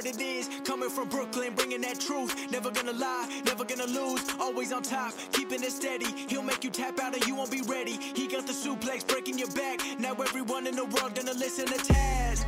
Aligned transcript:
What 0.00 0.14
it 0.14 0.20
is. 0.20 0.48
Coming 0.64 0.88
from 0.88 1.08
Brooklyn, 1.08 1.54
bringing 1.54 1.82
that 1.82 2.00
truth. 2.00 2.34
Never 2.50 2.70
gonna 2.70 2.92
lie, 2.92 3.42
never 3.44 3.64
gonna 3.64 3.86
lose. 3.86 4.22
Always 4.40 4.72
on 4.72 4.82
top, 4.82 5.12
keeping 5.32 5.62
it 5.62 5.72
steady. 5.72 6.06
He'll 6.28 6.42
make 6.42 6.64
you 6.64 6.70
tap 6.70 6.98
out 7.00 7.14
and 7.14 7.26
you 7.26 7.34
won't 7.34 7.50
be 7.50 7.60
ready. 7.62 7.98
He 8.14 8.26
got 8.26 8.46
the 8.46 8.52
suplex 8.52 9.06
breaking 9.06 9.38
your 9.38 9.50
back. 9.50 9.80
Now 9.98 10.14
everyone 10.14 10.66
in 10.66 10.76
the 10.76 10.86
world 10.86 11.14
gonna 11.14 11.34
listen 11.34 11.66
to 11.66 11.74
Taz. 11.74 12.46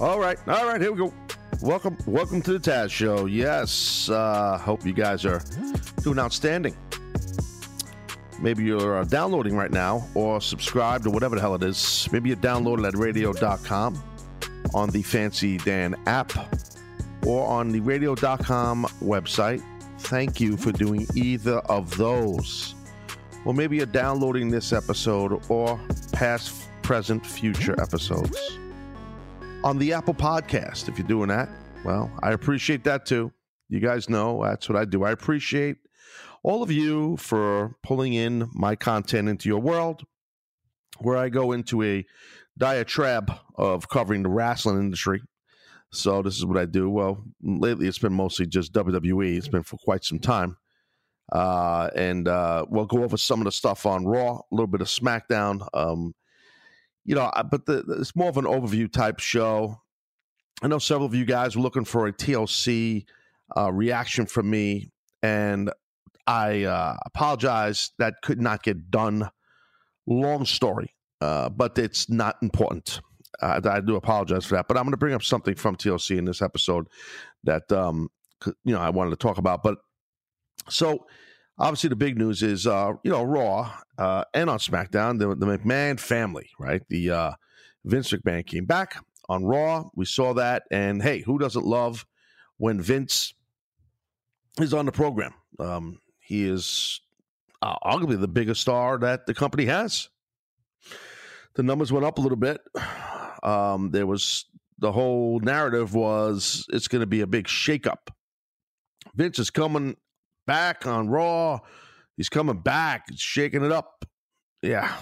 All 0.00 0.18
right, 0.18 0.36
all 0.48 0.66
right, 0.66 0.80
here 0.80 0.90
we 0.90 0.98
go. 0.98 1.14
Welcome, 1.62 1.96
welcome 2.06 2.42
to 2.42 2.58
the 2.58 2.70
Taz 2.70 2.90
Show. 2.90 3.26
Yes, 3.26 4.08
uh, 4.10 4.58
hope 4.58 4.84
you 4.84 4.92
guys 4.92 5.24
are 5.24 5.42
doing 6.02 6.18
outstanding. 6.18 6.76
Maybe 8.40 8.64
you're 8.64 8.98
uh, 8.98 9.04
downloading 9.04 9.56
right 9.56 9.70
now 9.70 10.08
or 10.14 10.40
subscribed 10.40 11.06
or 11.06 11.10
whatever 11.10 11.36
the 11.36 11.40
hell 11.40 11.54
it 11.54 11.62
is. 11.62 12.08
Maybe 12.10 12.30
you're 12.30 12.38
downloaded 12.38 12.86
at 12.86 12.96
radio.com 12.96 14.02
on 14.74 14.90
the 14.90 15.02
Fancy 15.02 15.58
Dan 15.58 15.94
app 16.06 16.32
or 17.26 17.46
on 17.46 17.70
the 17.70 17.80
radio.com 17.80 18.84
website. 19.02 19.62
Thank 20.00 20.40
you 20.40 20.56
for 20.56 20.72
doing 20.72 21.06
either 21.14 21.58
of 21.60 21.96
those. 21.96 22.74
Or 23.44 23.54
maybe 23.54 23.76
you're 23.76 23.86
downloading 23.86 24.50
this 24.50 24.72
episode 24.72 25.42
or 25.48 25.80
past, 26.12 26.68
present, 26.82 27.24
future 27.26 27.80
episodes 27.80 28.58
on 29.64 29.78
the 29.78 29.92
Apple 29.92 30.14
Podcast. 30.14 30.88
If 30.88 30.98
you're 30.98 31.08
doing 31.08 31.28
that, 31.28 31.48
well, 31.84 32.10
I 32.22 32.32
appreciate 32.32 32.84
that 32.84 33.06
too. 33.06 33.32
You 33.68 33.80
guys 33.80 34.08
know 34.08 34.42
that's 34.42 34.68
what 34.68 34.76
I 34.76 34.84
do. 34.84 35.04
I 35.04 35.10
appreciate 35.10 35.76
all 36.42 36.62
of 36.62 36.70
you 36.70 37.16
for 37.16 37.76
pulling 37.82 38.14
in 38.14 38.48
my 38.54 38.76
content 38.76 39.28
into 39.28 39.48
your 39.48 39.60
world, 39.60 40.04
where 40.98 41.16
I 41.16 41.28
go 41.28 41.52
into 41.52 41.82
a 41.82 42.06
diatribe 42.58 43.32
of 43.56 43.88
covering 43.88 44.22
the 44.22 44.28
wrestling 44.28 44.78
industry. 44.78 45.22
So 45.90 46.22
this 46.22 46.36
is 46.36 46.44
what 46.44 46.58
I 46.58 46.66
do. 46.66 46.90
Well, 46.90 47.24
lately 47.42 47.86
it's 47.86 47.98
been 47.98 48.12
mostly 48.12 48.46
just 48.46 48.72
WWE. 48.74 49.36
It's 49.36 49.48
been 49.48 49.62
for 49.62 49.78
quite 49.78 50.04
some 50.04 50.18
time. 50.18 50.56
Uh, 51.32 51.88
and 51.94 52.28
uh, 52.28 52.64
we'll 52.68 52.86
go 52.86 53.04
over 53.04 53.16
some 53.16 53.40
of 53.40 53.44
the 53.44 53.52
stuff 53.52 53.86
on 53.86 54.06
Raw, 54.06 54.38
a 54.38 54.42
little 54.50 54.66
bit 54.66 54.80
of 54.80 54.88
SmackDown. 54.88 55.66
Um, 55.74 56.14
you 57.04 57.14
know, 57.14 57.30
but 57.50 57.66
the, 57.66 57.84
it's 58.00 58.16
more 58.16 58.28
of 58.28 58.36
an 58.36 58.44
overview 58.44 58.90
type 58.90 59.20
show. 59.20 59.80
I 60.62 60.68
know 60.68 60.78
several 60.78 61.06
of 61.06 61.14
you 61.14 61.24
guys 61.24 61.56
were 61.56 61.62
looking 61.62 61.84
for 61.84 62.06
a 62.06 62.12
TLC 62.12 63.04
uh, 63.56 63.72
reaction 63.72 64.26
from 64.26 64.50
me, 64.50 64.90
and 65.22 65.70
I 66.26 66.64
uh, 66.64 66.96
apologize 67.06 67.92
that 67.98 68.16
could 68.22 68.40
not 68.40 68.62
get 68.62 68.90
done. 68.90 69.30
Long 70.06 70.44
story, 70.44 70.94
uh, 71.20 71.48
but 71.48 71.78
it's 71.78 72.08
not 72.08 72.36
important. 72.42 73.00
Uh, 73.40 73.60
I 73.64 73.80
do 73.80 73.96
apologize 73.96 74.44
for 74.44 74.56
that, 74.56 74.68
but 74.68 74.76
I'm 74.76 74.84
going 74.84 74.92
to 74.92 74.98
bring 74.98 75.14
up 75.14 75.22
something 75.22 75.54
from 75.54 75.76
TLC 75.76 76.18
in 76.18 76.24
this 76.24 76.42
episode 76.42 76.88
that 77.44 77.70
um, 77.70 78.10
you 78.64 78.72
know 78.72 78.80
I 78.80 78.90
wanted 78.90 79.10
to 79.10 79.16
talk 79.16 79.38
about. 79.38 79.62
But 79.62 79.78
so 80.68 81.06
obviously 81.58 81.88
the 81.88 81.96
big 81.96 82.16
news 82.16 82.42
is 82.42 82.66
uh, 82.66 82.94
you 83.02 83.10
know 83.10 83.22
Raw 83.22 83.72
uh, 83.96 84.24
and 84.34 84.48
on 84.50 84.58
SmackDown 84.58 85.18
the, 85.18 85.34
the 85.34 85.46
McMahon 85.46 86.00
family, 86.00 86.50
right? 86.58 86.82
The 86.88 87.10
uh, 87.10 87.32
Vince 87.84 88.12
McMahon 88.12 88.46
came 88.46 88.64
back 88.64 88.96
on 89.28 89.44
Raw. 89.44 89.88
We 89.94 90.04
saw 90.04 90.34
that, 90.34 90.64
and 90.70 91.02
hey, 91.02 91.20
who 91.20 91.38
doesn't 91.38 91.64
love 91.64 92.06
when 92.56 92.80
Vince 92.80 93.34
is 94.60 94.74
on 94.74 94.86
the 94.86 94.92
program? 94.92 95.34
Um, 95.58 96.00
he 96.20 96.44
is 96.44 97.00
uh, 97.62 97.76
arguably 97.84 98.20
the 98.20 98.28
biggest 98.28 98.60
star 98.60 98.98
that 98.98 99.26
the 99.26 99.34
company 99.34 99.66
has. 99.66 100.08
The 101.54 101.62
numbers 101.62 101.92
went 101.92 102.06
up 102.06 102.18
a 102.18 102.20
little 102.20 102.36
bit. 102.36 102.60
Um, 103.42 103.90
there 103.90 104.06
was 104.06 104.44
the 104.78 104.92
whole 104.92 105.40
narrative 105.40 105.94
was 105.94 106.66
it's 106.72 106.88
going 106.88 107.00
to 107.00 107.06
be 107.06 107.20
a 107.20 107.26
big 107.26 107.46
shakeup. 107.46 108.08
Vince 109.14 109.38
is 109.38 109.50
coming 109.50 109.96
back 110.46 110.86
on 110.86 111.08
Raw. 111.08 111.58
He's 112.16 112.28
coming 112.28 112.60
back. 112.60 113.06
He's 113.10 113.20
shaking 113.20 113.64
it 113.64 113.72
up. 113.72 114.04
Yeah, 114.62 114.92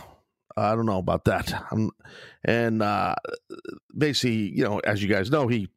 I 0.56 0.74
don't 0.74 0.86
know 0.86 0.98
about 0.98 1.24
that. 1.26 1.52
I'm, 1.70 1.90
and 2.44 2.82
uh, 2.82 3.14
basically, 3.96 4.56
you 4.56 4.64
know, 4.64 4.78
as 4.80 5.02
you 5.02 5.08
guys 5.08 5.30
know, 5.30 5.48
he 5.48 5.68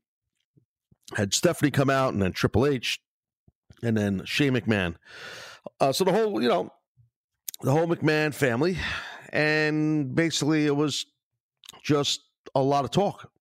had 1.16 1.34
Stephanie 1.34 1.72
come 1.72 1.90
out, 1.90 2.14
and 2.14 2.22
then 2.22 2.34
Triple 2.34 2.66
H, 2.66 3.00
and 3.82 3.98
then 3.98 4.22
Shane 4.26 4.54
McMahon. 4.54 4.96
Uh, 5.80 5.92
so 5.92 6.04
the 6.04 6.14
whole, 6.14 6.42
you 6.42 6.48
know, 6.48 6.72
the 7.62 7.72
whole 7.72 7.88
McMahon 7.88 8.34
family, 8.34 8.78
and 9.32 10.14
basically 10.14 10.66
it 10.66 10.76
was 10.76 11.06
just 11.84 12.22
a 12.56 12.62
lot 12.62 12.86
of 12.86 12.92
talk. 12.92 13.32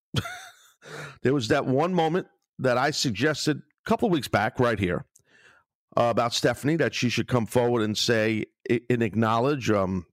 there 1.22 1.34
was 1.34 1.48
that 1.48 1.66
one 1.66 1.94
moment 1.94 2.26
that 2.58 2.78
I 2.78 2.90
suggested 2.90 3.58
a 3.58 3.88
couple 3.88 4.10
weeks 4.10 4.28
back, 4.28 4.58
right 4.58 4.78
here, 4.78 5.04
uh, 5.96 6.04
about 6.04 6.34
Stephanie 6.34 6.76
that 6.76 6.94
she 6.94 7.08
should 7.08 7.28
come 7.28 7.46
forward 7.46 7.82
and 7.82 7.96
say 7.96 8.44
and 8.90 9.02
acknowledge, 9.02 9.70
um, 9.70 10.06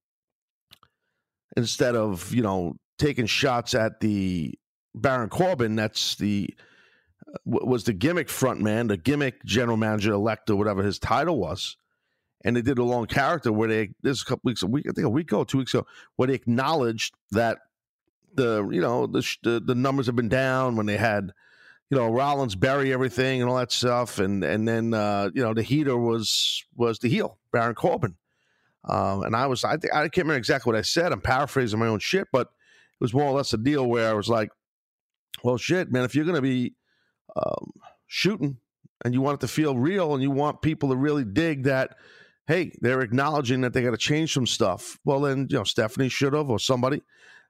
instead 1.57 1.95
of 1.95 2.33
you 2.33 2.41
know 2.41 2.75
taking 2.97 3.25
shots 3.25 3.75
at 3.75 3.99
the 3.99 4.53
Baron 4.95 5.29
Corbin. 5.29 5.75
That's 5.75 6.15
the 6.15 6.53
was 7.43 7.83
the 7.83 7.93
gimmick 7.93 8.29
front 8.29 8.61
man, 8.61 8.87
the 8.87 8.97
gimmick 8.97 9.43
general 9.43 9.77
manager 9.77 10.13
elect 10.13 10.49
or 10.49 10.55
whatever 10.55 10.83
his 10.83 10.99
title 10.99 11.37
was. 11.37 11.75
And 12.45 12.55
they 12.55 12.61
did 12.61 12.77
a 12.77 12.83
long 12.83 13.07
character 13.07 13.51
where 13.51 13.67
they 13.67 13.89
this 14.03 14.21
a 14.21 14.25
couple 14.25 14.41
weeks 14.43 14.61
a 14.61 14.67
week 14.67 14.85
I 14.87 14.93
think 14.93 15.05
a 15.05 15.09
week 15.09 15.31
ago, 15.31 15.43
two 15.43 15.57
weeks 15.57 15.73
ago, 15.73 15.85
where 16.15 16.27
they 16.27 16.35
acknowledged 16.35 17.15
that 17.31 17.57
the 18.35 18.67
you 18.71 18.79
know 18.79 19.07
the 19.07 19.27
the, 19.43 19.59
the 19.59 19.75
numbers 19.75 20.05
have 20.05 20.15
been 20.15 20.29
down 20.29 20.75
when 20.75 20.85
they 20.85 20.97
had 20.97 21.33
you 21.89 21.97
know 21.97 22.07
Rollins 22.07 22.55
bury 22.55 22.93
everything 22.93 23.41
and 23.41 23.49
all 23.49 23.57
that 23.57 23.71
stuff, 23.71 24.19
and 24.19 24.43
and 24.43 24.67
then 24.67 24.93
uh, 24.93 25.31
you 25.33 25.41
know 25.41 25.53
the 25.53 25.63
heater 25.63 25.97
was 25.97 26.63
was 26.75 26.99
the 26.99 27.09
heel 27.09 27.39
Baron 27.51 27.75
Corbin, 27.75 28.15
um, 28.87 29.23
and 29.23 29.35
I 29.35 29.47
was 29.47 29.63
I 29.63 29.77
think 29.77 29.93
I 29.93 30.03
can't 30.03 30.17
remember 30.17 30.37
exactly 30.37 30.71
what 30.71 30.77
I 30.77 30.83
said. 30.83 31.11
I'm 31.11 31.21
paraphrasing 31.21 31.79
my 31.79 31.87
own 31.87 31.99
shit, 31.99 32.27
but 32.31 32.47
it 32.47 33.01
was 33.01 33.13
more 33.13 33.25
or 33.25 33.33
less 33.33 33.53
a 33.53 33.57
deal 33.57 33.87
where 33.87 34.09
I 34.09 34.13
was 34.13 34.29
like, 34.29 34.49
well, 35.43 35.57
shit, 35.57 35.91
man, 35.91 36.05
if 36.05 36.13
you're 36.13 36.25
gonna 36.25 36.41
be 36.41 36.75
um, 37.35 37.71
shooting 38.07 38.57
and 39.03 39.13
you 39.13 39.21
want 39.21 39.35
it 39.35 39.41
to 39.41 39.47
feel 39.47 39.77
real 39.77 40.13
and 40.13 40.23
you 40.23 40.31
want 40.31 40.61
people 40.61 40.89
to 40.89 40.95
really 40.95 41.25
dig 41.25 41.63
that. 41.63 41.95
Hey, 42.47 42.71
they're 42.81 43.01
acknowledging 43.01 43.61
that 43.61 43.73
they 43.73 43.81
got 43.81 43.91
to 43.91 43.97
change 43.97 44.33
some 44.33 44.45
stuff. 44.45 44.99
Well, 45.03 45.21
then, 45.21 45.47
you 45.49 45.57
know, 45.57 45.63
Stephanie 45.63 46.09
should 46.09 46.33
have, 46.33 46.49
or 46.49 46.59
somebody, 46.59 47.01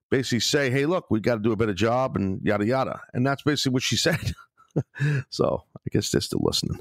basically 0.10 0.40
say, 0.40 0.70
"Hey, 0.70 0.86
look, 0.86 1.12
we 1.12 1.20
got 1.20 1.36
to 1.36 1.42
do 1.42 1.52
a 1.52 1.58
better 1.58 1.74
job," 1.74 2.16
and 2.16 2.42
yada 2.44 2.66
yada. 2.66 3.02
And 3.14 3.26
that's 3.26 3.44
basically 3.44 3.74
what 3.74 3.84
she 3.84 3.98
said. 3.98 4.34
so 5.30 5.64
I 5.78 5.90
guess 5.92 6.10
they're 6.12 6.22
still 6.22 6.42
listening, 6.44 6.80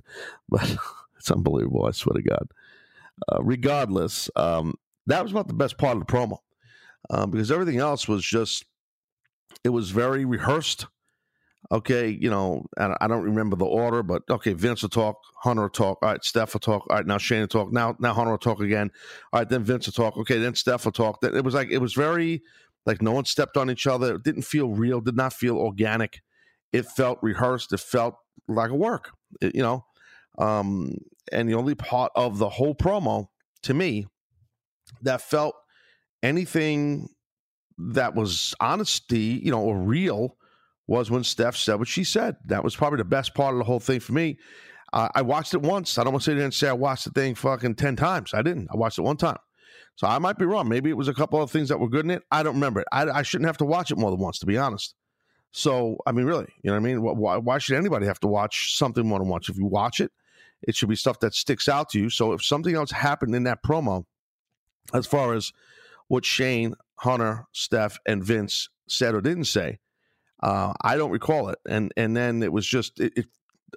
but 0.49 0.77
it's 1.19 1.31
unbelievable. 1.31 1.87
I 1.87 1.91
swear 1.93 2.15
to 2.15 2.23
God. 2.23 2.49
Uh, 3.33 3.43
regardless, 3.43 4.29
um, 4.37 4.75
that 5.07 5.23
was 5.23 5.33
about 5.33 5.49
the 5.49 5.55
best 5.55 5.79
part 5.79 5.97
of 5.97 6.05
the 6.05 6.13
promo 6.13 6.39
um, 7.11 7.31
because 7.31 7.51
everything 7.51 7.79
else 7.79 8.09
was 8.09 8.25
just 8.25 8.65
it 9.63 9.69
was 9.71 9.91
very 9.91 10.25
rehearsed. 10.25 10.87
Okay, 11.73 12.09
you 12.09 12.29
know, 12.29 12.67
I 12.77 13.09
don't 13.09 13.23
remember 13.25 13.57
the 13.57 13.65
order, 13.65 14.03
but 14.03 14.23
okay, 14.29 14.53
Vince 14.53 14.83
will 14.83 14.91
talk, 14.91 15.17
Hunter 15.43 15.63
will 15.63 15.71
talk, 15.71 15.99
all 16.03 16.11
right, 16.11 16.23
Steph 16.23 16.53
will 16.53 16.61
talk, 16.61 16.87
all 16.91 16.97
right, 16.97 17.07
now 17.07 17.17
Shane 17.17 17.41
will 17.41 17.49
talk, 17.49 17.73
now 17.73 17.97
now 17.99 18.13
Hunter 18.13 18.33
will 18.33 18.39
talk 18.39 18.61
again, 18.61 18.91
all 19.33 19.41
right, 19.41 19.49
then 19.49 19.65
Vince 19.65 19.87
will 19.87 19.93
talk, 19.95 20.17
okay, 20.19 20.39
then 20.39 20.55
Steph 20.55 20.85
will 20.85 20.93
talk. 20.93 21.25
It 21.25 21.43
was 21.43 21.55
like 21.55 21.71
it 21.71 21.79
was 21.79 21.95
very 21.95 22.43
like 22.87 23.01
no 23.01 23.13
one 23.13 23.25
stepped 23.25 23.57
on 23.57 23.71
each 23.71 23.87
other. 23.87 24.17
It 24.17 24.25
didn't 24.25 24.43
feel 24.43 24.69
real. 24.69 25.01
Did 25.01 25.17
not 25.17 25.33
feel 25.33 25.57
organic. 25.57 26.21
It 26.73 26.85
felt 26.85 27.19
rehearsed. 27.23 27.73
It 27.73 27.81
felt 27.81 28.17
like 28.47 28.71
a 28.71 28.75
work. 28.75 29.13
It- 29.41 29.55
you 29.55 29.63
know, 29.63 29.87
um, 30.39 30.99
and 31.33 31.49
the 31.49 31.55
only 31.55 31.75
part 31.75 32.13
of 32.15 32.39
the 32.39 32.51
whole 32.51 32.75
promo 32.75 33.29
to 33.63 33.73
me 33.73 34.07
that 35.03 35.23
felt 35.23 35.55
anything 36.23 37.09
that 37.79 38.15
was 38.15 38.55
honesty, 38.61 39.41
you 39.43 39.51
know, 39.51 39.63
or 39.63 39.79
real 39.79 40.37
was 40.87 41.11
when 41.11 41.25
Steph 41.25 41.57
said 41.57 41.77
what 41.77 41.89
she 41.89 42.05
said. 42.05 42.37
That 42.47 42.65
was 42.65 42.77
probably 42.77 42.99
the 42.99 43.05
best 43.05 43.35
part 43.35 43.55
of 43.55 43.59
the 43.59 43.65
whole 43.65 43.81
thing 43.81 44.01
for 44.01 44.13
me. 44.13 44.39
Uh, 44.93 45.09
I 45.15 45.23
watched 45.23 45.55
it 45.55 45.63
once. 45.63 45.99
I 45.99 46.05
don't 46.05 46.13
want 46.13 46.25
to 46.25 46.31
sit 46.31 46.37
there 46.37 46.45
and 46.45 46.55
say 46.55 46.69
I 46.69 46.73
watched 46.73 47.05
the 47.05 47.11
thing 47.11 47.35
fucking 47.35 47.75
10 47.75 47.97
times. 47.97 48.33
I 48.35 48.43
didn't. 48.43 48.69
I 48.73 48.77
watched 48.77 48.99
it 48.99 49.03
one 49.03 49.17
time. 49.17 49.39
So 49.97 50.07
I 50.07 50.19
might 50.19 50.39
be 50.39 50.45
wrong. 50.45 50.69
Maybe 50.69 50.91
it 50.91 50.97
was 50.97 51.09
a 51.09 51.15
couple 51.15 51.41
of 51.43 51.51
things 51.51 51.69
that 51.69 51.81
were 51.81 51.89
good 51.89 52.05
in 52.05 52.11
it. 52.11 52.23
I 52.31 52.43
don't 52.43 52.55
remember 52.55 52.81
it. 52.81 52.89
I, 52.93 53.09
I 53.09 53.23
shouldn't 53.23 53.47
have 53.47 53.59
to 53.59 53.65
watch 53.65 53.91
it 53.91 53.99
more 53.99 54.11
than 54.11 54.21
once, 54.21 54.39
to 54.41 54.47
be 54.47 54.59
honest. 54.59 54.95
So, 55.53 55.99
I 56.07 56.13
mean, 56.13 56.27
really, 56.27 56.47
you 56.63 56.71
know 56.71 56.73
what 56.73 56.79
I 56.79 56.81
mean? 56.81 57.03
Why, 57.03 57.37
why 57.37 57.59
should 57.59 57.77
anybody 57.77 58.07
have 58.07 58.19
to 58.21 58.27
watch 58.27 58.77
something 58.77 59.07
more 59.07 59.21
than 59.21 59.29
once? 59.29 59.49
If 59.49 59.57
you 59.57 59.67
watch 59.67 60.01
it, 60.01 60.11
it 60.63 60.75
should 60.75 60.89
be 60.89 60.97
stuff 60.97 61.21
that 61.21 61.35
sticks 61.35 61.69
out 61.69 61.91
to 61.91 61.99
you. 62.01 62.11
So 62.11 62.33
if 62.33 62.45
something 62.45 62.75
else 62.75 62.91
happened 62.91 63.35
in 63.35 63.45
that 63.45 63.63
promo, 63.63 64.05
as 64.93 65.07
far 65.07 65.35
as 65.35 65.53
what 66.09 66.25
Shane, 66.25 66.75
Hunter, 66.99 67.47
Steph, 67.53 67.99
and 68.07 68.23
Vince 68.23 68.69
said 68.89 69.15
or 69.15 69.21
didn't 69.21 69.45
say. 69.45 69.79
Uh, 70.45 70.75
I 70.83 70.97
don't 70.97 71.11
recall 71.11 71.49
it, 71.49 71.59
and 71.67 71.91
and 71.97 72.15
then 72.15 72.43
it 72.43 72.53
was 72.53 72.67
just 72.67 73.01
it, 73.01 73.15
it 73.17 73.27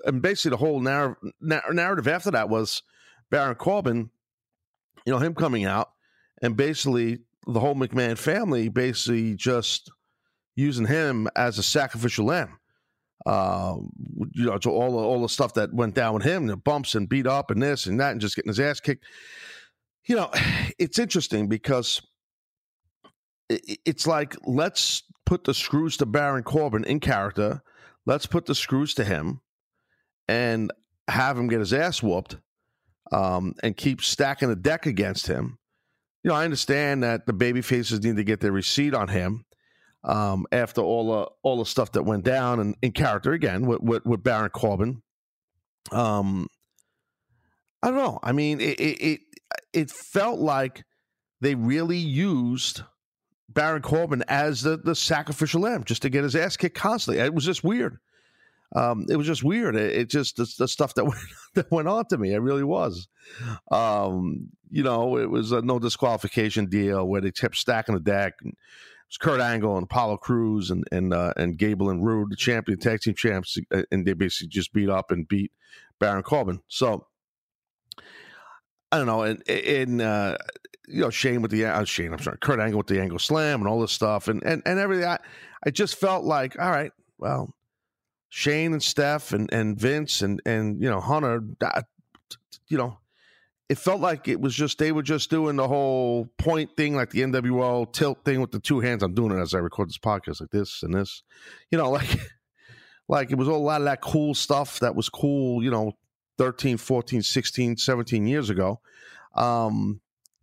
and 0.06 0.22
basically 0.22 0.50
the 0.50 0.58
whole 0.58 0.82
narrative 0.82 1.32
narrative 1.42 2.08
after 2.10 2.32
that 2.32 2.50
was 2.50 2.84
Baron 3.32 3.56
Corbin, 3.56 4.10
you 5.06 5.14
know, 5.14 5.20
him 5.20 5.34
coming 5.34 5.64
out 5.64 5.92
and 6.42 6.58
basically 6.58 7.20
the 7.46 7.62
whole 7.62 7.74
McMahon 7.74 8.18
family 8.18 8.68
basically 8.68 9.36
just 9.36 9.90
using 10.56 10.86
him 10.86 11.30
as 11.38 11.58
a 11.58 11.64
sacrificial 11.64 12.26
lamb. 12.26 12.60
Uh, 13.26 13.76
you 14.34 14.46
know, 14.46 14.58
to 14.58 14.70
all 14.70 14.92
the, 14.92 14.98
all 14.98 15.22
the 15.22 15.30
stuff 15.30 15.54
that 15.54 15.74
went 15.74 15.96
down 15.96 16.14
with 16.14 16.24
him, 16.24 16.48
the 16.48 16.58
bumps 16.58 16.96
and 16.96 17.10
beat 17.10 17.28
up 17.28 17.50
and 17.50 17.62
this 17.62 17.86
and 17.86 18.00
that, 18.00 18.12
and 18.12 18.22
just 18.22 18.36
getting 18.36 18.50
his 18.50 18.60
ass 18.60 18.82
kicked. 18.82 19.06
You 20.06 20.18
know, 20.18 20.30
it's 20.80 21.00
interesting 21.00 21.48
because 21.48 22.02
it's 23.50 24.06
like 24.06 24.36
let's 24.46 25.04
put 25.26 25.44
the 25.44 25.54
screws 25.54 25.98
to 25.98 26.06
Baron 26.06 26.44
Corbin 26.44 26.84
in 26.84 27.00
character. 27.00 27.62
Let's 28.06 28.26
put 28.26 28.46
the 28.46 28.56
screws 28.56 28.94
to 28.96 29.04
him 29.04 29.42
and 30.28 30.72
have 31.08 31.38
him 31.38 31.48
get 31.48 31.60
his 31.60 31.74
ass 31.74 32.02
whooped 32.02 32.38
um, 33.12 33.54
and 33.64 33.76
keep 33.76 34.02
stacking 34.02 34.50
the 34.50 34.56
deck 34.56 34.86
against 34.86 35.28
him. 35.28 35.58
You 36.24 36.30
know, 36.30 36.36
I 36.36 36.46
understand 36.46 37.04
that 37.04 37.26
the 37.26 37.34
baby 37.34 37.62
faces 37.62 38.04
need 38.04 38.18
to 38.18 38.24
get 38.24 38.40
their 38.40 38.52
receipt 38.52 38.94
on 38.94 39.08
him 39.08 39.46
um, 40.04 40.46
after 40.52 40.82
all 40.82 41.12
the 41.12 41.32
all 41.44 41.58
the 41.58 41.66
stuff 41.66 41.92
that 41.94 42.04
went 42.04 42.24
down 42.24 42.60
and 42.60 42.76
in 42.82 42.92
character 42.92 43.34
again 43.34 43.66
with, 43.66 43.82
with, 43.82 44.06
with 44.06 44.24
Baron 44.24 44.50
Corbin. 44.50 45.02
Um, 45.92 46.48
I 47.82 47.88
don't 47.88 47.98
know. 47.98 48.20
I 48.24 48.32
mean, 48.32 48.60
it, 48.60 48.80
it 48.80 49.02
it 49.02 49.20
it 49.74 49.92
felt 49.92 50.40
like 50.40 50.84
they 51.42 51.56
really 51.56 51.98
used 51.98 52.82
Baron 53.50 53.82
Corbin 53.82 54.24
as 54.28 54.62
the 54.62 54.78
the 54.78 54.96
sacrificial 54.96 55.62
lamb 55.62 55.84
just 55.84 56.02
to 56.02 56.10
get 56.10 56.24
his 56.24 56.36
ass 56.36 56.58
kicked 56.58 56.78
constantly. 56.78 57.24
It 57.24 57.34
was 57.34 57.46
just 57.46 57.64
weird 57.64 58.00
um, 58.76 59.06
it 59.10 59.16
was 59.16 59.28
just 59.28 59.44
weird. 59.44 59.76
It, 59.76 59.96
it 59.96 60.10
just 60.10 60.36
the, 60.36 60.52
the, 60.58 60.68
stuff 60.68 60.94
that 60.96 61.06
went 61.06 61.20
that 61.56 61.72
went 61.72 61.88
on 61.88 62.06
to 62.08 62.18
me. 62.18 62.34
It 62.34 62.40
really 62.40 62.64
was. 62.64 63.08
Um, 63.72 64.50
you 64.70 64.84
know, 64.84 65.18
it 65.18 65.30
was 65.30 65.52
a 65.52 65.62
no 65.62 65.80
disqualification 65.80 66.66
deal 66.68 67.08
where 67.08 67.22
they 67.22 67.32
kept 67.32 67.56
stacking 67.56 67.96
the 67.96 68.02
deck. 68.02 68.34
And 68.42 68.52
it 68.52 68.58
was 69.10 69.18
Kurt 69.18 69.40
Angle 69.40 69.76
and 69.76 69.86
Apollo 69.86 70.18
Crews 70.18 70.70
and 70.70 70.84
and 70.92 71.14
uh, 71.14 71.34
and 71.38 71.58
Gable 71.58 71.90
and 71.90 72.06
Roode, 72.06 72.32
the 72.32 72.36
champion 72.36 72.80
tag 72.80 73.02
team 73.02 73.16
champs, 73.16 73.58
uh, 73.74 73.84
and 73.92 74.06
they 74.06 74.14
basically 74.14 74.50
just 74.50 74.74
beat 74.74 74.90
up 74.90 75.12
and 75.12 75.28
beat 75.28 75.52
Baron 76.00 76.24
Corbin. 76.24 76.60
So 76.68 77.08
I 78.92 78.98
don't 78.98 79.08
know, 79.08 79.24
and 79.24 79.48
and 79.50 80.02
uh, 80.02 80.38
you 80.88 81.02
know 81.02 81.10
Shane 81.10 81.42
with 81.42 81.52
the 81.52 81.66
uh, 81.66 81.84
Shane, 81.84 82.14
I'm 82.14 82.20
sorry, 82.20 82.38
Kurt 82.40 82.60
Angle 82.60 82.78
with 82.78 82.88
the 82.88 83.02
Angle 83.02 83.20
Slam 83.20 83.60
and 83.60 83.68
all 83.68 83.82
this 83.82 83.92
stuff, 83.92 84.28
and 84.28 84.44
and 84.44 84.62
and 84.66 84.80
everything. 84.80 85.06
I, 85.06 85.18
I 85.66 85.70
just 85.70 85.96
felt 85.96 86.24
like, 86.24 86.58
all 86.60 86.70
right, 86.70 86.92
well, 87.18 87.54
Shane 88.30 88.74
and 88.74 88.84
Steph 88.84 89.34
and, 89.34 89.52
and 89.52 89.80
Vince 89.80 90.22
and 90.22 90.42
and 90.46 90.82
you 90.82 90.90
know 90.90 91.00
Hunter, 91.00 91.42
you 92.68 92.78
know, 92.78 93.00
it 93.70 93.78
felt 93.78 94.00
like 94.00 94.28
it 94.28 94.40
was 94.40 94.56
just 94.56 94.78
they 94.78 94.92
were 94.92 95.04
just 95.04 95.30
doing 95.30 95.58
the 95.58 95.68
whole 95.68 96.28
point 96.38 96.76
thing, 96.78 96.96
like 96.96 97.10
the 97.10 97.22
NWO 97.22 97.92
tilt 97.92 98.24
thing 98.24 98.40
with 98.40 98.52
the 98.52 98.60
two 98.60 98.80
hands. 98.80 99.04
I'm 99.04 99.14
doing 99.14 99.38
it 99.38 99.42
as 99.42 99.54
I 99.54 99.60
record 99.60 99.90
this 99.90 99.98
podcast, 99.98 100.42
like 100.42 100.52
this 100.52 100.84
and 100.84 100.94
this, 100.94 101.24
you 101.70 101.78
know, 101.78 101.92
like 101.92 102.20
like 103.10 103.32
it 103.32 103.38
was 103.38 103.48
all 103.48 103.58
a 103.58 103.66
lot 103.66 103.82
of 103.82 103.86
that 103.86 104.02
cool 104.02 104.34
stuff 104.34 104.80
that 104.80 104.96
was 104.96 105.10
cool, 105.10 105.64
you 105.64 105.72
know, 105.72 105.94
13, 106.38 106.78
14, 106.78 107.22
16, 107.22 107.78
17 107.78 108.28
years 108.28 108.50
ago. 108.50 108.80
Um, 109.36 110.02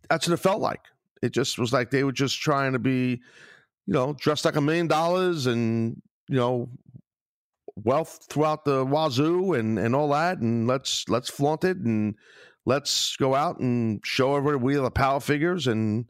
that's 0.09 0.27
what 0.27 0.33
it 0.33 0.41
felt 0.41 0.61
like. 0.61 0.81
It 1.21 1.31
just 1.31 1.57
was 1.57 1.73
like 1.73 1.91
they 1.91 2.03
were 2.03 2.11
just 2.11 2.39
trying 2.39 2.73
to 2.73 2.79
be, 2.79 3.21
you 3.87 3.93
know, 3.93 4.13
dressed 4.13 4.45
like 4.45 4.55
a 4.55 4.61
million 4.61 4.87
dollars 4.87 5.47
and 5.47 6.01
you 6.27 6.35
know 6.35 6.69
wealth 7.75 8.27
throughout 8.29 8.65
the 8.65 8.85
wazoo 8.85 9.53
and 9.53 9.79
and 9.79 9.95
all 9.95 10.09
that, 10.09 10.39
and 10.39 10.67
let's 10.67 11.07
let's 11.09 11.29
flaunt 11.29 11.63
it 11.63 11.77
and 11.77 12.15
let's 12.65 13.15
go 13.17 13.35
out 13.35 13.59
and 13.59 14.05
show 14.05 14.35
everybody 14.35 14.63
we 14.63 14.77
are 14.77 14.81
the 14.81 14.91
power 14.91 15.19
figures, 15.19 15.67
and 15.67 16.05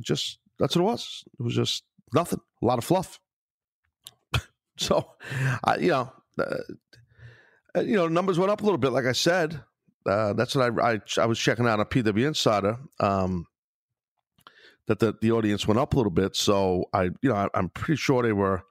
just 0.00 0.38
that's 0.58 0.76
what 0.76 0.82
it 0.82 0.86
was. 0.86 1.24
It 1.38 1.42
was 1.42 1.54
just 1.54 1.84
nothing, 2.14 2.40
a 2.62 2.66
lot 2.66 2.78
of 2.78 2.84
fluff. 2.84 3.20
so, 4.76 5.12
I 5.64 5.76
you 5.76 5.88
know, 5.88 6.12
uh, 6.38 6.56
uh, 7.76 7.80
you 7.80 7.96
know, 7.96 8.08
numbers 8.08 8.38
went 8.38 8.50
up 8.50 8.60
a 8.60 8.64
little 8.64 8.78
bit, 8.78 8.92
like 8.92 9.06
I 9.06 9.12
said. 9.12 9.60
Uh, 10.08 10.32
that's 10.32 10.54
what 10.54 10.80
I, 10.80 10.92
I, 10.92 11.00
I 11.18 11.26
was 11.26 11.38
checking 11.38 11.66
out 11.66 11.80
on 11.80 11.86
PW 11.86 12.26
Insider. 12.26 12.78
Um, 12.98 13.46
that 14.86 15.00
the, 15.00 15.14
the 15.20 15.32
audience 15.32 15.68
went 15.68 15.78
up 15.78 15.92
a 15.92 15.96
little 15.96 16.10
bit, 16.10 16.34
so 16.34 16.86
I 16.92 17.04
you 17.04 17.30
know 17.30 17.34
I, 17.34 17.48
I'm 17.54 17.68
pretty 17.68 17.96
sure 17.96 18.22
they 18.22 18.32
were 18.32 18.62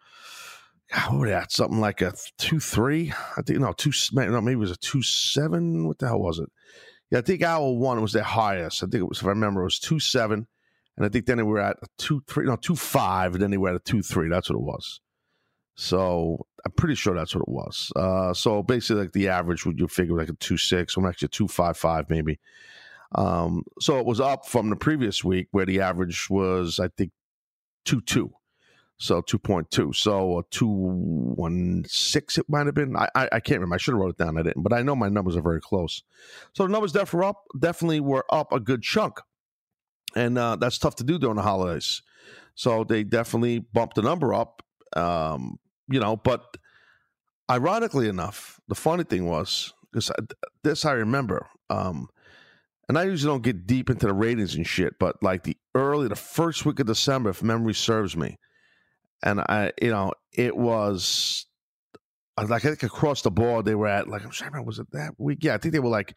what 1.07 1.19
were 1.19 1.29
that? 1.29 1.51
Something 1.51 1.79
like 1.79 2.01
a 2.01 2.13
two 2.37 2.59
three. 2.59 3.13
I 3.37 3.41
think 3.41 3.59
no 3.59 3.73
two. 3.73 3.91
No, 4.13 4.41
maybe 4.41 4.53
it 4.53 4.57
was 4.57 4.71
a 4.71 4.77
two 4.77 5.03
seven. 5.03 5.87
What 5.87 5.99
the 5.99 6.07
hell 6.07 6.19
was 6.19 6.39
it? 6.39 6.49
Yeah, 7.11 7.19
I 7.19 7.21
think 7.21 7.43
hour 7.43 7.71
one 7.71 8.01
was 8.01 8.13
their 8.13 8.23
highest. 8.23 8.83
I 8.83 8.87
think 8.87 9.01
it 9.01 9.09
was, 9.09 9.19
if 9.19 9.25
I 9.25 9.29
remember, 9.29 9.61
it 9.61 9.65
was 9.65 9.79
two 9.79 9.99
seven, 9.99 10.47
and 10.97 11.05
I 11.05 11.09
think 11.09 11.25
then 11.25 11.37
they 11.37 11.43
were 11.43 11.59
at 11.59 11.77
two 11.97 12.21
three, 12.27 12.45
no 12.45 12.55
two 12.55 12.75
five, 12.75 13.33
and 13.33 13.41
then 13.41 13.51
they 13.51 13.57
were 13.57 13.69
at 13.69 13.75
a 13.75 13.79
two 13.79 14.01
three. 14.01 14.29
That's 14.29 14.49
what 14.49 14.57
it 14.57 14.63
was. 14.63 15.01
So 15.77 16.45
I'm 16.65 16.71
pretty 16.71 16.95
sure 16.95 17.15
that's 17.15 17.35
what 17.35 17.43
it 17.43 17.47
was. 17.47 17.93
Uh, 17.95 18.33
so 18.33 18.63
basically, 18.63 19.03
like 19.03 19.13
the 19.13 19.29
average 19.29 19.65
would 19.65 19.79
you 19.79 19.87
figure 19.87 20.17
like 20.17 20.29
a 20.29 20.33
two 20.33 20.57
six, 20.57 20.97
or 20.97 21.07
actually 21.07 21.27
two 21.29 21.47
five 21.47 21.77
five 21.77 22.09
maybe. 22.09 22.39
Um, 23.13 23.63
so 23.79 23.99
it 23.99 24.05
was 24.05 24.19
up 24.19 24.47
from 24.47 24.69
the 24.69 24.75
previous 24.75 25.23
week 25.23 25.47
where 25.51 25.65
the 25.65 25.79
average 25.79 26.29
was 26.29 26.79
I 26.79 26.89
think 26.89 27.11
two 27.85 28.01
two. 28.01 28.33
So 28.99 29.21
2.2. 29.21 29.93
So 29.93 30.43
216 30.49 32.41
it 32.41 32.49
might 32.49 32.65
have 32.65 32.73
been. 32.73 32.95
I, 32.95 33.07
I, 33.13 33.29
I 33.33 33.39
can't 33.39 33.59
remember. 33.59 33.75
I 33.75 33.77
should 33.77 33.93
have 33.93 34.01
wrote 34.01 34.09
it 34.09 34.17
down. 34.17 34.39
I 34.39 34.41
didn't, 34.41 34.63
but 34.63 34.73
I 34.73 34.81
know 34.81 34.95
my 34.95 35.07
numbers 35.07 35.37
are 35.37 35.41
very 35.41 35.61
close. 35.61 36.01
So 36.53 36.63
the 36.63 36.69
numbers 36.69 36.93
definitely 36.93 37.27
up, 37.27 37.43
definitely 37.59 37.99
were 37.99 38.25
up 38.31 38.51
a 38.51 38.59
good 38.59 38.81
chunk. 38.81 39.19
And 40.15 40.35
uh, 40.39 40.55
that's 40.55 40.79
tough 40.79 40.95
to 40.95 41.03
do 41.03 41.19
during 41.19 41.35
the 41.35 41.43
holidays. 41.43 42.01
So 42.55 42.83
they 42.83 43.03
definitely 43.03 43.59
bumped 43.59 43.97
the 43.97 44.01
number 44.01 44.33
up. 44.33 44.63
Um, 44.95 45.59
you 45.89 45.99
know, 45.99 46.15
but 46.15 46.57
ironically 47.49 48.07
enough, 48.07 48.59
the 48.67 48.75
funny 48.75 49.03
thing 49.03 49.25
was 49.25 49.73
because 49.91 50.11
this 50.63 50.85
I 50.85 50.93
remember. 50.93 51.47
Um, 51.69 52.09
and 52.87 52.97
I 52.97 53.03
usually 53.03 53.33
don't 53.33 53.43
get 53.43 53.67
deep 53.67 53.89
into 53.89 54.07
the 54.07 54.13
ratings 54.13 54.55
and 54.55 54.65
shit, 54.65 54.97
but 54.97 55.21
like 55.21 55.43
the 55.43 55.57
early, 55.75 56.07
the 56.07 56.15
first 56.15 56.65
week 56.65 56.79
of 56.79 56.87
December, 56.87 57.31
if 57.31 57.43
memory 57.43 57.73
serves 57.73 58.15
me, 58.15 58.37
and 59.23 59.41
I, 59.41 59.73
you 59.81 59.89
know, 59.89 60.13
it 60.31 60.55
was 60.55 61.45
like 62.37 62.63
I 62.63 62.69
think 62.69 62.83
across 62.83 63.23
the 63.23 63.31
board 63.31 63.65
they 63.65 63.75
were 63.75 63.87
at 63.87 64.07
like 64.07 64.23
I'm 64.23 64.31
sorry, 64.31 64.61
was 64.61 64.79
it 64.79 64.91
that 64.91 65.15
week? 65.17 65.39
Yeah, 65.41 65.55
I 65.55 65.57
think 65.57 65.73
they 65.73 65.79
were 65.79 65.89
like 65.89 66.15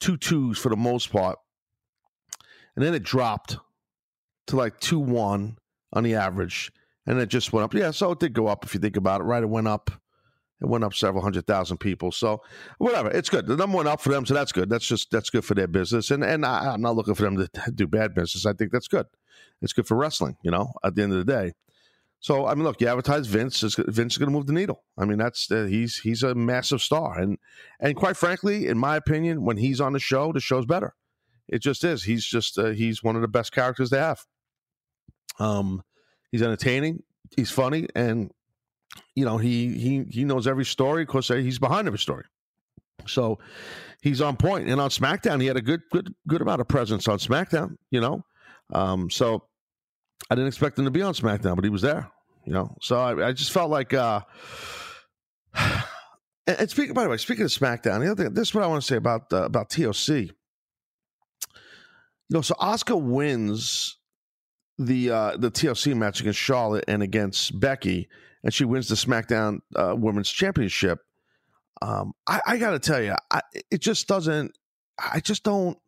two 0.00 0.16
twos 0.16 0.58
for 0.58 0.70
the 0.70 0.76
most 0.76 1.12
part, 1.12 1.38
and 2.76 2.84
then 2.84 2.94
it 2.94 3.02
dropped 3.02 3.58
to 4.46 4.56
like 4.56 4.80
two 4.80 5.00
one 5.00 5.58
on 5.92 6.02
the 6.02 6.14
average, 6.14 6.72
and 7.06 7.18
it 7.18 7.28
just 7.28 7.52
went 7.52 7.64
up. 7.64 7.74
Yeah, 7.74 7.90
so 7.90 8.12
it 8.12 8.20
did 8.20 8.32
go 8.32 8.46
up 8.46 8.64
if 8.64 8.74
you 8.74 8.80
think 8.80 8.96
about 8.96 9.20
it. 9.20 9.24
Right, 9.24 9.42
it 9.42 9.48
went 9.48 9.68
up. 9.68 9.90
It 10.60 10.66
went 10.66 10.84
up 10.84 10.94
several 10.94 11.22
hundred 11.22 11.46
thousand 11.46 11.78
people. 11.78 12.12
So 12.12 12.42
whatever, 12.78 13.10
it's 13.10 13.28
good. 13.28 13.46
The 13.46 13.56
number 13.56 13.76
went 13.76 13.88
up 13.88 14.00
for 14.00 14.10
them, 14.10 14.24
so 14.24 14.34
that's 14.34 14.52
good. 14.52 14.70
That's 14.70 14.86
just 14.86 15.10
that's 15.10 15.30
good 15.30 15.44
for 15.44 15.54
their 15.54 15.68
business. 15.68 16.10
And 16.10 16.24
and 16.24 16.44
I, 16.46 16.72
I'm 16.72 16.80
not 16.80 16.96
looking 16.96 17.14
for 17.14 17.22
them 17.22 17.36
to 17.36 17.72
do 17.74 17.86
bad 17.86 18.14
business. 18.14 18.46
I 18.46 18.52
think 18.52 18.72
that's 18.72 18.88
good. 18.88 19.06
It's 19.62 19.72
good 19.72 19.86
for 19.86 19.96
wrestling. 19.96 20.36
You 20.42 20.50
know, 20.50 20.72
at 20.82 20.94
the 20.94 21.02
end 21.02 21.12
of 21.12 21.18
the 21.18 21.32
day. 21.32 21.52
So 22.20 22.46
I 22.46 22.54
mean, 22.54 22.64
look, 22.64 22.80
you 22.80 22.88
advertise 22.88 23.26
Vince. 23.26 23.60
Vince 23.60 24.14
is 24.14 24.18
going 24.18 24.28
to 24.28 24.32
move 24.32 24.46
the 24.46 24.52
needle. 24.52 24.82
I 24.98 25.04
mean, 25.04 25.18
that's 25.18 25.50
uh, 25.50 25.64
he's 25.64 25.98
he's 25.98 26.22
a 26.22 26.34
massive 26.34 26.80
star, 26.80 27.18
and 27.18 27.38
and 27.78 27.94
quite 27.94 28.16
frankly, 28.16 28.66
in 28.66 28.78
my 28.78 28.96
opinion, 28.96 29.44
when 29.44 29.58
he's 29.58 29.80
on 29.80 29.92
the 29.92 30.00
show, 30.00 30.32
the 30.32 30.40
show's 30.40 30.66
better. 30.66 30.94
It 31.48 31.60
just 31.60 31.84
is. 31.84 32.02
He's 32.04 32.24
just 32.24 32.58
uh, 32.58 32.70
he's 32.70 33.02
one 33.02 33.14
of 33.14 33.22
the 33.22 33.28
best 33.28 33.52
characters 33.52 33.90
they 33.90 33.98
have. 33.98 34.24
Um, 35.38 35.82
he's 36.32 36.42
entertaining. 36.42 37.02
He's 37.36 37.50
funny, 37.50 37.88
and 37.94 38.30
you 39.14 39.24
know 39.24 39.38
he 39.38 39.76
he 39.78 40.04
he 40.10 40.24
knows 40.24 40.46
every 40.46 40.64
story. 40.64 41.02
Of 41.02 41.08
course, 41.08 41.28
he's 41.28 41.58
behind 41.58 41.86
every 41.86 41.98
story. 41.98 42.24
So 43.06 43.38
he's 44.02 44.20
on 44.20 44.36
point. 44.36 44.68
And 44.68 44.80
on 44.80 44.90
SmackDown, 44.90 45.40
he 45.40 45.46
had 45.46 45.56
a 45.56 45.62
good 45.62 45.82
good 45.90 46.14
good 46.28 46.40
amount 46.40 46.60
of 46.60 46.68
presence 46.68 47.08
on 47.08 47.18
SmackDown. 47.18 47.76
You 47.90 48.00
know, 48.00 48.24
um, 48.72 49.10
so 49.10 49.44
I 50.30 50.34
didn't 50.34 50.48
expect 50.48 50.78
him 50.78 50.84
to 50.84 50.90
be 50.90 51.02
on 51.02 51.14
SmackDown, 51.14 51.56
but 51.56 51.64
he 51.64 51.70
was 51.70 51.82
there. 51.82 52.10
You 52.44 52.52
know, 52.52 52.76
so 52.80 52.96
I, 52.96 53.28
I 53.28 53.32
just 53.32 53.52
felt 53.52 53.70
like. 53.70 53.94
uh 53.94 54.20
and, 55.54 56.60
and 56.60 56.70
speaking, 56.70 56.94
by 56.94 57.02
the 57.04 57.10
way, 57.10 57.16
speaking 57.16 57.44
of 57.44 57.50
SmackDown, 57.50 58.00
the 58.00 58.10
other 58.10 58.24
thing, 58.24 58.34
this 58.34 58.48
is 58.48 58.54
what 58.54 58.64
I 58.64 58.66
want 58.66 58.82
to 58.82 58.86
say 58.86 58.96
about 58.96 59.32
uh, 59.32 59.44
about 59.44 59.70
TLC. 59.70 60.30
You 62.28 62.34
know, 62.34 62.40
so 62.40 62.54
Asuka 62.54 63.00
wins 63.00 63.96
the 64.78 65.10
uh, 65.10 65.36
the 65.36 65.50
TLC 65.50 65.94
match 65.94 66.20
against 66.20 66.38
Charlotte 66.38 66.84
and 66.88 67.02
against 67.02 67.58
Becky, 67.58 68.08
and 68.42 68.52
she 68.52 68.64
wins 68.64 68.88
the 68.88 68.94
SmackDown 68.94 69.60
uh, 69.74 69.94
Women's 69.96 70.30
Championship. 70.30 71.00
Um, 71.82 72.12
I, 72.26 72.40
I 72.46 72.56
got 72.58 72.70
to 72.70 72.78
tell 72.78 73.02
you, 73.02 73.14
I, 73.30 73.40
it 73.70 73.80
just 73.80 74.08
doesn't. 74.08 74.56
I 74.98 75.20
just 75.20 75.42
don't. 75.44 75.78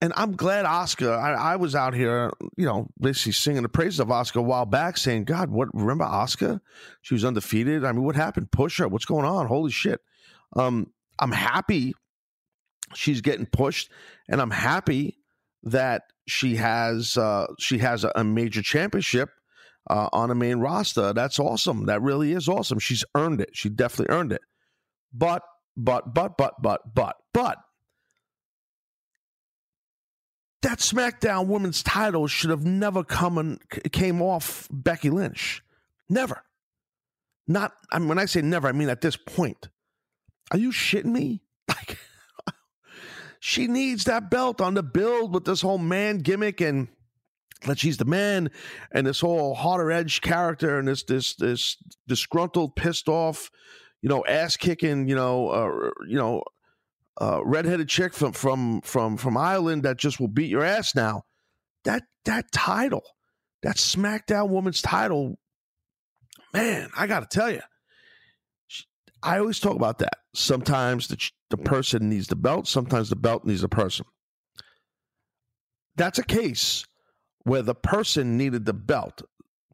and 0.00 0.12
I'm 0.16 0.36
glad 0.36 0.66
Asuka. 0.66 1.18
I, 1.18 1.32
I, 1.32 1.56
was 1.56 1.74
out 1.74 1.94
here, 1.94 2.30
you 2.56 2.66
know, 2.66 2.88
basically 3.00 3.32
singing 3.32 3.62
the 3.62 3.68
praises 3.68 4.00
of 4.00 4.08
Asuka 4.08 4.36
a 4.36 4.42
while 4.42 4.66
back, 4.66 4.96
saying, 4.96 5.24
"God, 5.24 5.50
what? 5.50 5.68
Remember 5.74 6.04
Asuka? 6.04 6.60
She 7.02 7.14
was 7.14 7.24
undefeated. 7.24 7.84
I 7.84 7.92
mean, 7.92 8.04
what 8.04 8.16
happened? 8.16 8.50
Push 8.50 8.78
her. 8.78 8.88
What's 8.88 9.06
going 9.06 9.24
on? 9.24 9.46
Holy 9.46 9.70
shit!" 9.70 10.00
Um, 10.56 10.92
I'm 11.18 11.32
happy 11.32 11.94
she's 12.94 13.20
getting 13.20 13.46
pushed, 13.46 13.90
and 14.28 14.40
I'm 14.40 14.50
happy 14.50 15.18
that 15.64 16.04
she 16.28 16.56
has 16.56 17.16
uh, 17.16 17.46
she 17.58 17.78
has 17.78 18.04
a, 18.04 18.24
major 18.24 18.62
championship 18.62 19.30
uh, 19.88 20.08
on 20.12 20.30
a 20.30 20.34
main 20.34 20.58
roster. 20.58 21.12
That's 21.12 21.38
awesome. 21.38 21.86
That 21.86 22.02
really 22.02 22.32
is 22.32 22.48
awesome. 22.48 22.78
She's 22.78 23.04
earned 23.14 23.40
it. 23.40 23.50
She 23.52 23.68
definitely 23.68 24.14
earned 24.14 24.32
it. 24.32 24.42
But 25.12 25.42
but 25.76 26.14
but 26.14 26.36
but 26.36 26.54
but 26.60 26.94
but 26.94 27.16
but 27.32 27.58
that 30.62 30.78
SmackDown 30.78 31.46
Women's 31.46 31.82
title 31.82 32.26
should 32.26 32.50
have 32.50 32.64
never 32.64 33.04
come 33.04 33.38
and 33.38 33.60
came 33.92 34.20
off 34.20 34.68
Becky 34.70 35.08
Lynch. 35.10 35.62
Never. 36.08 36.42
Not. 37.46 37.72
I 37.90 37.98
mean, 37.98 38.08
when 38.08 38.18
I 38.18 38.26
say 38.26 38.42
never, 38.42 38.68
I 38.68 38.72
mean 38.72 38.88
at 38.88 39.00
this 39.00 39.16
point. 39.16 39.68
Are 40.50 40.58
you 40.58 40.70
shitting 40.70 41.12
me? 41.12 41.42
Like, 41.68 41.98
she 43.40 43.66
needs 43.66 44.04
that 44.04 44.30
belt 44.30 44.60
on 44.60 44.74
the 44.74 44.82
build 44.82 45.34
with 45.34 45.44
this 45.44 45.60
whole 45.60 45.78
man 45.78 46.18
gimmick 46.18 46.60
and 46.60 46.88
that 47.66 47.78
she's 47.78 47.96
the 47.96 48.04
man 48.04 48.50
and 48.92 49.06
this 49.06 49.20
whole 49.20 49.54
harder 49.54 49.90
edge 49.90 50.20
character 50.20 50.78
and 50.78 50.86
this 50.86 51.04
this 51.04 51.34
this 51.34 51.76
disgruntled, 52.06 52.76
pissed 52.76 53.08
off, 53.08 53.50
you 54.00 54.08
know, 54.08 54.24
ass 54.26 54.56
kicking, 54.56 55.08
you 55.08 55.14
know, 55.14 55.48
uh, 55.48 55.90
you 56.06 56.16
know, 56.16 56.42
uh, 57.20 57.44
redheaded 57.44 57.88
chick 57.88 58.14
from 58.14 58.32
from 58.32 58.80
from 58.82 59.16
from 59.16 59.36
Ireland 59.36 59.82
that 59.82 59.96
just 59.96 60.20
will 60.20 60.28
beat 60.28 60.50
your 60.50 60.64
ass 60.64 60.94
now. 60.94 61.24
That 61.84 62.04
that 62.24 62.52
title, 62.52 63.02
that 63.62 63.76
SmackDown 63.76 64.50
Women's 64.50 64.82
title, 64.82 65.38
man, 66.52 66.90
I 66.96 67.06
got 67.06 67.28
to 67.28 67.38
tell 67.38 67.50
you, 67.50 67.62
I 69.22 69.38
always 69.38 69.58
talk 69.58 69.74
about 69.74 69.98
that. 69.98 70.18
Sometimes 70.34 71.08
the 71.08 71.16
the 71.50 71.56
mm-hmm. 71.56 71.66
person 71.66 72.08
needs 72.08 72.26
the 72.26 72.36
belt, 72.36 72.68
sometimes 72.68 73.10
the 73.10 73.16
belt 73.16 73.44
needs 73.44 73.62
the 73.62 73.68
person. 73.68 74.06
That's 75.96 76.18
a 76.18 76.24
case 76.24 76.86
where 77.44 77.62
the 77.62 77.74
person 77.74 78.36
needed 78.36 78.66
the 78.66 78.72
belt. 78.72 79.22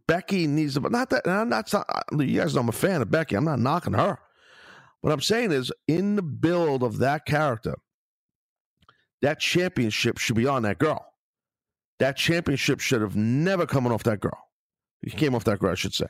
Becky 0.06 0.46
needs 0.46 0.74
the 0.74 0.80
not 0.80 1.10
that. 1.10 1.26
I'm 1.26 1.48
not. 1.48 1.72
You 2.12 2.40
guys 2.40 2.54
know 2.54 2.60
I'm 2.60 2.68
a 2.68 2.72
fan 2.72 3.02
of 3.02 3.10
Becky. 3.10 3.36
I'm 3.36 3.44
not 3.44 3.58
knocking 3.58 3.94
her. 3.94 4.18
What 5.00 5.12
I'm 5.12 5.20
saying 5.20 5.52
is, 5.52 5.72
in 5.86 6.16
the 6.16 6.22
build 6.22 6.82
of 6.82 6.98
that 6.98 7.26
character, 7.26 7.74
that 9.22 9.40
championship 9.40 10.18
should 10.18 10.36
be 10.36 10.46
on 10.46 10.62
that 10.62 10.78
girl. 10.78 11.04
That 11.98 12.16
championship 12.16 12.80
should 12.80 13.00
have 13.00 13.16
never 13.16 13.66
come 13.66 13.86
off 13.86 14.02
that 14.04 14.20
girl. 14.20 14.48
He 15.02 15.10
came 15.10 15.34
off 15.34 15.44
that 15.44 15.58
girl, 15.58 15.72
I 15.72 15.74
should 15.74 15.94
say. 15.94 16.06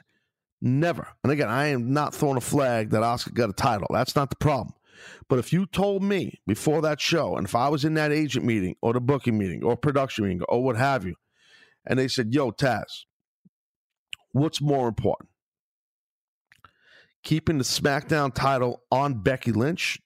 Never. 0.61 1.07
And 1.23 1.33
again, 1.33 1.49
I 1.49 1.67
am 1.67 1.93
not 1.93 2.15
throwing 2.15 2.37
a 2.37 2.41
flag 2.41 2.91
that 2.91 3.03
Asuka 3.03 3.35
got 3.35 3.51
a 3.51 3.53
title. 3.53 3.89
That's 3.91 4.17
not 4.17 4.31
the 4.31 4.37
problem. 4.37 4.75
But 5.29 5.39
if 5.39 5.53
you 5.53 5.67
told 5.67 6.03
me 6.03 6.41
before 6.47 6.83
that 6.83 7.01
show, 7.01 7.37
and 7.37 7.47
if 7.47 7.55
I 7.55 7.69
was 7.69 7.85
in 7.85 7.95
that 7.95 8.13
agent 8.13 8.45
meeting 8.45 8.77
or 8.83 8.93
the 8.93 9.01
booking 9.01 9.39
meeting 9.39 9.65
or 9.65 9.77
production 9.77 10.25
meeting 10.25 10.43
or 10.49 10.63
what 10.63 10.77
have 10.77 11.05
you, 11.05 11.15
and 11.87 11.99
they 11.99 12.09
said, 12.09 12.33
Yo, 12.33 12.51
Taz, 12.51 13.05
what's 14.33 14.61
more 14.61 14.89
important? 14.89 15.31
Keeping 17.23 17.59
the 17.59 17.65
SmackDown 17.65 18.35
title 18.35 18.83
on 18.91 19.23
Becky 19.23 19.53
Lynch 19.53 19.99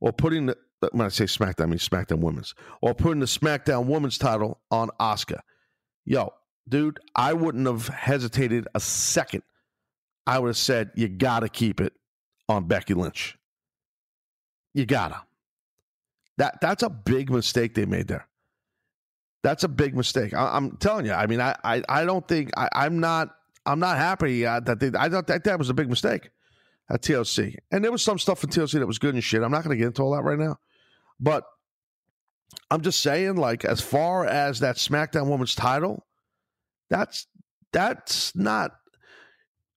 or 0.00 0.12
putting 0.12 0.46
the, 0.46 0.56
when 0.92 1.06
I 1.06 1.08
say 1.08 1.24
SmackDown, 1.24 1.64
I 1.64 1.66
mean 1.66 1.78
SmackDown 1.78 2.20
Women's, 2.20 2.54
or 2.80 2.94
putting 2.94 3.20
the 3.20 3.26
SmackDown 3.26 3.86
Women's 3.86 4.18
title 4.18 4.60
on 4.70 4.90
Asuka. 5.00 5.40
Yo, 6.04 6.32
dude, 6.68 7.00
I 7.14 7.32
wouldn't 7.32 7.66
have 7.66 7.88
hesitated 7.88 8.66
a 8.74 8.80
second. 8.80 9.42
I 10.26 10.38
would 10.38 10.48
have 10.48 10.56
said, 10.56 10.90
you 10.94 11.08
got 11.08 11.40
to 11.40 11.48
keep 11.48 11.80
it 11.80 11.94
on 12.48 12.66
Becky 12.66 12.94
Lynch. 12.94 13.37
You 14.78 14.86
gotta. 14.86 15.22
That 16.36 16.60
that's 16.60 16.84
a 16.84 16.88
big 16.88 17.32
mistake 17.32 17.74
they 17.74 17.84
made 17.84 18.06
there. 18.06 18.28
That's 19.42 19.64
a 19.64 19.68
big 19.68 19.96
mistake. 19.96 20.32
I, 20.34 20.56
am 20.56 20.76
telling 20.76 21.04
you. 21.04 21.14
I 21.14 21.26
mean, 21.26 21.40
I, 21.40 21.56
I, 21.64 21.82
I 21.88 22.04
don't 22.04 22.26
think 22.28 22.50
I, 22.56 22.86
am 22.86 23.00
not 23.00 23.34
I'm 23.66 23.80
not 23.80 23.96
happy 23.96 24.46
uh, 24.46 24.60
that 24.60 24.78
they, 24.78 24.92
I 24.96 25.08
thought 25.08 25.26
that 25.26 25.42
that 25.42 25.58
was 25.58 25.68
a 25.68 25.74
big 25.74 25.88
mistake 25.88 26.30
at 26.88 27.02
TLC. 27.02 27.56
And 27.72 27.82
there 27.82 27.90
was 27.90 28.04
some 28.04 28.20
stuff 28.20 28.44
in 28.44 28.50
TLC 28.50 28.74
that 28.74 28.86
was 28.86 29.00
good 29.00 29.14
and 29.14 29.24
shit. 29.24 29.42
I'm 29.42 29.50
not 29.50 29.64
going 29.64 29.76
to 29.76 29.80
get 29.80 29.88
into 29.88 30.02
all 30.02 30.12
that 30.12 30.22
right 30.22 30.38
now, 30.38 30.60
but 31.18 31.42
I'm 32.70 32.82
just 32.82 33.02
saying, 33.02 33.34
like, 33.34 33.64
as 33.64 33.80
far 33.80 34.26
as 34.26 34.60
that 34.60 34.76
SmackDown 34.76 35.28
Women's 35.28 35.56
title, 35.56 36.06
that's 36.88 37.26
that's 37.72 38.32
not 38.36 38.76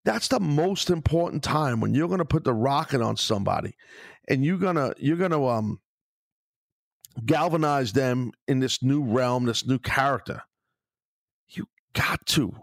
that's 0.05 0.27
the 0.27 0.39
most 0.39 0.91
important 0.91 1.43
time 1.43 1.79
when 1.79 1.95
you're 1.95 2.07
going 2.07 2.19
to 2.19 2.25
put 2.25 2.43
the 2.43 2.53
rocket 2.53 3.01
on 3.01 3.17
somebody, 3.17 3.75
and 4.27 4.45
you're 4.45 4.57
gonna 4.57 4.93
you're 4.97 5.17
gonna 5.17 5.45
um 5.45 5.79
galvanize 7.25 7.93
them 7.93 8.31
in 8.47 8.59
this 8.59 8.81
new 8.81 9.03
realm, 9.03 9.45
this 9.45 9.65
new 9.65 9.79
character. 9.79 10.43
You 11.49 11.67
got 11.93 12.25
to. 12.27 12.55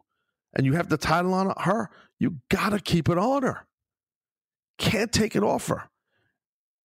And 0.54 0.64
you 0.64 0.74
have 0.74 0.88
the 0.88 0.96
title 0.96 1.34
on 1.34 1.52
her, 1.58 1.90
you 2.18 2.36
got 2.48 2.70
to 2.70 2.80
keep 2.80 3.08
it 3.08 3.18
on 3.18 3.42
her. 3.42 3.66
Can't 4.78 5.12
take 5.12 5.36
it 5.36 5.42
off 5.42 5.68
her. 5.68 5.88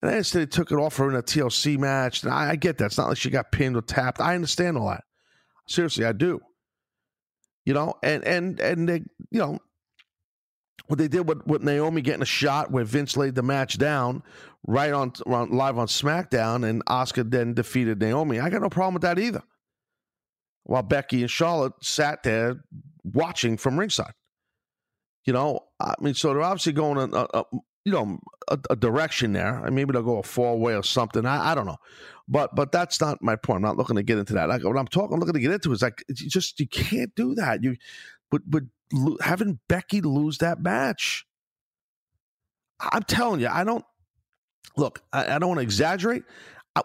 And 0.02 0.12
I 0.12 0.16
understand 0.16 0.42
they 0.44 0.50
took 0.50 0.72
it 0.72 0.76
off 0.76 0.98
her 0.98 1.10
in 1.10 1.16
a 1.16 1.24
TLC 1.24 1.78
match. 1.78 2.24
And 2.24 2.34
I, 2.34 2.52
I 2.52 2.56
get 2.56 2.78
that. 2.80 2.88
It's 2.88 2.98
not 2.98 3.08
like 3.08 3.18
she 3.18 3.30
got 3.30 3.52
pinned 3.52 3.78
or 3.78 3.82
tapped. 3.82 4.20
I 4.20 4.36
understand 4.36 4.78
all 4.78 4.90
that. 4.90 5.06
Seriously, 5.68 6.04
I 6.06 6.12
do. 6.12 6.42
You 7.66 7.74
know, 7.74 7.94
and 8.04 8.26
and 8.26 8.60
and 8.60 8.90
they, 8.90 9.04
you 9.32 9.40
know, 9.40 9.60
what 10.88 11.00
they 11.00 11.08
did 11.08 11.28
with, 11.28 11.48
with 11.48 11.64
Naomi 11.64 12.02
getting 12.02 12.22
a 12.22 12.26
shot 12.26 12.72
where 12.72 12.84
Vince 12.84 13.16
laid 13.16 13.36
the 13.36 13.44
match 13.44 13.78
down 13.78 14.22
right 14.66 14.94
on, 14.94 15.14
on 15.26 15.52
live 15.52 15.78
on 15.78 15.88
SmackDown, 15.88 16.68
and 16.68 16.86
Asuka 16.86 17.30
then 17.30 17.54
defeated 17.54 18.00
Naomi. 18.00 18.40
I 18.40 18.50
got 18.50 18.62
no 18.62 18.70
problem 18.70 18.94
with 18.94 19.04
that 19.04 19.20
either. 19.20 19.44
While 20.64 20.84
Becky 20.84 21.22
and 21.22 21.32
Charlotte 21.32 21.74
sat 21.82 22.24
there 22.24 22.64
watching 23.04 23.58
from 23.58 23.78
ringside, 23.78 24.14
you 25.26 25.34
know, 25.34 25.60
I 25.80 25.96
mean, 26.00 26.14
so 26.14 26.30
they're 26.30 26.42
obviously 26.42 26.74
going 26.74 26.98
a, 26.98 27.18
a, 27.18 27.28
a 27.34 27.44
you 27.86 27.92
know 27.92 28.20
a, 28.48 28.58
a, 28.70 28.76
direction 28.76 29.34
there. 29.34 29.70
Maybe 29.70 29.92
they'll 29.92 30.04
go 30.04 30.20
a 30.20 30.24
four 30.24 30.58
way 30.58 30.76
or 30.76 30.84
something. 30.84 31.26
I, 31.26 31.52
I, 31.52 31.56
don't 31.56 31.66
know, 31.66 31.78
but 32.28 32.56
but 32.56 32.72
that's 32.72 33.02
not 33.02 33.22
my 33.22 33.36
point. 33.36 33.58
I'm 33.58 33.64
not 33.64 33.78
looking 33.78 33.98
to 33.98 34.04
get 34.04 34.18
into 34.18 34.34
that. 34.34 34.48
Like 34.48 34.64
what 34.64 34.78
I'm 34.78 34.88
talking, 34.88 35.14
I'm 35.14 35.20
looking 35.20 35.34
to 35.34 35.40
get 35.40 35.52
into 35.52 35.72
is 35.74 35.82
like 35.82 36.04
you 36.08 36.30
just 36.30 36.60
you 36.60 36.68
can't 36.68 37.14
do 37.16 37.36
that. 37.36 37.64
You 37.64 37.76
but 38.32 38.42
but 38.48 38.64
having 39.22 39.60
Becky 39.68 40.02
lose 40.02 40.38
that 40.40 40.62
match. 40.62 41.26
I'm 42.80 43.04
telling 43.04 43.40
you, 43.40 43.48
I 43.48 43.64
don't 43.64 43.86
look. 44.78 45.02
I, 45.12 45.36
I 45.36 45.40
don't 45.40 45.50
want 45.50 45.60
to 45.60 45.64
exaggerate. 45.64 46.24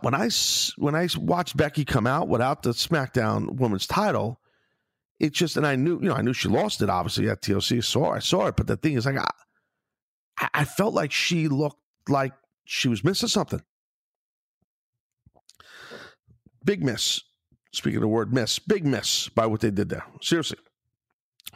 When 0.03 0.15
I 0.15 0.29
when 0.77 0.95
I 0.95 1.09
watched 1.17 1.57
Becky 1.57 1.85
come 1.85 2.07
out 2.07 2.29
without 2.29 2.63
the 2.63 2.71
SmackDown 2.71 3.57
Women's 3.57 3.87
title, 3.87 4.39
it's 5.19 5.39
just 5.39 5.57
and 5.57 5.67
I 5.67 5.77
knew 5.77 5.99
you 6.01 6.09
know 6.09 6.15
I 6.15 6.21
knew 6.21 6.35
she 6.35 6.49
lost 6.49 6.83
it 6.83 6.91
obviously 6.91 7.29
at 7.31 7.41
TLC. 7.41 7.83
Saw 7.83 8.13
I 8.13 8.19
saw 8.19 8.47
it, 8.47 8.57
but 8.57 8.67
the 8.67 8.77
thing 8.77 8.95
is 8.95 9.07
like 9.07 9.17
I, 10.39 10.49
I 10.53 10.65
felt 10.65 10.93
like 10.93 11.11
she 11.11 11.49
looked 11.49 11.81
like 12.09 12.33
she 12.65 12.89
was 12.89 13.03
missing 13.03 13.29
something. 13.29 13.63
Big 16.65 16.85
miss. 16.85 17.23
Speaking 17.73 17.97
of 17.97 18.03
the 18.03 18.09
word 18.09 18.33
miss, 18.33 18.59
big 18.59 18.85
miss 18.85 19.29
by 19.29 19.47
what 19.47 19.61
they 19.61 19.71
did 19.71 19.89
there. 19.89 20.05
Seriously. 20.21 20.59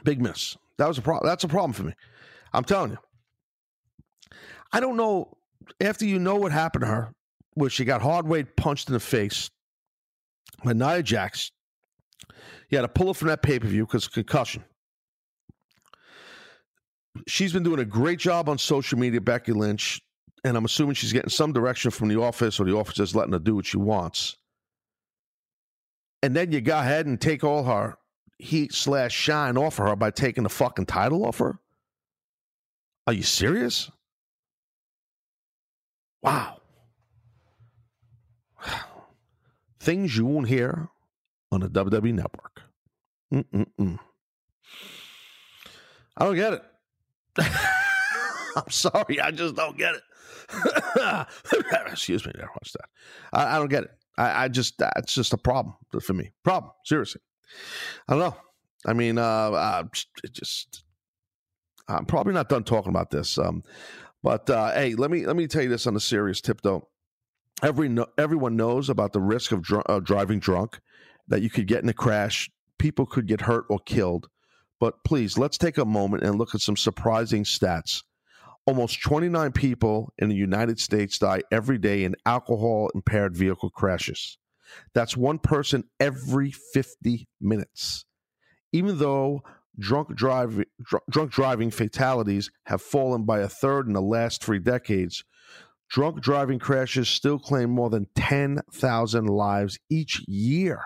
Big 0.05 0.23
miss. 0.23 0.57
That 0.79 0.89
was 0.89 0.99
a 0.99 1.03
problem. 1.03 1.29
That's 1.29 1.45
a 1.45 1.49
problem 1.49 1.73
for 1.73 1.83
me. 1.85 1.95
I'm 2.53 2.65
telling 2.65 2.93
you. 2.93 2.99
I 4.73 4.81
don't 4.81 4.97
know. 4.97 5.37
After 5.81 6.05
you 6.05 6.19
know 6.19 6.37
what 6.37 6.53
happened 6.53 6.83
to 6.83 6.89
her, 6.89 7.13
where 7.55 7.71
she 7.71 7.85
got 7.85 8.03
hard 8.03 8.27
weight 8.27 8.57
punched 8.57 8.89
in 8.89 8.95
the 8.95 9.01
face 9.01 9.51
by 10.65 10.73
Nia 10.73 11.03
Jax, 11.03 11.51
you 12.69 12.79
had 12.79 12.83
to 12.83 12.89
pull 12.89 13.09
her 13.09 13.15
from 13.15 13.29
that 13.29 13.43
pay 13.43 13.59
per 13.59 13.67
view 13.67 13.87
because 13.87 14.09
concussion. 14.09 14.65
She's 17.27 17.53
been 17.53 17.63
doing 17.63 17.81
a 17.81 17.85
great 17.85 18.19
job 18.19 18.49
on 18.49 18.57
social 18.59 18.99
media, 18.99 19.21
Becky 19.21 19.53
Lynch, 19.53 20.01
and 20.45 20.57
I'm 20.57 20.65
assuming 20.65 20.95
she's 20.95 21.13
getting 21.13 21.29
some 21.29 21.53
direction 21.53 21.91
from 21.91 22.09
the 22.09 22.21
office 22.21 22.59
or 22.59 22.65
the 22.65 22.75
office 22.75 22.99
is 22.99 23.15
letting 23.15 23.33
her 23.33 23.39
do 23.39 23.57
what 23.57 23.67
she 23.67 23.77
wants. 23.77 24.37
And 26.23 26.35
then 26.35 26.53
you 26.53 26.61
go 26.61 26.79
ahead 26.79 27.07
and 27.07 27.21
take 27.21 27.45
all 27.45 27.65
her 27.65 27.97
heat 28.43 28.73
slash 28.73 29.13
shine 29.13 29.57
off 29.57 29.79
of 29.79 29.87
her 29.87 29.97
by 29.97 30.11
taking 30.11 30.43
the 30.43 30.51
fucking 30.51 30.87
title 30.87 31.25
off 31.25 31.39
her? 31.39 31.59
Are 33.07 33.13
you 33.13 33.23
serious? 33.23 33.91
Wow. 36.23 36.59
Things 39.81 40.17
you 40.17 40.27
won't 40.27 40.49
hear 40.49 40.89
on 41.51 41.61
the 41.61 41.69
WWE 41.69 42.15
network. 42.15 42.63
Mm-mm-mm. 43.35 43.99
I 46.17 46.25
don't 46.25 46.37
get 46.37 46.53
it. 46.53 46.63
I'm 48.57 48.71
sorry, 48.71 49.21
I 49.21 49.31
just 49.31 49.57
don't 49.57 49.77
get 49.77 49.95
it. 49.95 50.03
Excuse 51.91 52.25
me, 52.27 52.33
there. 52.37 52.51
Watch 52.55 52.73
that. 52.73 52.89
I, 53.33 53.57
I, 53.57 53.59
don't 53.59 53.71
get 53.71 53.85
it. 53.85 53.91
I, 54.19 54.45
I 54.45 54.49
just 54.49 54.79
that's 54.79 55.15
just 55.15 55.33
a 55.33 55.39
problem 55.39 55.75
for 56.01 56.13
me. 56.13 56.31
Problem, 56.45 56.73
seriously. 56.85 57.23
I 58.09 58.13
don't 58.13 58.21
know. 58.21 58.37
I 58.87 58.93
mean, 58.93 59.19
uh, 59.19 59.23
uh 59.23 59.85
it 60.23 60.33
just 60.33 60.85
I'm 61.89 62.07
probably 62.07 62.35
not 62.35 62.49
done 62.49 62.65
talking 62.65 62.91
about 62.91 63.11
this. 63.11 63.39
Um, 63.39 63.63
but 64.23 64.49
uh, 64.49 64.73
hey, 64.73 64.95
let 64.95 65.11
me 65.11 65.27
let 65.27 65.37
me 65.37 65.47
tell 65.47 65.63
you 65.63 65.69
this 65.69 65.87
on 65.87 65.97
a 65.97 66.01
serious 66.01 66.41
tip, 66.41 66.61
though. 66.63 66.89
Every 67.63 67.89
no, 67.89 68.07
everyone 68.19 68.57
knows 68.57 68.89
about 68.89 69.13
the 69.13 69.21
risk 69.21 69.53
of 69.53 69.63
dr- 69.63 69.87
uh, 69.89 70.01
driving 70.01 70.39
drunk, 70.39 70.81
that 71.29 71.43
you 71.43 71.51
could 71.51 71.67
get 71.67 71.83
in 71.83 71.89
a 71.89 71.95
crash, 71.95 72.51
people 72.79 73.07
could 73.07 73.27
get 73.27 73.43
hurt 73.43 73.65
or 73.69 73.79
killed. 73.79 74.29
But 74.81 75.05
please, 75.05 75.39
let's 75.39 75.59
take 75.59 75.79
a 75.79 75.85
moment 75.85 76.25
and 76.25 76.39
look 76.39 76.55
at 76.55 76.61
some 76.61 76.77
surprising 76.77 77.45
stats. 77.45 78.03
Almost 78.67 79.03
29 79.03 79.53
people 79.53 80.13
in 80.19 80.29
the 80.29 80.37
United 80.37 80.79
States 80.81 81.19
die 81.19 81.43
every 81.51 81.79
day 81.79 82.05
in 82.05 82.15
alcohol 82.27 82.91
impaired 82.95 83.37
vehicle 83.37 83.71
crashes. 83.71 84.39
That's 84.95 85.17
one 85.17 85.39
person 85.39 85.85
every 86.01 86.51
50 86.51 87.29
minutes. 87.41 88.05
Even 88.73 88.99
though 88.99 89.43
drunk, 89.79 90.15
drive, 90.15 90.63
dr- 90.83 91.03
drunk 91.11 91.31
driving 91.31 91.71
fatalities 91.71 92.51
have 92.67 92.83
fallen 92.83 93.25
by 93.25 93.41
a 93.41 93.49
third 93.49 93.87
in 93.87 93.93
the 93.93 94.03
last 94.03 94.43
three 94.43 94.59
decades, 94.59 95.25
drunk 95.91 96.21
driving 96.21 96.59
crashes 96.59 97.09
still 97.09 97.39
claim 97.39 97.71
more 97.71 97.91
than 97.91 98.07
10,000 98.15 99.27
lives 99.27 99.79
each 99.91 100.23
year. 100.29 100.85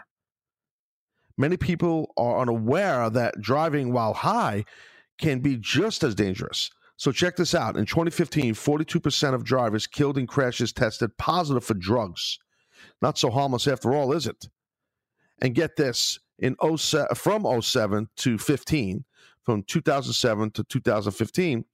Many 1.39 1.57
people 1.57 2.13
are 2.17 2.41
unaware 2.41 3.11
that 3.11 3.41
driving 3.41 3.93
while 3.93 4.15
high 4.15 4.65
can 5.19 5.41
be 5.41 5.57
just 5.57 6.03
as 6.03 6.15
dangerous. 6.15 6.71
So 6.97 7.13
check 7.13 7.37
this 7.37 7.55
out. 7.55 7.77
In 7.77 7.85
2015, 7.85 8.55
42% 8.55 9.35
of 9.35 9.45
drivers 9.45 9.87
killed 9.87 10.17
in 10.17 10.27
crashes 10.27 10.73
tested 10.73 11.17
positive 11.19 11.65
for 11.65 11.75
drugs. 11.75 12.39
Not 13.03 13.19
so 13.19 13.31
harmless 13.31 13.69
after 13.69 13.95
all, 13.95 14.13
is 14.13 14.27
it? 14.27 14.49
And 15.43 15.55
get 15.55 15.77
this, 15.77 16.19
in 16.39 16.57
07, 16.77 17.15
from 17.15 17.63
07 17.63 18.09
to 18.17 18.39
15, 18.39 19.05
from 19.45 19.63
2007 19.63 20.51
to 20.53 20.65
2015, 20.65 21.65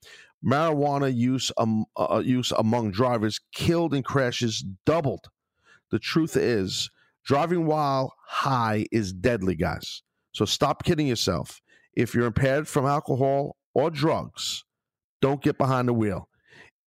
marijuana 0.44 1.14
use 1.14 1.50
um, 1.56 1.84
uh, 1.96 2.22
use 2.24 2.52
among 2.52 2.90
drivers 2.90 3.40
killed 3.54 3.94
in 3.94 4.02
crashes 4.02 4.64
doubled. 4.84 5.28
The 5.90 5.98
truth 5.98 6.36
is, 6.36 6.90
driving 7.24 7.66
while 7.66 8.14
high 8.26 8.86
is 8.92 9.12
deadly, 9.12 9.54
guys. 9.54 10.02
So 10.32 10.44
stop 10.44 10.84
kidding 10.84 11.06
yourself. 11.06 11.60
If 11.94 12.14
you're 12.14 12.26
impaired 12.26 12.66
from 12.66 12.86
alcohol 12.86 13.56
or 13.74 13.90
drugs, 13.90 14.64
don't 15.20 15.42
get 15.42 15.58
behind 15.58 15.88
the 15.88 15.92
wheel. 15.92 16.28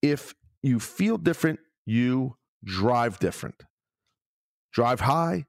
If 0.01 0.33
you 0.63 0.79
feel 0.79 1.17
different, 1.17 1.59
you 1.85 2.37
drive 2.63 3.19
different. 3.19 3.63
Drive 4.73 4.99
high 4.99 5.45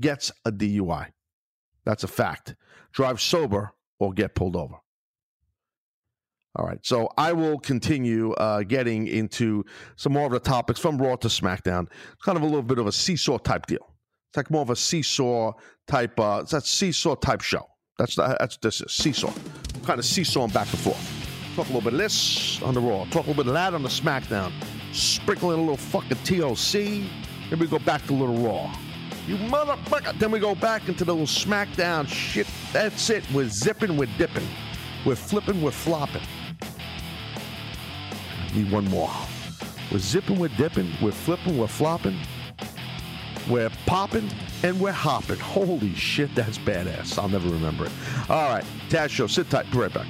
gets 0.00 0.32
a 0.44 0.52
DUI. 0.52 1.08
That's 1.84 2.04
a 2.04 2.08
fact. 2.08 2.54
Drive 2.92 3.20
sober 3.20 3.72
or 3.98 4.12
get 4.12 4.34
pulled 4.34 4.56
over. 4.56 4.76
All 6.56 6.66
right, 6.66 6.78
so 6.82 7.08
I 7.16 7.32
will 7.32 7.60
continue 7.60 8.32
uh, 8.32 8.62
getting 8.64 9.06
into 9.06 9.64
some 9.94 10.12
more 10.12 10.26
of 10.26 10.32
the 10.32 10.40
topics 10.40 10.80
from 10.80 10.98
Raw 10.98 11.14
to 11.16 11.28
SmackDown. 11.28 11.86
It's 12.12 12.22
kind 12.24 12.36
of 12.36 12.42
a 12.42 12.46
little 12.46 12.62
bit 12.62 12.78
of 12.78 12.88
a 12.88 12.92
seesaw 12.92 13.38
type 13.38 13.66
deal. 13.66 13.94
It's 14.30 14.36
like 14.36 14.50
more 14.50 14.62
of 14.62 14.70
a 14.70 14.76
seesaw 14.76 15.52
type. 15.86 16.18
Uh, 16.18 16.40
it's 16.42 16.50
that 16.50 16.64
seesaw 16.64 17.14
type 17.14 17.40
show. 17.40 17.66
That's 17.98 18.16
that's 18.16 18.56
this 18.56 18.80
is 18.80 18.90
seesaw. 18.90 19.32
kind 19.84 19.98
of 19.98 20.04
seesawing 20.04 20.50
back 20.50 20.68
and 20.70 20.80
forth. 20.80 21.20
Talk 21.54 21.66
a 21.66 21.68
little 21.68 21.82
bit 21.82 21.92
of 21.92 21.98
this 21.98 22.60
on 22.62 22.74
the 22.74 22.80
Raw. 22.80 23.04
Talk 23.06 23.26
a 23.26 23.30
little 23.30 23.34
bit 23.34 23.46
of 23.46 23.54
that 23.54 23.74
on 23.74 23.82
the 23.82 23.88
SmackDown. 23.88 24.52
Sprinkle 24.92 25.52
in 25.52 25.58
a 25.58 25.62
little 25.62 25.76
fucking 25.76 26.16
TLC. 26.18 27.08
Then 27.48 27.58
we 27.58 27.66
go 27.66 27.78
back 27.78 28.06
to 28.06 28.12
a 28.12 28.16
little 28.16 28.38
Raw. 28.38 28.74
You 29.26 29.36
motherfucker. 29.36 30.18
Then 30.18 30.30
we 30.30 30.38
go 30.38 30.54
back 30.54 30.88
into 30.88 31.04
the 31.04 31.12
little 31.12 31.26
SmackDown 31.26 32.08
shit. 32.08 32.46
That's 32.72 33.10
it. 33.10 33.24
We're 33.32 33.48
zipping. 33.48 33.96
We're 33.96 34.08
dipping. 34.18 34.46
We're 35.04 35.16
flipping. 35.16 35.62
We're 35.62 35.70
flopping. 35.70 36.22
Need 38.54 38.72
one 38.72 38.84
more. 38.86 39.10
We're 39.92 39.98
zipping, 39.98 40.38
we're 40.38 40.48
dipping, 40.48 40.92
we're 41.02 41.10
flipping, 41.10 41.58
we're 41.58 41.66
flopping, 41.66 42.16
we're 43.48 43.70
popping, 43.86 44.30
and 44.62 44.80
we're 44.80 44.92
hopping. 44.92 45.38
Holy 45.38 45.94
shit, 45.94 46.32
that's 46.36 46.58
badass. 46.58 47.18
I'll 47.18 47.28
never 47.28 47.48
remember 47.48 47.86
it. 47.86 47.92
All 48.28 48.48
right, 48.48 48.64
Taz 48.88 49.08
Show, 49.10 49.26
sit 49.26 49.50
tight, 49.50 49.70
be 49.72 49.78
right 49.78 49.92
back. 49.92 50.06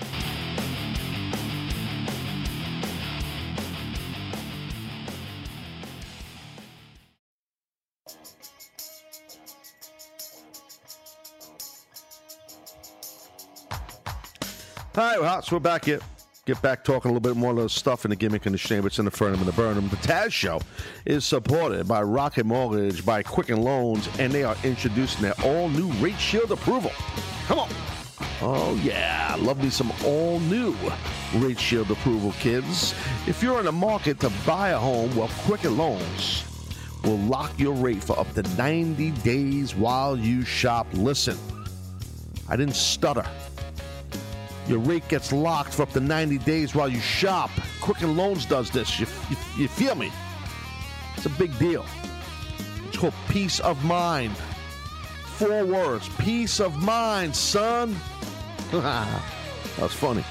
All 14.96 15.04
right, 15.04 15.20
well, 15.20 15.42
so 15.42 15.56
we're 15.56 15.60
back 15.60 15.84
here 15.84 16.00
get 16.46 16.62
back 16.62 16.82
talking 16.82 17.10
a 17.10 17.14
little 17.14 17.20
bit 17.20 17.38
more 17.38 17.52
of 17.52 17.58
the 17.58 17.68
stuff 17.68 18.04
in 18.04 18.10
the 18.10 18.16
gimmick 18.16 18.44
and 18.44 18.54
the 18.54 18.58
shame. 18.58 18.84
It's 18.84 18.98
in 18.98 19.04
the 19.04 19.10
firm 19.10 19.34
and 19.34 19.46
the 19.46 19.52
burnham. 19.52 19.88
The 19.88 19.96
Taz 19.96 20.32
Show 20.32 20.60
is 21.04 21.24
supported 21.24 21.86
by 21.86 22.02
Rocket 22.02 22.44
Mortgage, 22.44 23.06
by 23.06 23.22
Quicken 23.22 23.62
Loans, 23.62 24.08
and 24.18 24.32
they 24.32 24.42
are 24.42 24.56
introducing 24.64 25.22
their 25.22 25.34
all 25.44 25.68
new 25.68 25.86
Rate 26.04 26.18
Shield 26.18 26.50
approval. 26.50 26.90
Come 27.46 27.60
on. 27.60 27.68
Oh, 28.42 28.80
yeah. 28.82 29.36
Love 29.38 29.62
me 29.62 29.70
some 29.70 29.92
all 30.04 30.40
new 30.40 30.74
Rate 31.36 31.60
Shield 31.60 31.90
approval, 31.92 32.32
kids. 32.40 32.94
If 33.28 33.44
you're 33.44 33.60
in 33.60 33.66
the 33.66 33.72
market 33.72 34.18
to 34.20 34.32
buy 34.44 34.70
a 34.70 34.78
home, 34.78 35.14
well, 35.14 35.30
Quicken 35.44 35.76
Loans 35.76 36.44
will 37.04 37.18
lock 37.18 37.56
your 37.60 37.74
rate 37.74 38.02
for 38.02 38.18
up 38.18 38.32
to 38.34 38.42
90 38.56 39.12
days 39.22 39.76
while 39.76 40.16
you 40.16 40.44
shop. 40.44 40.88
Listen, 40.94 41.38
I 42.48 42.56
didn't 42.56 42.74
stutter. 42.74 43.24
Your 44.66 44.78
rate 44.78 45.06
gets 45.08 45.32
locked 45.32 45.74
for 45.74 45.82
up 45.82 45.90
to 45.92 46.00
90 46.00 46.38
days 46.38 46.74
while 46.74 46.88
you 46.88 47.00
shop. 47.00 47.50
Quicken 47.80 48.16
Loans 48.16 48.44
does 48.44 48.70
this. 48.70 49.00
You, 49.00 49.06
you, 49.28 49.36
you 49.56 49.68
feel 49.68 49.94
me? 49.94 50.12
It's 51.16 51.26
a 51.26 51.30
big 51.30 51.56
deal. 51.58 51.84
It's 52.86 52.96
called 52.96 53.14
peace 53.28 53.60
of 53.60 53.84
mind. 53.84 54.36
Four 55.24 55.64
words 55.64 56.08
peace 56.18 56.60
of 56.60 56.76
mind, 56.82 57.34
son. 57.34 57.96
That's 58.70 59.94
funny. 59.94 60.24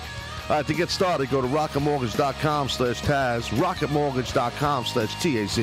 All 0.50 0.56
right, 0.56 0.65
to 0.65 0.74
get 0.74 0.89
started, 0.89 1.30
go 1.30 1.42
to 1.42 1.48
rocketmortgage.com 1.48 2.70
slash 2.70 3.02
Taz, 3.02 3.50
rocketmortgage.com 3.50 4.86
slash 4.86 5.13
TAZ. 5.22 5.60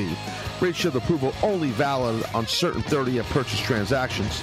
Rate 0.61 0.75
shield 0.75 0.95
approval 0.95 1.33
only 1.43 1.69
valid 1.71 2.23
on 2.33 2.47
certain 2.47 2.81
30-year 2.83 3.23
purchase 3.23 3.59
transactions. 3.59 4.41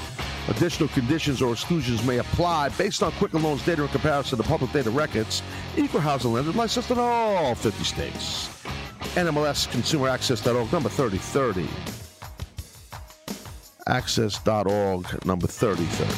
Additional 0.49 0.89
conditions 0.91 1.41
or 1.41 1.53
exclusions 1.53 2.05
may 2.05 2.19
apply 2.19 2.69
based 2.71 3.03
on 3.03 3.13
Quicken 3.13 3.43
Loans 3.43 3.65
data 3.65 3.83
in 3.83 3.89
comparison 3.89 4.37
to 4.37 4.45
public 4.45 4.73
data 4.73 4.91
records. 4.91 5.43
Equal 5.77 6.01
housing 6.01 6.33
lender 6.33 6.53
licensed 6.53 6.91
in 6.91 6.99
all 6.99 7.55
50 7.55 7.83
states. 7.83 8.49
NMLS 9.15 9.71
Consumer 9.71 10.09
Access.org 10.09 10.71
number 10.71 10.89
3030. 10.91 11.67
Access.org 13.87 15.25
number 15.25 15.47
3030. 15.47 16.11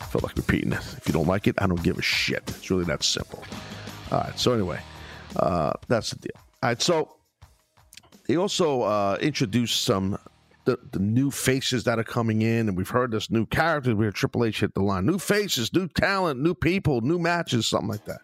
I 0.00 0.04
feel 0.06 0.20
like 0.24 0.36
repeating 0.36 0.72
it. 0.72 0.78
If 0.96 1.02
you 1.06 1.12
don't 1.12 1.28
like 1.28 1.46
it, 1.46 1.54
I 1.58 1.66
don't 1.66 1.82
give 1.82 1.98
a 1.98 2.02
shit. 2.02 2.42
It's 2.48 2.70
really 2.70 2.84
that 2.84 3.04
simple. 3.04 3.44
All 4.10 4.20
right. 4.20 4.38
So 4.38 4.52
anyway, 4.52 4.80
uh, 5.36 5.74
that's 5.86 6.10
the 6.10 6.16
deal. 6.16 6.32
All 6.62 6.70
right. 6.70 6.82
So 6.82 7.16
they 8.26 8.36
also 8.36 8.82
uh, 8.82 9.18
introduced 9.20 9.84
some 9.84 10.18
the, 10.68 10.78
the 10.92 10.98
new 10.98 11.30
faces 11.30 11.84
that 11.84 11.98
are 11.98 12.04
coming 12.04 12.42
in, 12.42 12.68
and 12.68 12.76
we've 12.76 12.90
heard 12.90 13.10
this 13.10 13.30
new 13.30 13.46
characters. 13.46 13.94
We 13.94 14.04
heard 14.04 14.14
Triple 14.14 14.44
H 14.44 14.60
hit 14.60 14.74
the 14.74 14.82
line. 14.82 15.06
New 15.06 15.18
faces, 15.18 15.72
new 15.72 15.88
talent, 15.88 16.40
new 16.40 16.54
people, 16.54 17.00
new 17.00 17.18
matches, 17.18 17.66
something 17.66 17.88
like 17.88 18.04
that. 18.04 18.20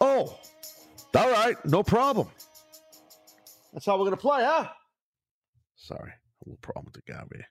Oh, 0.00 0.38
all 1.14 1.30
right, 1.30 1.56
no 1.66 1.82
problem. 1.82 2.28
That's 3.74 3.84
how 3.84 3.98
we're 3.98 4.04
gonna 4.04 4.16
play, 4.16 4.42
huh? 4.42 4.68
Sorry, 5.76 6.10
a 6.10 6.48
little 6.48 6.58
problem 6.62 6.86
with 6.86 6.94
the 6.94 7.12
guy 7.12 7.22
here. 7.30 7.46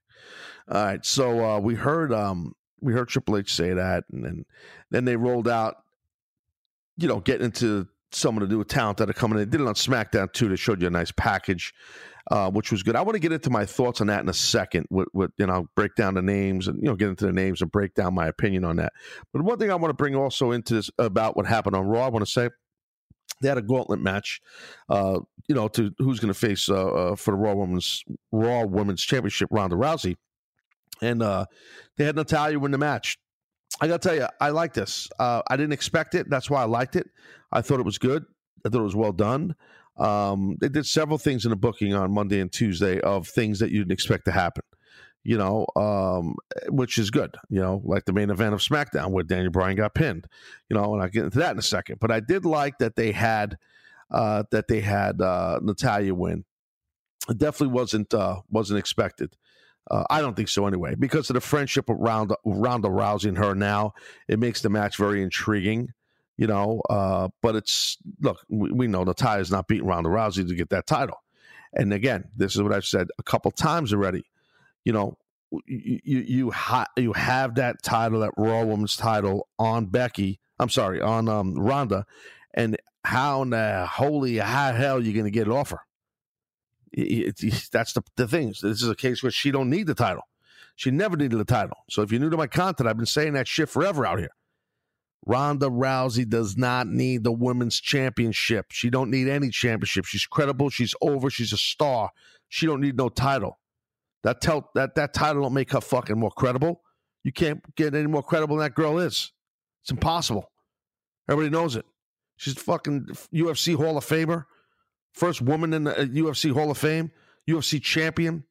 All 0.70 0.84
right, 0.84 1.06
so 1.06 1.46
uh, 1.46 1.60
we 1.60 1.76
heard 1.76 2.12
um 2.12 2.56
we 2.82 2.94
heard 2.94 3.10
Triple 3.10 3.38
H 3.38 3.54
say 3.54 3.74
that, 3.74 4.06
and 4.12 4.26
then 4.26 4.46
then 4.90 5.06
they 5.06 5.16
rolled 5.16 5.48
out, 5.48 5.76
you 6.98 7.08
know, 7.08 7.20
getting 7.20 7.46
into 7.46 7.88
some 8.12 8.38
of 8.42 8.50
the 8.50 8.56
new 8.56 8.64
talent 8.64 8.98
that 8.98 9.10
are 9.10 9.14
coming 9.14 9.38
in. 9.38 9.46
They 9.46 9.58
did 9.58 9.62
it 9.62 9.68
on 9.68 9.76
SmackDown 9.76 10.34
too. 10.34 10.50
They 10.50 10.56
showed 10.56 10.82
you 10.82 10.88
a 10.88 10.90
nice 10.90 11.12
package 11.12 11.76
uh, 12.30 12.52
which 12.52 12.72
was 12.72 12.84
good. 12.84 12.96
I 12.96 13.02
want 13.02 13.16
to 13.16 13.20
get 13.20 13.32
into 13.32 13.50
my 13.50 13.66
thoughts 13.66 14.02
on 14.02 14.08
that 14.08 14.22
in 14.22 14.30
a 14.30 14.34
second. 14.34 14.88
With, 14.90 15.08
with 15.14 15.32
you 15.38 15.48
know, 15.48 15.68
break 15.76 15.96
down 15.96 16.14
the 16.16 16.22
names 16.22 16.68
and 16.68 16.78
you 16.78 16.86
know, 16.86 16.96
get 16.96 17.10
into 17.10 17.26
the 17.26 17.32
names 17.32 17.62
and 17.62 17.72
break 17.72 17.94
down 17.94 18.14
my 18.14 18.28
opinion 18.28 18.66
on 18.66 18.78
that. 18.78 18.94
But 19.34 19.44
one 19.44 19.58
thing 19.58 19.72
I 19.72 19.76
want 19.76 19.90
to 19.90 19.96
bring 19.96 20.16
also 20.16 20.52
into 20.52 20.76
this 20.76 20.90
about 20.98 21.38
what 21.38 21.46
happened 21.46 21.76
on 21.76 21.86
Raw. 21.88 22.06
I 22.06 22.10
want 22.10 22.26
to 22.26 22.32
say 22.32 22.50
they 23.42 23.48
had 23.48 23.58
a 23.58 23.62
gauntlet 23.62 24.00
match. 24.00 24.42
Uh, 24.90 25.20
you 25.48 25.56
know, 25.56 25.68
to 25.70 25.92
who's 26.00 26.20
going 26.20 26.34
to 26.34 26.40
face 26.40 26.70
uh, 26.70 26.88
uh, 26.88 27.16
for 27.16 27.32
the 27.32 27.38
Raw 27.38 27.54
Women's 27.56 28.04
Raw 28.32 28.66
Women's 28.66 29.04
Championship, 29.04 29.50
Ronda 29.52 29.76
Rousey, 29.76 30.18
and 31.02 31.22
uh, 31.22 31.46
they 31.98 32.06
had 32.06 32.16
Natalya 32.16 32.60
win 32.60 32.72
the 32.72 32.78
match. 32.78 33.18
I 33.80 33.88
got 33.88 34.02
to 34.02 34.08
tell 34.08 34.18
you, 34.18 34.28
I 34.42 34.50
like 34.50 34.74
this. 34.74 35.08
Uh, 35.20 35.42
I 35.48 35.56
didn't 35.56 35.74
expect 35.74 36.16
it. 36.16 36.30
That's 36.30 36.50
why 36.50 36.62
I 36.62 36.66
liked 36.66 36.96
it. 36.96 37.08
I 37.52 37.62
thought 37.62 37.80
it 37.80 37.86
was 37.86 37.98
good. 37.98 38.26
I 38.66 38.70
thought 38.70 38.80
it 38.80 38.84
was 38.84 38.96
well 38.96 39.12
done. 39.12 39.56
Um, 39.98 40.58
they 40.60 40.70
did 40.70 40.86
several 40.86 41.18
things 41.18 41.46
in 41.46 41.50
the 41.50 41.56
booking 41.56 41.94
on 41.94 42.14
Monday 42.14 42.40
and 42.40 42.52
Tuesday 42.52 43.00
of 43.00 43.28
things 43.28 43.60
that 43.60 43.72
you'd 43.72 43.92
expect 43.92 44.26
to 44.26 44.32
happen. 44.32 44.64
You 45.24 45.38
know, 45.38 45.66
um, 45.76 46.36
which 46.70 46.98
is 46.98 47.12
good. 47.12 47.36
You 47.50 47.60
know, 47.60 47.82
like 47.84 48.06
the 48.06 48.14
main 48.14 48.30
event 48.30 48.54
of 48.54 48.62
SmackDown 48.62 49.12
where 49.12 49.24
Daniel 49.24 49.52
Bryan 49.52 49.76
got 49.76 49.94
pinned. 49.94 50.26
You 50.70 50.78
know, 50.78 50.94
and 50.94 51.02
I'll 51.02 51.10
get 51.10 51.26
into 51.26 51.40
that 51.40 51.52
in 51.52 51.60
a 51.60 51.64
second. 51.64 52.00
But 52.00 52.12
I 52.12 52.22
did 52.22 52.46
like 52.46 52.78
that 52.78 52.96
they 52.96 53.12
had 53.12 53.58
uh, 54.10 54.44
that 54.52 54.68
they 54.68 54.82
had 54.82 55.22
uh, 55.22 55.60
Natalya 55.62 56.14
win. 56.16 56.46
It 57.30 57.38
definitely 57.38 57.74
wasn't 57.74 58.14
uh, 58.14 58.42
wasn't 58.50 58.80
expected. 58.80 59.36
Uh, 59.90 60.04
I 60.10 60.22
don't 60.22 60.36
think 60.36 60.50
so 60.50 60.68
anyway, 60.68 60.96
because 60.96 61.30
of 61.30 61.36
the 61.36 61.42
friendship 61.42 61.90
around 61.90 62.34
Ronda 62.46 62.90
Rousey 62.90 63.30
and 63.30 63.38
her. 63.38 63.56
Now 63.56 63.94
it 64.28 64.40
makes 64.40 64.62
the 64.62 64.70
match 64.70 64.98
very 64.98 65.22
intriguing, 65.22 65.94
you 66.38 66.48
know. 66.48 66.82
Uh, 66.90 67.30
but 67.42 67.56
it's 67.56 67.98
look, 68.22 68.40
we, 68.50 68.72
we 68.72 68.88
know 68.88 69.04
Natalya 69.04 69.42
is 69.42 69.52
not 69.52 69.68
beating 69.68 69.86
Ronda 69.86 70.10
Rousey 70.10 70.48
to 70.48 70.56
get 70.56 70.70
that 70.70 70.88
title. 70.88 71.18
And 71.74 71.94
again, 71.94 72.30
this 72.36 72.56
is 72.56 72.62
what 72.62 72.74
I've 72.74 72.86
said 72.86 73.10
a 73.20 73.24
couple 73.24 73.52
times 73.52 73.94
already. 73.94 74.26
You 74.86 74.94
know, 74.94 75.18
you 75.66 76.00
you 76.04 76.52
ha- 76.52 76.88
you 76.96 77.14
have 77.14 77.56
that 77.56 77.84
title, 77.84 78.22
that 78.22 78.32
Raw 78.38 78.64
Women's 78.64 78.96
title 78.96 79.48
on 79.60 79.88
Becky. 79.88 80.40
I'm 80.60 80.70
sorry, 80.70 81.02
on 81.02 81.30
um, 81.30 81.56
Ronda, 81.56 82.06
and 82.54 82.78
how 83.04 83.42
in 83.42 83.52
the 83.52 83.88
holy 83.90 84.38
how 84.38 84.74
hell 84.74 85.04
you 85.04 85.14
going 85.14 85.26
to 85.26 85.32
get 85.32 85.48
it 85.48 85.54
off 85.54 85.72
her? 85.72 85.82
It, 86.92 87.44
it, 87.44 87.70
that's 87.72 87.94
the, 87.94 88.02
the 88.16 88.28
thing. 88.28 88.50
This 88.50 88.82
is 88.82 88.90
a 88.90 88.96
case 88.96 89.22
where 89.22 89.32
she 89.32 89.52
don't 89.52 89.70
need 89.70 89.88
the 89.88 89.94
title. 89.94 90.24
She 90.76 90.92
never 90.92 91.18
needed 91.18 91.38
the 91.38 91.46
title. 91.46 91.78
So 91.90 92.02
if 92.02 92.12
you're 92.12 92.22
new 92.22 92.30
to 92.30 92.38
my 92.38 92.48
content, 92.48 92.88
I've 92.88 92.98
been 92.98 93.06
saying 93.06 93.34
that 93.34 93.48
shit 93.48 93.70
forever 93.70 94.06
out 94.06 94.20
here. 94.20 94.32
Ronda 95.26 95.68
Rousey 95.68 96.28
does 96.28 96.58
not 96.58 96.88
need 96.88 97.24
the 97.24 97.32
women's 97.32 97.80
championship. 97.80 98.68
She 98.70 98.90
don't 98.90 99.10
need 99.10 99.28
any 99.28 99.50
championship. 99.50 100.06
She's 100.06 100.26
credible. 100.26 100.70
She's 100.70 100.96
over. 101.02 101.30
She's 101.30 101.54
a 101.54 101.58
star. 101.58 102.12
She 102.50 102.66
don't 102.66 102.82
need 102.82 102.98
no 102.98 103.10
title. 103.10 103.60
That 104.24 104.42
tell 104.42 104.70
that 104.76 104.96
that 104.96 105.14
title 105.14 105.44
don't 105.44 105.54
make 105.54 105.72
her 105.72 105.82
fucking 105.82 106.18
more 106.18 106.32
credible. 106.32 106.82
You 107.24 107.32
can't 107.32 107.62
get 107.76 107.94
any 107.94 108.08
more 108.08 108.24
credible 108.24 108.56
than 108.56 108.66
that 108.66 108.76
girl 108.76 109.00
is. 109.00 109.32
It's 109.84 109.92
impossible. 109.92 110.50
Everybody 111.30 111.50
knows 111.50 111.76
it. 111.76 111.86
She's 112.38 112.54
fucking 112.54 113.08
UFC 113.34 113.76
Hall 113.76 113.98
of 113.98 114.06
Famer, 114.06 114.46
first 115.12 115.42
woman 115.42 115.74
in 115.74 115.86
the 115.86 115.94
UFC 115.94 116.52
uh, 116.52 116.54
Hall 116.54 116.72
of 116.72 116.78
Fame, 116.78 117.12
UFC 117.50 117.82
champion. 117.82 118.44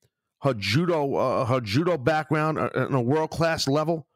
Her 0.43 0.53
judo, 0.55 1.15
uh, 1.15 1.45
her 1.47 1.61
judo 1.61 1.97
background 1.97 2.59
uh, 2.59 2.69
on 2.75 2.95
a 2.95 3.01
world 3.01 3.31
class 3.31 3.67
level. 3.67 4.07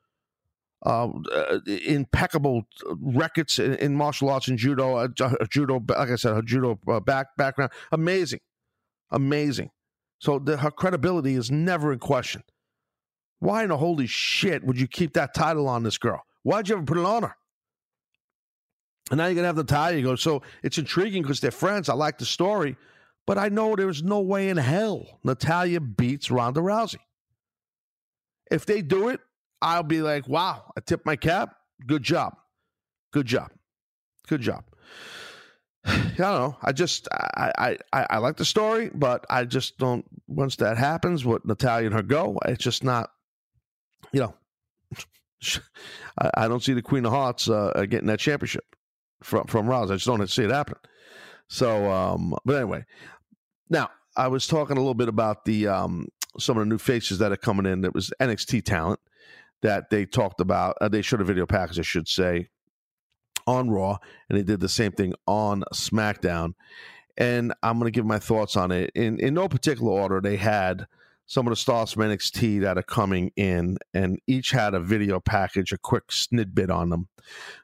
Uh, 0.84 1.10
uh, 1.30 1.58
impeccable 1.66 2.62
records 3.02 3.58
in, 3.58 3.74
in, 3.74 3.94
martial 3.94 4.30
arts 4.30 4.48
and 4.48 4.56
judo. 4.56 4.96
Uh, 4.96 5.08
judo, 5.50 5.84
like 5.86 6.08
I 6.08 6.16
said, 6.16 6.34
her 6.34 6.40
judo 6.40 6.76
back 7.04 7.36
background, 7.36 7.70
amazing, 7.92 8.40
amazing. 9.10 9.70
So 10.20 10.38
the, 10.38 10.56
her 10.56 10.70
credibility 10.70 11.34
is 11.34 11.50
never 11.50 11.92
in 11.92 11.98
question. 11.98 12.42
Why 13.40 13.62
in 13.62 13.68
the 13.68 13.76
holy 13.76 14.06
shit 14.06 14.64
would 14.64 14.80
you 14.80 14.86
keep 14.86 15.12
that 15.14 15.34
title 15.34 15.68
on 15.68 15.82
this 15.82 15.98
girl? 15.98 16.22
Why'd 16.44 16.68
you 16.70 16.76
ever 16.76 16.84
put 16.84 16.96
it 16.96 17.04
on 17.04 17.24
her? 17.24 17.36
And 19.10 19.18
now 19.18 19.26
you're 19.26 19.34
gonna 19.34 19.48
have 19.48 19.56
the 19.56 19.64
tie. 19.64 19.90
You 19.90 20.02
go. 20.02 20.16
So 20.16 20.42
it's 20.62 20.78
intriguing 20.78 21.22
because 21.22 21.40
they're 21.40 21.50
friends. 21.50 21.88
I 21.88 21.94
like 21.94 22.16
the 22.16 22.24
story, 22.24 22.76
but 23.26 23.36
I 23.36 23.48
know 23.48 23.76
there's 23.76 24.02
no 24.02 24.20
way 24.20 24.48
in 24.48 24.56
hell 24.56 25.18
Natalya 25.24 25.80
beats 25.80 26.30
Ronda 26.30 26.60
Rousey. 26.60 27.00
If 28.50 28.66
they 28.66 28.82
do 28.82 29.08
it, 29.08 29.20
I'll 29.62 29.82
be 29.82 30.02
like, 30.02 30.28
wow, 30.28 30.72
I 30.76 30.80
tip 30.80 31.04
my 31.04 31.16
cap. 31.16 31.56
Good 31.86 32.02
job. 32.02 32.36
Good 33.12 33.26
job. 33.26 33.50
Good 34.28 34.40
job. 34.40 34.64
I 35.84 36.12
don't 36.16 36.18
know. 36.18 36.56
I 36.62 36.72
just 36.72 37.08
I, 37.12 37.76
I 37.92 38.06
I 38.10 38.18
like 38.18 38.36
the 38.36 38.44
story, 38.44 38.90
but 38.94 39.24
I 39.30 39.44
just 39.44 39.78
don't. 39.78 40.04
Once 40.28 40.56
that 40.56 40.76
happens, 40.76 41.24
what 41.24 41.44
Natalya 41.44 41.86
and 41.86 41.94
her 41.94 42.02
go, 42.02 42.38
it's 42.46 42.62
just 42.62 42.84
not. 42.84 43.10
You 44.12 44.20
know, 44.20 44.34
I, 46.20 46.30
I 46.34 46.48
don't 46.48 46.62
see 46.62 46.74
the 46.74 46.82
Queen 46.82 47.04
of 47.06 47.12
Harts 47.12 47.48
uh, 47.48 47.72
getting 47.88 48.08
that 48.08 48.20
championship 48.20 48.64
from 49.22 49.46
from 49.46 49.66
Rouse. 49.66 49.90
I 49.90 49.94
just 49.94 50.06
don't 50.06 50.26
see 50.28 50.44
it 50.44 50.50
happen. 50.50 50.76
So, 51.48 51.90
um, 51.90 52.34
but 52.44 52.56
anyway, 52.56 52.84
now 53.68 53.90
I 54.16 54.28
was 54.28 54.46
talking 54.46 54.76
a 54.76 54.80
little 54.80 54.94
bit 54.94 55.08
about 55.08 55.44
the 55.44 55.66
um, 55.66 56.08
some 56.38 56.56
of 56.56 56.62
the 56.62 56.68
new 56.68 56.78
faces 56.78 57.18
that 57.18 57.32
are 57.32 57.36
coming 57.36 57.66
in. 57.66 57.80
That 57.80 57.94
was 57.94 58.12
NXT 58.20 58.64
talent 58.64 59.00
that 59.62 59.90
they 59.90 60.06
talked 60.06 60.40
about. 60.40 60.76
Uh, 60.80 60.88
they 60.88 61.02
showed 61.02 61.20
a 61.20 61.24
video 61.24 61.46
package, 61.46 61.78
I 61.78 61.82
should 61.82 62.08
say, 62.08 62.48
on 63.46 63.70
Raw, 63.70 63.98
and 64.28 64.38
they 64.38 64.42
did 64.42 64.60
the 64.60 64.68
same 64.68 64.92
thing 64.92 65.14
on 65.26 65.64
SmackDown. 65.74 66.54
And 67.16 67.52
I'm 67.62 67.78
going 67.78 67.92
to 67.92 67.96
give 67.96 68.06
my 68.06 68.18
thoughts 68.18 68.56
on 68.56 68.70
it 68.70 68.90
in 68.94 69.18
in 69.20 69.34
no 69.34 69.48
particular 69.48 69.92
order. 69.92 70.20
They 70.20 70.36
had 70.36 70.86
some 71.26 71.46
of 71.46 71.52
the 71.52 71.56
stars 71.56 71.92
from 71.92 72.02
NXT 72.02 72.62
that 72.62 72.76
are 72.76 72.82
coming 72.82 73.30
in, 73.36 73.78
and 73.94 74.18
each 74.26 74.50
had 74.50 74.74
a 74.74 74.80
video 74.80 75.20
package, 75.20 75.72
a 75.72 75.78
quick 75.78 76.10
snippet 76.10 76.70
on 76.70 76.90
them, 76.90 77.06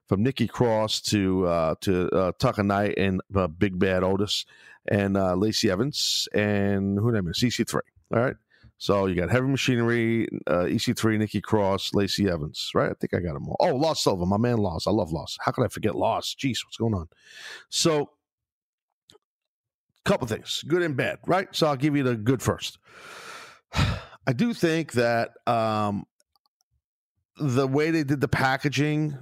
from 0.06 0.22
Nikki 0.22 0.46
Cross 0.46 1.00
to 1.02 1.46
uh, 1.46 1.74
to 1.80 2.08
uh, 2.10 2.32
Tucker 2.38 2.62
Knight 2.62 2.94
and 2.96 3.20
uh, 3.34 3.48
Big 3.48 3.78
Bad 3.78 4.04
Otis 4.04 4.44
and 4.88 5.16
uh, 5.16 5.34
Lacey 5.34 5.68
Evans 5.68 6.28
and 6.32 6.98
who 6.98 7.10
name 7.10 7.26
it 7.26 7.34
EC3. 7.34 7.80
All 8.14 8.22
right, 8.22 8.36
so 8.78 9.06
you 9.06 9.14
got 9.14 9.30
Heavy 9.30 9.48
Machinery, 9.48 10.28
uh, 10.46 10.64
EC3, 10.64 11.18
Nikki 11.18 11.40
Cross, 11.40 11.94
Lacey 11.94 12.28
Evans. 12.28 12.70
Right, 12.74 12.90
I 12.90 12.94
think 12.94 13.14
I 13.14 13.20
got 13.20 13.34
them 13.34 13.48
all. 13.48 13.56
Oh, 13.60 13.74
Lars 13.74 14.00
Sullivan, 14.00 14.28
my 14.28 14.36
man, 14.36 14.58
Lars. 14.58 14.86
I 14.86 14.90
love 14.90 15.12
Lars. 15.12 15.38
How 15.40 15.52
could 15.52 15.64
I 15.64 15.68
forget 15.68 15.94
Lars? 15.94 16.36
Jeez, 16.38 16.58
what's 16.64 16.76
going 16.76 16.94
on? 16.94 17.08
So, 17.70 18.10
couple 20.04 20.26
things, 20.26 20.62
good 20.68 20.82
and 20.82 20.96
bad. 20.96 21.18
Right, 21.26 21.48
so 21.52 21.66
I'll 21.66 21.76
give 21.76 21.96
you 21.96 22.02
the 22.02 22.16
good 22.16 22.42
first. 22.42 22.78
I 24.26 24.32
do 24.34 24.52
think 24.52 24.92
that 24.92 25.30
um, 25.46 26.04
the 27.38 27.66
way 27.66 27.90
they 27.90 28.04
did 28.04 28.20
the 28.20 28.28
packaging, 28.28 29.16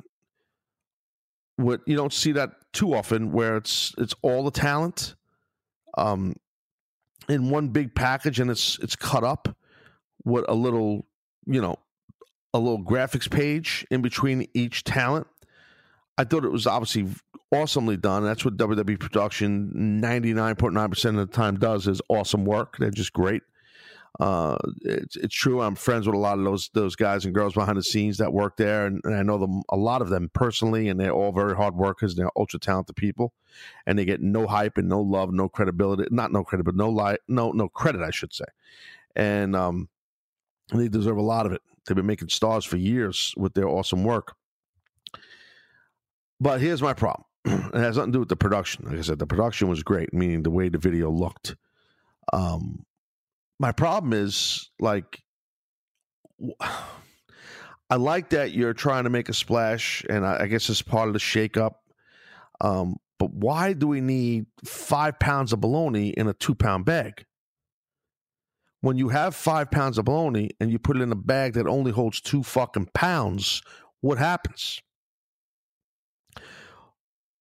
what 1.57 1.81
you 1.87 1.97
don't 1.97 2.13
see 2.13 2.33
that 2.33 2.51
too 2.73 2.95
often, 2.95 3.31
where 3.31 3.57
it's 3.57 3.95
it's 3.99 4.15
all 4.23 4.45
the 4.45 4.51
talent, 4.51 5.15
um, 5.97 6.35
in 7.29 7.51
one 7.51 7.69
big 7.69 7.95
package, 7.95 8.41
and 8.41 8.51
it's 8.51 8.79
it's 8.81 8.97
cut 8.97 9.25
up 9.25 9.57
with 10.25 10.45
a 10.49 10.55
little, 10.55 11.07
you 11.47 11.61
know, 11.61 11.77
a 12.53 12.59
little 12.59 12.83
graphics 12.83 13.31
page 13.31 13.87
in 13.91 14.03
between 14.03 14.47
each 14.55 14.85
talent. 14.85 15.27
I 16.17 16.25
thought 16.25 16.45
it 16.45 16.53
was 16.53 16.67
obviously 16.67 17.09
awesomely 17.53 17.97
done. 17.97 18.25
That's 18.25 18.45
what 18.45 18.57
WWE 18.57 18.99
production 18.99 20.01
99.9% 20.03 21.05
of 21.09 21.17
the 21.17 21.27
time 21.27 21.59
does 21.59 21.87
is 21.87 22.01
awesome 22.09 22.45
work. 22.45 22.77
They're 22.79 22.91
just 22.91 23.13
great. 23.13 23.43
Uh, 24.21 24.57
it's, 24.83 25.17
it's 25.17 25.35
true. 25.35 25.61
I'm 25.61 25.75
friends 25.75 26.07
with 26.07 26.15
a 26.15 26.19
lot 26.19 26.39
of 26.39 26.45
those 26.45 26.71
those 26.73 26.95
guys 26.95 27.25
and 27.25 27.35
girls 27.35 27.55
behind 27.55 27.77
the 27.77 27.83
scenes 27.83 28.19
that 28.19 28.33
work 28.33 28.57
there, 28.57 28.87
and, 28.87 29.01
and 29.05 29.15
I 29.15 29.23
know 29.23 29.39
them 29.39 29.63
a 29.71 29.77
lot 29.77 30.03
of 30.03 30.09
them 30.09 30.31
personally, 30.33 30.89
and 30.89 31.01
they're 31.01 31.11
all 31.11 31.33
very 31.33 31.57
hard 31.57 31.75
workers. 31.75 32.15
They're 32.15 32.31
ultra 32.37 32.61
talented 32.61 32.95
people, 32.95 33.33
and 33.87 33.99
they 33.99 34.05
get 34.05 34.21
no 34.21 34.47
hype 34.47 34.79
and 34.79 34.89
no 34.89 35.01
love, 35.01 35.33
no 35.33 35.49
credibility. 35.49 36.05
Not 36.11 36.33
no 36.33 36.45
credit, 36.45 36.63
but 36.63 36.77
no 36.77 36.91
li- 36.91 37.19
no 37.27 37.51
no 37.51 37.69
credit, 37.69 38.03
I 38.03 38.11
should 38.11 38.33
say. 38.33 38.45
And 39.17 39.57
um, 39.57 39.89
they 40.73 40.89
deserve 40.89 41.17
a 41.17 41.23
lot 41.23 41.47
of 41.47 41.53
it. 41.53 41.63
They've 41.87 41.97
been 41.97 42.07
making 42.07 42.29
stars 42.29 42.65
for 42.65 42.77
years 42.77 43.35
with 43.37 43.55
their 43.55 43.69
awesome 43.69 44.05
work. 44.05 44.37
But 46.41 46.61
here's 46.61 46.83
my 46.83 46.95
problem. 46.95 47.25
it 47.45 47.75
has 47.75 47.97
nothing 47.97 48.13
to 48.13 48.17
do 48.17 48.21
with 48.21 48.29
the 48.29 48.37
production. 48.37 48.87
Like 48.87 48.99
I 48.99 49.03
said, 49.03 49.19
the 49.19 49.27
production 49.27 49.69
was 49.69 49.83
great, 49.83 50.15
meaning 50.15 50.43
the 50.43 50.51
way 50.51 50.69
the 50.69 50.79
video 50.79 51.11
looked. 51.11 51.57
Um, 52.33 52.87
my 53.59 53.73
problem 53.73 54.13
is 54.13 54.71
like 54.79 55.23
I 57.91 57.97
like 57.97 58.31
that 58.31 58.53
you're 58.53 58.73
trying 58.73 59.05
to 59.05 59.11
make 59.11 59.29
a 59.29 59.35
splash, 59.35 60.05
and 60.09 60.27
I, 60.27 60.43
I 60.43 60.47
guess 60.47 60.69
it's 60.71 60.83
part 60.83 61.09
of 61.09 61.13
the 61.13 61.21
shakeup. 61.21 61.75
Um, 62.61 62.97
but 63.19 63.33
why 63.33 63.73
do 63.73 63.87
we 63.87 64.01
need 64.01 64.47
five 64.65 65.19
pounds 65.19 65.53
of 65.53 65.61
bologna 65.61 66.09
in 66.09 66.27
a 66.27 66.35
two 66.35 66.55
pound 66.55 66.87
bag? 66.87 67.25
When 68.81 68.99
you 68.99 69.09
have 69.11 69.35
five 69.35 69.71
pounds 69.71 69.99
of 69.99 70.07
bologna 70.07 70.51
and 70.61 70.71
you 70.71 70.79
put 70.79 70.97
it 70.97 71.03
in 71.03 71.13
a 71.13 71.17
bag 71.17 71.55
that 71.55 71.67
only 71.67 71.93
holds 71.93 72.21
two 72.21 72.43
fucking 72.43 72.91
pounds, 72.95 73.63
what 74.01 74.19
happens? 74.19 74.81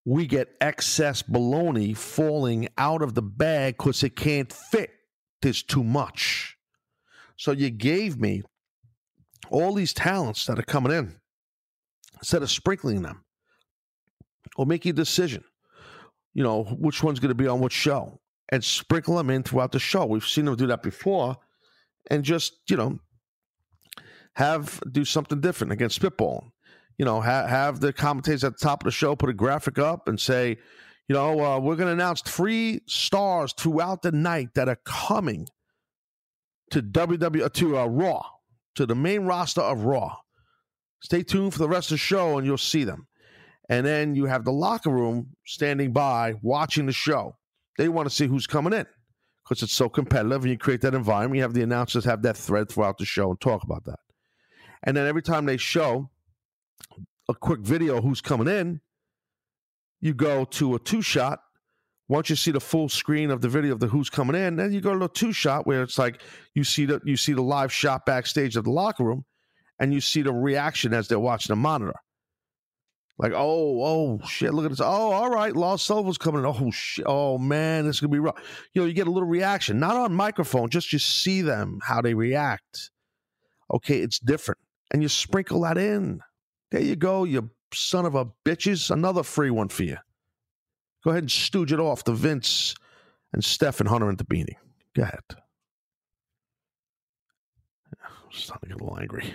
We 0.06 0.28
get 0.28 0.56
excess 0.62 1.21
bologna 1.21 1.93
falling 1.93 2.67
out 2.78 3.02
of 3.02 3.13
the 3.13 3.21
bag 3.21 3.78
because 3.78 4.04
it 4.04 4.15
can't 4.15 4.52
fit 4.52 4.91
there's 5.43 5.62
too 5.63 5.84
much. 5.84 6.58
So 7.38 7.51
you 7.51 7.69
gave 7.69 8.19
me 8.19 8.43
all 9.49 9.73
these 9.73 9.93
talents 9.93 10.45
that 10.45 10.58
are 10.58 10.63
coming 10.63 10.91
in 10.91 11.15
instead 12.19 12.41
of 12.41 12.49
sprinkling 12.49 13.01
them 13.01 13.23
or 14.58 14.65
make 14.65 14.86
a 14.86 14.93
decision, 14.93 15.43
you 16.34 16.43
know, 16.43 16.63
which 16.63 17.03
one's 17.03 17.19
going 17.19 17.29
to 17.29 17.36
be 17.36 17.47
on 17.47 17.60
which 17.60 17.73
show 17.73 18.19
and 18.49 18.63
sprinkle 18.63 19.17
them 19.17 19.29
in 19.29 19.43
throughout 19.43 19.71
the 19.71 19.79
show. 19.79 20.06
We've 20.06 20.25
seen 20.25 20.45
them 20.45 20.56
do 20.56 20.67
that 20.67 20.84
before 20.84 21.38
and 22.10 22.23
just, 22.23 22.53
you 22.69 22.77
know, 22.77 22.99
have 24.36 24.79
do 24.91 25.06
something 25.06 25.41
different 25.41 25.73
against 25.73 26.01
spitballing. 26.01 26.51
You 26.97 27.06
know, 27.06 27.21
ha- 27.21 27.47
have 27.47 27.79
the 27.79 27.91
commentators 27.91 28.43
at 28.43 28.58
the 28.58 28.63
top 28.63 28.82
of 28.82 28.86
the 28.86 28.91
show 28.91 29.15
put 29.15 29.29
a 29.29 29.34
graphic 29.34 29.79
up 29.79 30.08
and 30.08 30.19
say, 30.19 30.58
You 31.08 31.16
know, 31.16 31.39
uh, 31.39 31.60
we're 31.60 31.76
going 31.76 31.88
to 31.88 31.94
announce 31.94 32.22
three 32.22 32.82
stars 32.88 33.54
throughout 33.58 34.04
the 34.04 34.12
night 34.12 34.54
that 34.56 34.70
are 34.70 34.80
coming 34.86 35.48
to 36.72 36.82
WW 36.82 37.52
to 37.54 37.78
uh, 37.78 37.86
Raw, 37.86 38.24
to 38.76 38.86
the 38.86 38.96
main 38.96 39.26
roster 39.26 39.62
of 39.62 39.84
Raw. 39.84 40.16
Stay 41.02 41.22
tuned 41.22 41.54
for 41.54 41.60
the 41.60 41.68
rest 41.68 41.88
of 41.92 41.96
the 41.96 41.98
show, 41.98 42.38
and 42.38 42.48
you'll 42.48 42.58
see 42.58 42.86
them. 42.86 43.08
And 43.70 43.86
then 43.86 44.16
you 44.16 44.26
have 44.26 44.46
the 44.46 44.52
locker 44.52 44.89
room 44.89 45.36
standing 45.46 45.92
by, 45.92 46.36
watching 46.42 46.86
the 46.86 46.94
show. 46.94 47.38
They 47.78 47.89
want 47.89 48.10
to 48.10 48.16
see 48.16 48.28
who's 48.28 48.48
coming 48.48 48.74
in 48.74 48.86
because 49.44 49.62
it's 49.62 49.74
so 49.74 49.89
competitive, 49.89 50.44
and 50.44 50.52
you 50.52 50.58
create 50.58 50.82
that 50.82 50.96
environment. 50.96 51.38
You 51.38 51.42
have 51.42 51.54
the 51.54 51.63
announcers 51.63 52.06
have 52.06 52.22
that 52.22 52.38
thread 52.38 52.70
throughout 52.70 52.98
the 52.98 53.06
show 53.06 53.30
and 53.30 53.42
talk 53.42 53.63
about 53.63 53.84
that. 53.86 54.00
And 54.84 54.96
then 54.96 55.06
every 55.06 55.22
time 55.22 55.46
they 55.46 55.58
show 55.58 56.10
a 57.30 57.34
quick 57.34 57.62
video 57.62 58.02
who's 58.02 58.22
coming 58.22 58.48
in, 58.48 58.82
you 60.04 60.13
go 60.13 60.44
to 60.44 60.76
a 60.76 60.80
two 60.80 61.02
shot. 61.02 61.39
Once 62.10 62.30
you 62.30 62.36
see 62.36 62.52
the 62.52 62.60
full 62.60 62.89
screen 62.89 63.32
of 63.32 63.39
the 63.39 63.48
video 63.48 63.72
of 63.72 63.80
the 63.80 63.88
who's 63.88 64.10
coming 64.10 64.36
in, 64.36 64.58
then 64.58 64.74
you 64.74 64.82
go 64.82 65.00
to 65.00 65.06
a 65.06 65.10
two 65.10 65.32
shot 65.32 65.66
where 65.66 65.82
it's 65.82 65.98
like 65.98 66.22
you 66.54 66.66
see 66.66 66.86
the 66.86 67.00
you 67.06 67.16
see 67.16 67.32
the 67.32 67.42
live 67.42 67.72
shot 67.72 68.06
backstage 68.06 68.58
of 68.58 68.66
the 68.66 68.70
locker 68.70 69.06
room, 69.06 69.24
and 69.80 69.94
you 69.94 70.02
see 70.02 70.22
the 70.22 70.34
reaction 70.34 70.94
as 70.94 71.08
they're 71.08 71.18
watching 71.18 71.54
the 71.54 71.56
monitor. 71.56 71.96
Like, 73.18 73.32
oh, 73.34 73.82
oh 73.82 74.20
shit, 74.28 74.54
look 74.54 74.66
at 74.66 74.72
this. 74.72 74.82
Oh, 74.82 75.13
all 75.13 75.30
right, 75.30 75.56
Lars 75.56 75.82
Sullivan's 75.82 76.18
coming 76.18 76.42
in. 76.42 76.48
Oh 76.48 76.70
shit. 76.72 77.06
Oh 77.08 77.38
man, 77.38 77.86
this 77.86 77.96
is 77.96 78.00
gonna 78.02 78.12
be 78.12 78.20
rough. 78.20 78.36
You 78.74 78.82
know, 78.82 78.88
you 78.88 78.94
get 78.94 79.08
a 79.08 79.12
little 79.12 79.30
reaction, 79.30 79.80
not 79.80 79.96
on 79.96 80.13
microphone, 80.13 80.70
just 80.70 80.92
you 80.92 81.00
see 81.00 81.42
them, 81.42 81.80
how 81.82 82.02
they 82.02 82.13
react. 82.13 82.92
Okay, 83.74 84.00
it's 84.00 84.20
different. 84.20 84.60
And 84.92 85.02
you 85.02 85.08
sprinkle 85.08 85.62
that 85.62 85.78
in. 85.78 86.20
There 86.72 86.82
you 86.82 86.98
go, 86.98 87.24
you 87.24 87.52
son 87.74 88.06
of 88.06 88.16
a 88.16 88.26
bitches. 88.46 88.92
Another 88.92 89.24
free 89.24 89.50
one 89.50 89.70
for 89.70 89.84
you. 89.84 89.98
Go 91.04 91.12
ahead 91.12 91.24
and 91.24 91.32
stooge 91.32 91.74
it 91.74 91.80
off 91.80 92.04
to 92.06 92.14
Vince 92.14 92.76
and 93.34 93.44
Steph 93.44 93.80
and 93.80 93.90
Hunter 93.90 94.10
and 94.10 94.18
the 94.18 94.24
Beanie. 94.24 94.56
Go 94.96 95.04
ahead. 95.04 95.20
I'm 98.04 98.32
starting 98.32 98.70
to 98.70 98.76
get 98.76 98.82
a 98.82 98.84
little 98.84 99.00
angry. 99.00 99.34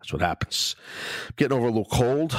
That's 0.00 0.12
what 0.12 0.22
happens. 0.22 0.76
Getting 1.36 1.56
over 1.56 1.66
a 1.66 1.70
little 1.70 1.84
cold, 1.84 2.32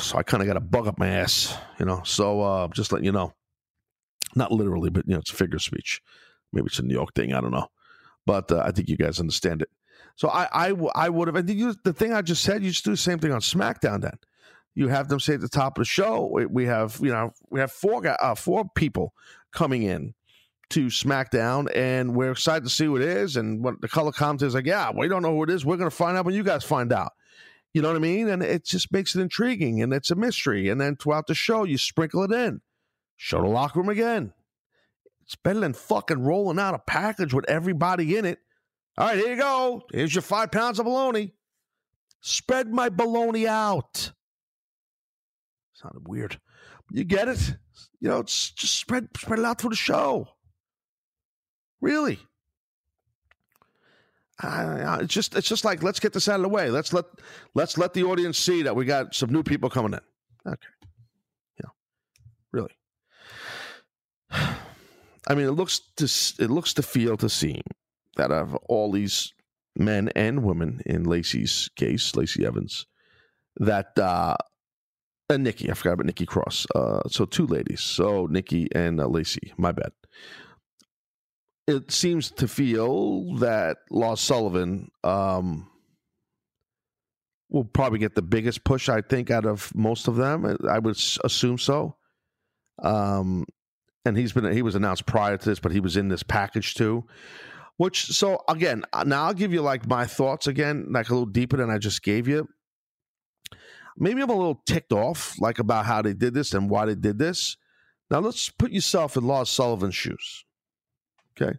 so 0.00 0.18
I 0.18 0.22
kind 0.22 0.42
of 0.42 0.48
got 0.48 0.56
a 0.56 0.60
bug 0.60 0.88
up 0.88 0.98
my 0.98 1.08
ass, 1.08 1.56
you 1.78 1.86
know. 1.86 2.02
So 2.04 2.40
uh, 2.40 2.68
just 2.68 2.90
letting 2.90 3.04
you 3.04 3.12
know, 3.12 3.32
not 4.34 4.50
literally, 4.50 4.90
but 4.90 5.06
you 5.06 5.14
know, 5.14 5.20
it's 5.20 5.30
a 5.30 5.36
figure 5.36 5.60
speech. 5.60 6.02
Maybe 6.52 6.66
it's 6.66 6.80
a 6.80 6.82
New 6.82 6.94
York 6.94 7.14
thing. 7.14 7.32
I 7.32 7.40
don't 7.40 7.52
know, 7.52 7.68
but 8.24 8.50
uh, 8.50 8.62
I 8.64 8.72
think 8.72 8.88
you 8.88 8.96
guys 8.96 9.20
understand 9.20 9.62
it. 9.62 9.68
So 10.16 10.28
I, 10.28 10.48
I, 10.52 10.74
I 10.94 11.08
would 11.08 11.28
have. 11.28 11.36
I 11.36 11.42
think 11.42 11.82
the 11.84 11.92
thing 11.92 12.12
I 12.12 12.22
just 12.22 12.42
said, 12.42 12.64
you 12.64 12.70
just 12.70 12.84
do 12.84 12.90
the 12.90 12.96
same 12.96 13.18
thing 13.18 13.32
on 13.32 13.40
SmackDown. 13.40 14.00
Then 14.00 14.18
you 14.76 14.88
have 14.88 15.08
them 15.08 15.18
say 15.18 15.34
at 15.34 15.40
the 15.40 15.48
top 15.48 15.78
of 15.78 15.80
the 15.80 15.86
show, 15.86 16.30
we, 16.50 16.66
have 16.66 16.98
you 17.00 17.10
know 17.10 17.32
we 17.50 17.58
have 17.58 17.72
four 17.72 18.06
uh, 18.06 18.34
four 18.34 18.66
people 18.76 19.14
coming 19.50 19.82
in 19.82 20.14
to 20.70 20.86
SmackDown, 20.86 21.74
and 21.74 22.14
we're 22.14 22.32
excited 22.32 22.64
to 22.64 22.70
see 22.70 22.84
who 22.84 22.96
it 22.96 23.02
is. 23.02 23.36
And 23.36 23.64
what 23.64 23.80
the 23.80 23.88
color 23.88 24.12
commentary 24.12 24.48
is 24.48 24.54
like, 24.54 24.66
yeah, 24.66 24.90
we 24.94 25.08
don't 25.08 25.22
know 25.22 25.34
who 25.34 25.44
it 25.44 25.50
is. 25.50 25.64
We're 25.64 25.78
going 25.78 25.90
to 25.90 25.96
find 25.96 26.16
out 26.16 26.26
when 26.26 26.34
you 26.34 26.42
guys 26.42 26.62
find 26.62 26.92
out. 26.92 27.12
You 27.72 27.82
know 27.82 27.88
what 27.88 27.96
I 27.96 28.00
mean? 28.00 28.28
And 28.28 28.42
it 28.42 28.64
just 28.64 28.92
makes 28.92 29.14
it 29.16 29.20
intriguing, 29.22 29.82
and 29.82 29.94
it's 29.94 30.10
a 30.10 30.14
mystery. 30.14 30.68
And 30.68 30.78
then 30.78 30.96
throughout 30.96 31.26
the 31.26 31.34
show, 31.34 31.64
you 31.64 31.78
sprinkle 31.78 32.22
it 32.24 32.32
in. 32.32 32.60
Show 33.16 33.40
the 33.40 33.48
locker 33.48 33.80
room 33.80 33.88
again. 33.88 34.34
It's 35.22 35.36
better 35.36 35.60
than 35.60 35.72
fucking 35.72 36.22
rolling 36.22 36.58
out 36.58 36.74
a 36.74 36.78
package 36.78 37.32
with 37.32 37.48
everybody 37.48 38.16
in 38.16 38.26
it. 38.26 38.40
All 38.98 39.06
right, 39.06 39.18
here 39.18 39.30
you 39.30 39.40
go. 39.40 39.82
Here's 39.90 40.14
your 40.14 40.22
five 40.22 40.52
pounds 40.52 40.78
of 40.78 40.84
bologna. 40.84 41.32
Spread 42.20 42.68
my 42.68 42.90
bologna 42.90 43.48
out. 43.48 44.12
Sounded 45.86 46.08
weird. 46.08 46.40
You 46.90 47.04
get 47.04 47.28
it? 47.28 47.56
You 48.00 48.08
know, 48.08 48.18
it's 48.18 48.50
just 48.50 48.76
spread 48.76 49.08
spread 49.16 49.38
it 49.38 49.44
out 49.44 49.60
through 49.60 49.70
the 49.70 49.76
show. 49.76 50.28
Really? 51.80 52.18
Uh, 54.42 54.98
it's 55.00 55.14
just 55.14 55.36
it's 55.36 55.48
just 55.48 55.64
like 55.64 55.82
let's 55.82 56.00
get 56.00 56.12
this 56.12 56.28
out 56.28 56.36
of 56.36 56.42
the 56.42 56.48
way. 56.48 56.70
Let's 56.70 56.92
let 56.92 57.04
let's 57.54 57.78
let 57.78 57.94
the 57.94 58.04
audience 58.04 58.38
see 58.38 58.62
that 58.62 58.74
we 58.74 58.84
got 58.84 59.14
some 59.14 59.30
new 59.30 59.42
people 59.42 59.70
coming 59.70 59.94
in. 59.94 60.00
Okay, 60.52 60.68
yeah, 61.60 61.70
really. 62.52 62.76
I 64.30 65.34
mean, 65.34 65.46
it 65.46 65.52
looks 65.52 65.80
to 65.96 66.04
it 66.42 66.50
looks 66.50 66.74
to 66.74 66.82
feel 66.82 67.16
to 67.18 67.28
seem 67.28 67.62
that 68.16 68.32
of 68.32 68.54
all 68.68 68.90
these 68.90 69.32
men 69.76 70.10
and 70.16 70.42
women 70.42 70.82
in 70.84 71.04
Lacey's 71.04 71.70
case, 71.76 72.16
Lacey 72.16 72.44
Evans, 72.44 72.86
that 73.56 73.98
uh, 73.98 74.36
and 75.28 75.44
Nikki, 75.44 75.70
I 75.70 75.74
forgot 75.74 75.94
about 75.94 76.06
Nikki 76.06 76.26
Cross. 76.26 76.66
Uh, 76.74 77.00
so 77.08 77.24
two 77.24 77.46
ladies, 77.46 77.80
so 77.80 78.26
Nikki 78.26 78.68
and 78.74 79.00
uh, 79.00 79.06
Lacey. 79.06 79.52
My 79.56 79.72
bad 79.72 79.92
it 81.66 81.90
seems 81.90 82.30
to 82.30 82.46
feel 82.46 83.34
that 83.36 83.78
Lars 83.90 84.20
Sullivan 84.20 84.90
um, 85.02 85.68
will 87.50 87.64
probably 87.64 87.98
get 87.98 88.14
the 88.14 88.22
biggest 88.22 88.64
push, 88.64 88.88
I 88.88 89.00
think, 89.00 89.30
out 89.30 89.46
of 89.46 89.74
most 89.74 90.06
of 90.06 90.16
them. 90.16 90.56
I 90.68 90.78
would 90.78 90.96
assume 91.24 91.58
so. 91.58 91.96
Um, 92.82 93.46
and 94.04 94.16
he's 94.16 94.32
been 94.32 94.52
he 94.52 94.62
was 94.62 94.76
announced 94.76 95.06
prior 95.06 95.36
to 95.36 95.48
this, 95.48 95.58
but 95.58 95.72
he 95.72 95.80
was 95.80 95.96
in 95.96 96.08
this 96.08 96.22
package 96.22 96.74
too. 96.74 97.04
Which 97.78 98.06
so 98.06 98.42
again, 98.48 98.84
uh, 98.92 99.04
now 99.04 99.24
I'll 99.24 99.34
give 99.34 99.52
you 99.52 99.60
like 99.60 99.88
my 99.88 100.06
thoughts 100.06 100.46
again, 100.46 100.86
like 100.90 101.08
a 101.08 101.12
little 101.12 101.26
deeper 101.26 101.56
than 101.56 101.70
I 101.70 101.78
just 101.78 102.02
gave 102.02 102.28
you. 102.28 102.48
Maybe 103.96 104.22
I'm 104.22 104.30
a 104.30 104.34
little 104.34 104.62
ticked 104.66 104.92
off, 104.92 105.34
like 105.40 105.58
about 105.58 105.86
how 105.86 106.02
they 106.02 106.12
did 106.12 106.34
this 106.34 106.54
and 106.54 106.68
why 106.68 106.86
they 106.86 106.94
did 106.94 107.18
this. 107.18 107.56
Now 108.10 108.20
let's 108.20 108.50
put 108.50 108.70
yourself 108.70 109.16
in 109.16 109.26
Lars 109.26 109.48
Sullivan's 109.48 109.94
shoes. 109.94 110.44
Okay. 111.40 111.58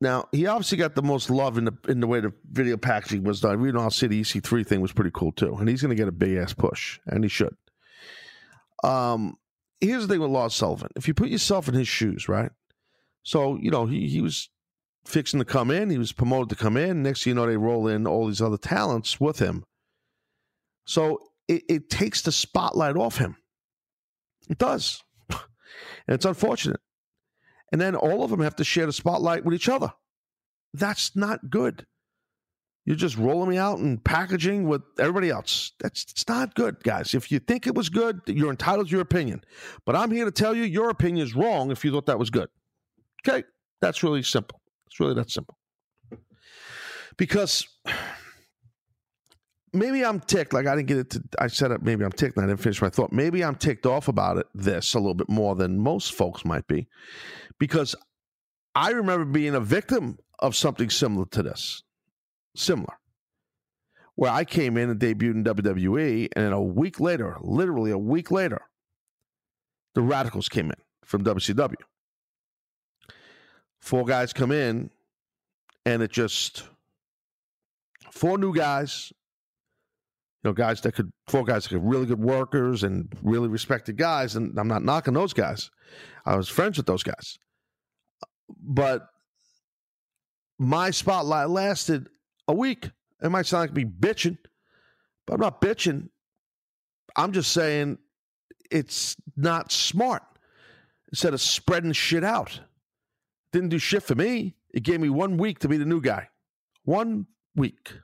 Now 0.00 0.28
he 0.32 0.46
obviously 0.46 0.78
got 0.78 0.94
the 0.94 1.02
most 1.02 1.28
love 1.30 1.58
in 1.58 1.64
the 1.64 1.76
in 1.88 2.00
the 2.00 2.06
way 2.06 2.20
the 2.20 2.32
video 2.50 2.76
packaging 2.76 3.24
was 3.24 3.40
done. 3.40 3.60
We 3.60 3.72
know 3.72 3.80
how 3.80 3.88
City 3.88 4.22
EC3 4.22 4.66
thing 4.66 4.80
was 4.80 4.92
pretty 4.92 5.10
cool 5.12 5.32
too, 5.32 5.56
and 5.56 5.68
he's 5.68 5.82
going 5.82 5.90
to 5.90 6.00
get 6.00 6.08
a 6.08 6.12
big 6.12 6.36
ass 6.36 6.54
push, 6.54 7.00
and 7.06 7.24
he 7.24 7.28
should. 7.28 7.56
Um, 8.84 9.36
here's 9.80 10.06
the 10.06 10.14
thing 10.14 10.20
with 10.20 10.30
Lars 10.30 10.54
Sullivan: 10.54 10.90
if 10.94 11.08
you 11.08 11.14
put 11.14 11.28
yourself 11.28 11.68
in 11.68 11.74
his 11.74 11.88
shoes, 11.88 12.28
right? 12.28 12.52
So 13.24 13.56
you 13.56 13.70
know 13.70 13.86
he 13.86 14.08
he 14.08 14.20
was 14.20 14.50
fixing 15.04 15.38
to 15.40 15.44
come 15.44 15.70
in, 15.70 15.90
he 15.90 15.98
was 15.98 16.12
promoted 16.12 16.50
to 16.50 16.62
come 16.62 16.76
in. 16.76 17.02
Next, 17.02 17.26
you 17.26 17.34
know, 17.34 17.46
they 17.46 17.56
roll 17.56 17.88
in 17.88 18.06
all 18.06 18.26
these 18.26 18.42
other 18.42 18.58
talents 18.58 19.18
with 19.18 19.38
him. 19.38 19.64
So 20.88 21.20
it, 21.46 21.62
it 21.68 21.90
takes 21.90 22.22
the 22.22 22.32
spotlight 22.32 22.96
off 22.96 23.18
him. 23.18 23.36
It 24.48 24.58
does, 24.58 25.02
and 25.30 25.38
it's 26.08 26.24
unfortunate 26.24 26.80
and 27.72 27.80
then 27.80 27.94
all 27.94 28.22
of 28.24 28.30
them 28.30 28.40
have 28.40 28.56
to 28.56 28.64
share 28.64 28.86
the 28.86 28.92
spotlight 28.92 29.44
with 29.44 29.54
each 29.54 29.68
other. 29.68 29.92
That's 30.74 31.14
not 31.16 31.50
good. 31.50 31.86
You're 32.84 32.96
just 32.96 33.18
rolling 33.18 33.50
me 33.50 33.58
out 33.58 33.78
and 33.78 34.02
packaging 34.02 34.66
with 34.66 34.80
everybody 34.98 35.28
else. 35.28 35.72
That's 35.78 36.06
it's 36.10 36.26
not 36.26 36.54
good, 36.54 36.82
guys. 36.82 37.12
If 37.12 37.30
you 37.30 37.38
think 37.38 37.66
it 37.66 37.74
was 37.74 37.90
good, 37.90 38.20
you're 38.26 38.50
entitled 38.50 38.86
to 38.86 38.92
your 38.92 39.02
opinion. 39.02 39.42
But 39.84 39.94
I'm 39.94 40.10
here 40.10 40.24
to 40.24 40.30
tell 40.30 40.56
you 40.56 40.62
your 40.62 40.88
opinion 40.88 41.26
is 41.26 41.34
wrong 41.34 41.70
if 41.70 41.84
you 41.84 41.90
thought 41.90 42.06
that 42.06 42.18
was 42.18 42.30
good. 42.30 42.48
Okay? 43.26 43.44
That's 43.82 44.02
really 44.02 44.22
simple. 44.22 44.62
It's 44.86 44.98
really 44.98 45.14
that 45.14 45.30
simple. 45.30 45.58
Because 47.18 47.66
maybe 49.72 50.04
I'm 50.04 50.20
ticked. 50.20 50.52
Like 50.52 50.66
I 50.66 50.76
didn't 50.76 50.88
get 50.88 50.98
it 50.98 51.10
to. 51.10 51.22
I 51.38 51.48
said 51.48 51.70
it. 51.70 51.82
Maybe 51.82 52.04
I'm 52.04 52.12
ticked. 52.12 52.36
And 52.36 52.44
I 52.44 52.48
didn't 52.48 52.60
finish 52.60 52.80
my 52.80 52.88
thought. 52.88 53.12
Maybe 53.12 53.44
I'm 53.44 53.54
ticked 53.54 53.86
off 53.86 54.08
about 54.08 54.38
it. 54.38 54.46
This 54.54 54.94
a 54.94 54.98
little 54.98 55.14
bit 55.14 55.28
more 55.28 55.54
than 55.54 55.78
most 55.78 56.12
folks 56.12 56.44
might 56.44 56.66
be, 56.66 56.88
because 57.58 57.94
I 58.74 58.90
remember 58.90 59.24
being 59.24 59.54
a 59.54 59.60
victim 59.60 60.18
of 60.38 60.54
something 60.54 60.90
similar 60.90 61.26
to 61.32 61.42
this, 61.42 61.82
similar, 62.54 62.94
where 64.14 64.30
I 64.30 64.44
came 64.44 64.76
in 64.76 64.90
and 64.90 65.00
debuted 65.00 65.34
in 65.34 65.44
WWE, 65.44 66.28
and 66.36 66.54
a 66.54 66.60
week 66.60 67.00
later, 67.00 67.36
literally 67.40 67.90
a 67.90 67.98
week 67.98 68.30
later, 68.30 68.62
the 69.94 70.00
Radicalz 70.00 70.48
came 70.48 70.66
in 70.66 70.76
from 71.04 71.24
WCW. 71.24 71.74
Four 73.80 74.04
guys 74.04 74.32
come 74.32 74.52
in, 74.52 74.90
and 75.84 76.02
it 76.02 76.12
just 76.12 76.64
four 78.12 78.38
new 78.38 78.54
guys 78.54 79.12
know, 80.48 80.52
guys 80.54 80.80
that 80.82 80.94
could 80.94 81.12
four 81.26 81.44
guys 81.44 81.64
that 81.64 81.70
could 81.70 81.84
really 81.84 82.06
good 82.06 82.20
workers 82.20 82.82
and 82.82 83.12
really 83.22 83.48
respected 83.48 83.96
guys. 83.96 84.36
And 84.36 84.58
I'm 84.58 84.68
not 84.68 84.82
knocking 84.82 85.14
those 85.14 85.32
guys. 85.32 85.70
I 86.26 86.36
was 86.36 86.48
friends 86.48 86.76
with 86.76 86.86
those 86.86 87.02
guys. 87.02 87.38
But 88.60 89.06
my 90.58 90.90
spotlight 90.90 91.50
lasted 91.50 92.08
a 92.46 92.54
week. 92.54 92.90
It 93.22 93.30
might 93.30 93.46
sound 93.46 93.62
like 93.62 93.76
me 93.76 93.84
bitching, 93.84 94.38
but 95.26 95.34
I'm 95.34 95.40
not 95.40 95.60
bitching. 95.60 96.08
I'm 97.16 97.32
just 97.32 97.52
saying 97.52 97.98
it's 98.70 99.16
not 99.36 99.72
smart. 99.72 100.22
Instead 101.10 101.32
of 101.32 101.40
spreading 101.40 101.92
shit 101.92 102.22
out. 102.22 102.60
Didn't 103.50 103.70
do 103.70 103.78
shit 103.78 104.02
for 104.02 104.14
me. 104.14 104.56
It 104.74 104.82
gave 104.82 105.00
me 105.00 105.08
one 105.08 105.38
week 105.38 105.60
to 105.60 105.68
be 105.68 105.78
the 105.78 105.86
new 105.86 106.02
guy. 106.02 106.28
One 106.84 107.26
week 107.56 107.94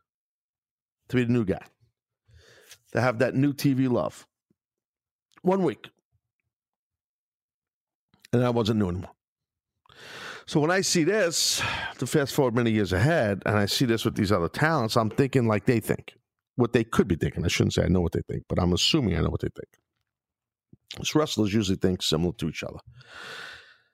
to 1.09 1.17
be 1.17 1.25
the 1.25 1.33
new 1.33 1.45
guy 1.45 1.61
to 2.95 3.01
have 3.01 3.19
that 3.19 3.35
new 3.35 3.53
TV 3.53 3.91
love. 3.91 4.27
One 5.43 5.63
week. 5.63 5.91
and 8.33 8.43
I 8.43 8.51
wasn't 8.51 8.81
new 8.81 8.89
anymore. 8.89 9.13
So 10.47 10.61
when 10.61 10.71
I 10.71 10.81
see 10.81 11.05
this, 11.05 11.63
to 11.99 12.07
fast 12.07 12.35
forward 12.35 12.55
many 12.55 12.71
years 12.71 12.93
ahead, 12.93 13.43
and 13.47 13.57
I 13.57 13.67
see 13.67 13.85
this 13.85 14.05
with 14.05 14.15
these 14.15 14.33
other 14.33 14.49
talents, 14.49 14.97
I'm 14.97 15.11
thinking 15.11 15.47
like 15.47 15.65
they 15.65 15.81
think, 15.81 16.13
what 16.57 16.73
they 16.73 16.85
could 16.85 17.09
be 17.09 17.17
thinking. 17.17 17.45
I 17.45 17.49
shouldn't 17.49 17.75
say 17.75 17.85
I 17.85 17.89
know 17.89 18.01
what 18.01 18.13
they 18.13 18.23
think, 18.31 18.45
but 18.49 18.61
I'm 18.61 18.73
assuming 18.73 19.17
I 19.17 19.21
know 19.21 19.31
what 19.31 19.41
they 19.41 19.49
think. 19.49 19.69
These 20.99 21.15
wrestlers 21.15 21.55
usually 21.55 21.79
think 21.79 22.03
similar 22.03 22.33
to 22.35 22.49
each 22.49 22.63
other. 22.63 22.79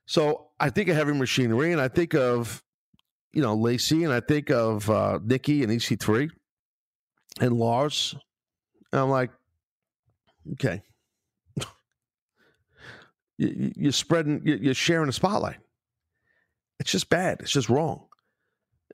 So 0.06 0.48
I 0.58 0.70
think 0.70 0.88
of 0.88 0.96
heavy 0.96 1.12
machinery, 1.12 1.72
and 1.72 1.80
I 1.80 1.88
think 1.88 2.14
of 2.14 2.62
you 3.32 3.42
know 3.42 3.54
Lacey, 3.54 4.04
and 4.04 4.12
I 4.12 4.20
think 4.20 4.50
of 4.50 4.90
uh, 4.90 5.20
Nikki 5.22 5.62
and 5.62 5.70
EC3 5.70 6.30
and 7.40 7.52
Lars. 7.52 8.16
And 8.92 9.00
I'm 9.00 9.11
like, 9.11 9.31
okay, 10.53 10.83
you, 13.38 13.72
you're 13.76 13.92
spreading, 13.92 14.42
you're 14.44 14.74
sharing 14.74 15.07
the 15.07 15.12
spotlight. 15.12 15.59
It's 16.81 16.90
just 16.90 17.09
bad. 17.11 17.40
It's 17.40 17.53
just 17.53 17.68
wrong. 17.68 18.07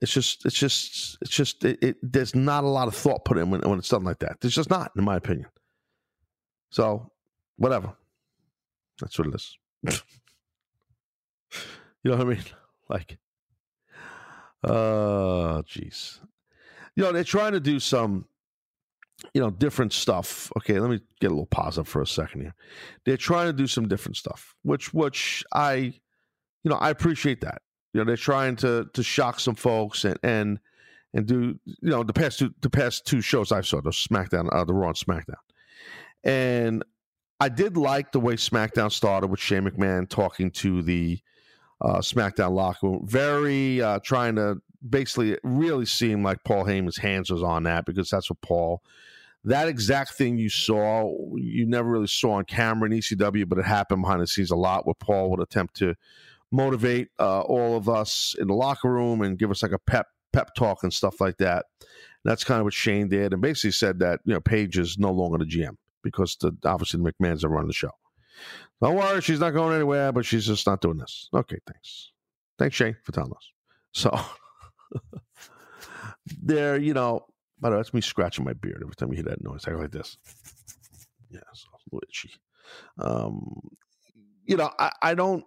It's 0.03 0.13
just, 0.13 0.45
it's 0.45 0.57
just, 0.57 1.17
it's 1.23 1.31
just. 1.31 1.65
It, 1.65 1.83
it, 1.83 1.97
there's 2.03 2.35
not 2.35 2.65
a 2.65 2.69
lot 2.69 2.89
of 2.89 2.95
thought 2.95 3.25
put 3.25 3.39
in 3.39 3.51
when, 3.51 3.63
when 3.63 3.79
it's 3.79 3.89
done 3.89 4.05
like 4.05 4.19
that. 4.19 4.41
There's 4.41 4.55
just 4.55 4.69
not, 4.69 4.91
in 4.97 5.05
my 5.05 5.17
opinion. 5.17 5.47
So, 6.71 7.11
whatever. 7.57 7.95
That's 9.01 9.19
what 9.19 9.29
it 9.29 9.35
is. 9.35 9.57
you 12.03 12.11
know 12.11 12.17
what 12.17 12.27
I 12.27 12.31
mean? 12.31 12.45
Like, 12.89 13.19
uh, 14.63 15.61
jeez. 15.63 16.21
You 16.95 17.03
know, 17.03 17.11
they're 17.11 17.25
trying 17.25 17.51
to 17.51 17.59
do 17.59 17.81
some, 17.81 18.27
you 19.33 19.41
know, 19.41 19.51
different 19.51 19.93
stuff. 19.93 20.51
Okay, 20.59 20.79
let 20.79 20.91
me 20.91 21.01
get 21.21 21.29
a 21.29 21.31
little 21.31 21.47
positive 21.47 21.89
for 21.89 22.03
a 22.03 22.07
second 22.07 22.43
here. 22.43 22.55
They're 23.05 23.17
trying 23.17 23.47
to 23.47 23.53
do 23.53 23.67
some 23.67 23.89
different 23.89 24.17
stuff, 24.17 24.55
which, 24.63 24.93
which 24.93 25.45
I, 25.53 25.75
you 25.75 26.71
know, 26.71 26.77
I 26.77 26.91
appreciate 26.91 27.41
that. 27.41 27.63
You 27.93 28.01
know, 28.01 28.05
they're 28.05 28.17
trying 28.17 28.57
to 28.57 28.91
to 28.93 29.03
shock 29.03 29.41
some 29.41 29.55
folks 29.55 30.05
and 30.05 30.19
and 30.23 30.61
and 31.15 31.25
do 31.27 31.59
you 31.65 31.91
know 31.91 32.03
the 32.03 32.13
past 32.13 32.39
two 32.39 32.53
the 32.61 32.69
past 32.69 33.07
two 33.07 33.23
shows 33.23 33.51
I 33.51 33.63
saw 33.63 33.81
the 33.81 33.89
SmackDown 33.89 34.49
uh, 34.53 34.65
the 34.65 34.75
Raw 34.75 34.89
and 34.89 34.97
SmackDown, 34.97 35.37
and 36.23 36.85
I 37.41 37.49
did 37.49 37.79
like 37.79 38.13
the 38.13 38.21
way 38.21 38.35
SmackDown 38.35 38.93
started 38.93 39.29
with 39.29 39.41
Shane 39.41 39.63
McMahon 39.63 40.09
talking 40.09 40.51
to 40.51 40.83
the 40.83 41.19
uh, 41.81 41.99
SmackDown 41.99 42.53
locker 42.53 42.87
room, 42.87 43.07
very 43.07 43.81
uh, 43.81 43.99
trying 44.01 44.37
to 44.37 44.61
basically 44.89 45.33
it 45.33 45.41
really 45.43 45.87
seemed 45.87 46.25
like 46.25 46.45
Paul 46.45 46.65
Heyman's 46.65 46.99
hands 46.99 47.31
was 47.31 47.43
on 47.43 47.65
that 47.65 47.87
because 47.87 48.11
that's 48.11 48.31
what 48.31 48.41
Paul. 48.41 48.83
That 49.45 49.69
exact 49.69 50.15
thing 50.15 50.39
you 50.39 50.49
saw, 50.49 51.13
you 51.37 51.67
never 51.67 51.89
really 51.89 52.09
saw 52.09 52.33
on 52.33 52.45
camera 52.45 52.91
in 52.91 52.99
ECW, 52.99 53.49
but 53.49 53.59
it 53.59 53.65
happened 53.65 54.03
behind 54.03 54.21
the 54.21 54.27
scenes 54.27 54.51
a 54.51 54.57
lot 54.57 54.87
where 54.87 54.95
Paul 54.95 55.31
would 55.31 55.41
attempt 55.41 55.77
to 55.77 55.95
motivate 56.51 57.09
uh, 57.21 57.43
all 57.43 57.77
of 57.77 57.89
us 57.89 58.35
in 58.39 58.49
the 58.49 58.55
locker 58.55 58.91
room 58.91 59.21
and 59.21 59.39
give 59.39 59.51
us 59.51 59.63
like 59.63 59.73
a 59.73 59.79
pep 59.79 60.09
pep 60.33 60.55
talk 60.55 60.83
and 60.83 60.93
stuff 60.93 61.21
like 61.21 61.39
that. 61.39 61.67
And 61.81 61.89
that's 62.31 62.45
kind 62.45 62.61
of 62.61 62.65
what 62.65 62.75
Shane 62.75 63.09
did, 63.09 63.33
and 63.33 63.41
basically 63.41 63.71
said 63.71 64.01
that 64.01 64.21
you 64.25 64.35
know 64.35 64.41
Paige 64.41 64.79
is 64.79 64.99
no 64.99 65.13
longer 65.13 65.39
the 65.39 65.45
GM 65.45 65.77
because 66.03 66.37
the 66.41 66.57
obviously 66.65 67.01
the 67.01 67.13
McMahon's 67.13 67.45
are 67.45 67.49
running 67.49 67.69
the 67.69 67.75
show. 67.75 67.93
Don't 68.83 68.97
worry, 68.97 69.21
she's 69.23 69.41
not 69.41 69.51
going 69.51 69.75
anywhere, 69.75 70.13
but 70.13 70.27
she's 70.27 70.47
just 70.47 70.67
not 70.67 70.81
doing 70.81 70.99
this. 70.99 71.29
Okay, 71.33 71.59
thanks. 71.67 72.13
Thanks, 72.59 72.77
Shane, 72.77 72.97
for 73.03 73.13
telling 73.13 73.33
us. 73.33 73.51
So 73.93 74.11
there, 76.43 76.77
you 76.77 76.95
know, 76.95 77.27
by 77.61 77.71
the 77.71 77.77
way, 77.77 77.79
that's 77.81 77.95
me 77.95 78.01
scratching 78.01 78.45
my 78.45 78.53
beard 78.53 78.83
every 78.83 78.95
time 78.95 79.11
you 79.11 79.17
hear 79.17 79.25
that 79.25 79.43
noise. 79.43 79.65
I 79.67 79.71
go 79.71 79.79
like 79.79 79.91
this. 79.91 80.19
Yeah, 81.31 81.41
so 81.53 81.69
a 81.73 81.79
little 81.91 82.03
itchy. 82.09 82.31
Um, 82.99 83.61
you 84.45 84.57
know, 84.57 84.71
I, 84.79 84.93
I 85.03 85.15
don't 85.15 85.45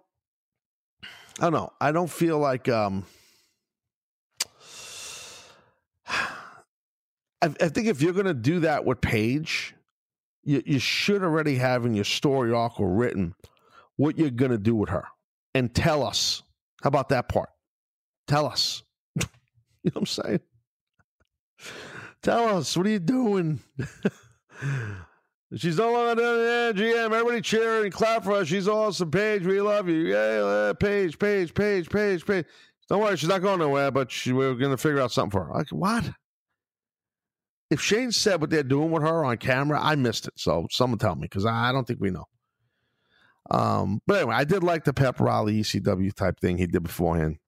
I 1.38 1.44
don't 1.44 1.52
know. 1.52 1.72
I 1.80 1.92
don't 1.92 2.10
feel 2.10 2.38
like 2.38 2.68
um 2.68 3.06
I, 6.06 7.46
I 7.60 7.68
think 7.68 7.86
if 7.86 8.02
you're 8.02 8.12
gonna 8.12 8.34
do 8.34 8.60
that 8.60 8.84
with 8.84 9.00
Paige, 9.00 9.74
you, 10.44 10.62
you 10.66 10.78
should 10.78 11.22
already 11.22 11.56
have 11.56 11.86
in 11.86 11.94
your 11.94 12.04
story 12.04 12.52
arc 12.52 12.78
or 12.78 12.90
written 12.90 13.34
what 13.96 14.18
you're 14.18 14.30
gonna 14.30 14.58
do 14.58 14.74
with 14.74 14.90
her. 14.90 15.04
And 15.54 15.74
tell 15.74 16.02
us. 16.02 16.42
How 16.82 16.88
about 16.88 17.10
that 17.10 17.28
part? 17.28 17.50
Tell 18.26 18.46
us. 18.46 18.82
you 19.16 19.22
know 19.84 19.92
what 19.92 20.00
I'm 20.00 20.06
saying? 20.06 20.40
Tell 22.22 22.58
us, 22.58 22.76
what 22.76 22.86
are 22.86 22.90
you 22.90 22.98
doing? 22.98 23.60
She's 25.56 25.78
no 25.78 25.92
longer 25.92 26.22
doing 26.22 26.38
the 26.38 26.74
GM. 26.76 27.06
Everybody 27.06 27.40
cheer 27.40 27.82
and 27.82 27.92
clap 27.92 28.22
for 28.22 28.36
her. 28.36 28.44
She's 28.44 28.68
awesome. 28.68 29.10
Paige, 29.10 29.44
we 29.44 29.60
love 29.60 29.88
you. 29.88 30.06
Yeah, 30.06 30.72
Paige, 30.78 31.18
Paige, 31.18 31.52
Paige, 31.54 31.90
Paige, 31.90 32.24
Paige. 32.24 32.44
Don't 32.88 33.00
worry, 33.00 33.16
she's 33.16 33.28
not 33.28 33.42
going 33.42 33.58
nowhere, 33.58 33.90
but 33.90 34.10
she, 34.10 34.32
we're 34.32 34.54
going 34.54 34.70
to 34.70 34.76
figure 34.76 35.00
out 35.00 35.12
something 35.12 35.30
for 35.30 35.44
her. 35.44 35.54
Like, 35.54 35.68
what? 35.70 36.10
If 37.70 37.80
Shane 37.80 38.10
said 38.10 38.40
what 38.40 38.50
they're 38.50 38.64
doing 38.64 38.90
with 38.90 39.02
her 39.02 39.24
on 39.24 39.36
camera, 39.38 39.80
I 39.80 39.94
missed 39.94 40.26
it. 40.26 40.34
So 40.36 40.66
someone 40.70 40.98
tell 40.98 41.14
me 41.14 41.22
because 41.22 41.46
I 41.46 41.70
don't 41.72 41.86
think 41.86 42.00
we 42.00 42.10
know. 42.10 42.26
Um, 43.50 44.00
but 44.06 44.18
anyway, 44.18 44.34
I 44.36 44.44
did 44.44 44.62
like 44.62 44.84
the 44.84 44.92
Pep 44.92 45.20
Riley 45.20 45.60
ECW 45.60 46.12
type 46.14 46.38
thing 46.40 46.58
he 46.58 46.66
did 46.66 46.82
beforehand. 46.82 47.38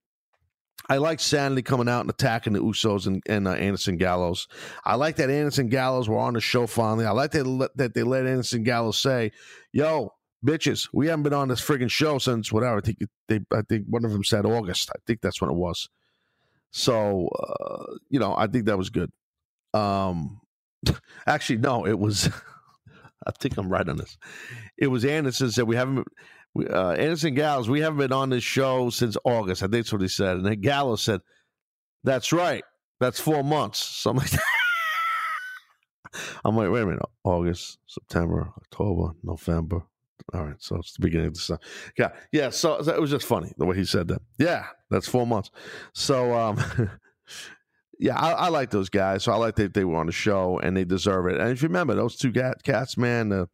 I 0.88 0.96
like 0.96 1.20
Sanity 1.20 1.62
coming 1.62 1.88
out 1.88 2.00
and 2.00 2.10
attacking 2.10 2.54
the 2.54 2.60
Usos 2.60 3.06
and, 3.06 3.22
and 3.26 3.46
uh, 3.46 3.52
Anderson 3.52 3.96
Gallows. 3.96 4.48
I 4.84 4.96
like 4.96 5.16
that 5.16 5.30
Anderson 5.30 5.68
Gallows 5.68 6.08
were 6.08 6.18
on 6.18 6.34
the 6.34 6.40
show 6.40 6.66
finally. 6.66 7.06
I 7.06 7.12
like 7.12 7.30
that, 7.32 7.70
that 7.76 7.94
they 7.94 8.02
let 8.02 8.26
Anderson 8.26 8.64
Gallows 8.64 8.98
say, 8.98 9.32
"Yo, 9.72 10.12
bitches, 10.44 10.88
we 10.92 11.06
haven't 11.06 11.22
been 11.22 11.32
on 11.32 11.48
this 11.48 11.60
friggin' 11.60 11.90
show 11.90 12.18
since 12.18 12.52
whatever." 12.52 12.78
I 12.78 12.80
think 12.80 12.98
they, 13.28 13.40
I 13.52 13.62
think 13.62 13.86
one 13.88 14.04
of 14.04 14.12
them 14.12 14.24
said 14.24 14.44
August. 14.44 14.90
I 14.90 14.98
think 15.06 15.20
that's 15.20 15.40
when 15.40 15.50
it 15.50 15.56
was. 15.56 15.88
So, 16.72 17.28
uh, 17.28 17.94
you 18.08 18.18
know, 18.18 18.34
I 18.36 18.46
think 18.46 18.66
that 18.66 18.78
was 18.78 18.90
good. 18.90 19.12
Um, 19.74 20.40
actually, 21.26 21.58
no, 21.58 21.86
it 21.86 21.98
was. 21.98 22.28
I 23.26 23.30
think 23.38 23.56
I'm 23.56 23.68
right 23.68 23.88
on 23.88 23.98
this. 23.98 24.18
It 24.76 24.88
was 24.88 25.04
Anderson 25.04 25.52
said 25.52 25.68
we 25.68 25.76
haven't 25.76 26.08
uh, 26.58 26.90
Anderson 26.92 27.34
Gallows, 27.34 27.68
we 27.68 27.80
haven't 27.80 27.98
been 27.98 28.12
on 28.12 28.30
this 28.30 28.44
show 28.44 28.90
since 28.90 29.16
August. 29.24 29.62
I 29.62 29.66
think 29.66 29.84
that's 29.84 29.92
what 29.92 30.02
he 30.02 30.08
said. 30.08 30.36
And 30.36 30.46
then 30.46 30.60
Gallows 30.60 31.02
said, 31.02 31.20
That's 32.04 32.32
right. 32.32 32.64
That's 33.00 33.20
four 33.20 33.42
months. 33.42 33.78
Something 33.82 34.22
like 34.22 34.30
that. 34.30 34.42
I'm 36.44 36.56
like, 36.56 36.70
wait 36.70 36.82
a 36.82 36.86
minute. 36.86 37.02
August, 37.24 37.78
September, 37.86 38.52
October, 38.56 39.14
November. 39.22 39.82
All 40.32 40.44
right. 40.44 40.56
So 40.58 40.76
it's 40.76 40.92
the 40.92 41.00
beginning 41.00 41.28
of 41.28 41.34
the 41.34 41.40
summer. 41.40 41.60
Yeah. 41.98 42.10
Yeah. 42.30 42.50
So 42.50 42.78
it 42.78 43.00
was 43.00 43.10
just 43.10 43.26
funny 43.26 43.52
the 43.58 43.66
way 43.66 43.76
he 43.76 43.84
said 43.84 44.08
that. 44.08 44.22
Yeah. 44.38 44.66
That's 44.90 45.08
four 45.08 45.26
months. 45.26 45.50
So, 45.94 46.34
um, 46.38 46.62
yeah, 47.98 48.16
I, 48.16 48.32
I, 48.32 48.48
like 48.48 48.70
those 48.70 48.88
guys. 48.88 49.24
So 49.24 49.32
I 49.32 49.36
like 49.36 49.56
that 49.56 49.74
they 49.74 49.84
were 49.84 49.96
on 49.96 50.06
the 50.06 50.12
show 50.12 50.58
and 50.58 50.76
they 50.76 50.84
deserve 50.84 51.26
it. 51.26 51.40
And 51.40 51.50
if 51.50 51.62
you 51.62 51.68
remember, 51.68 51.94
those 51.94 52.16
two 52.16 52.32
cats, 52.32 52.96
man, 52.96 53.32
uh, 53.32 53.46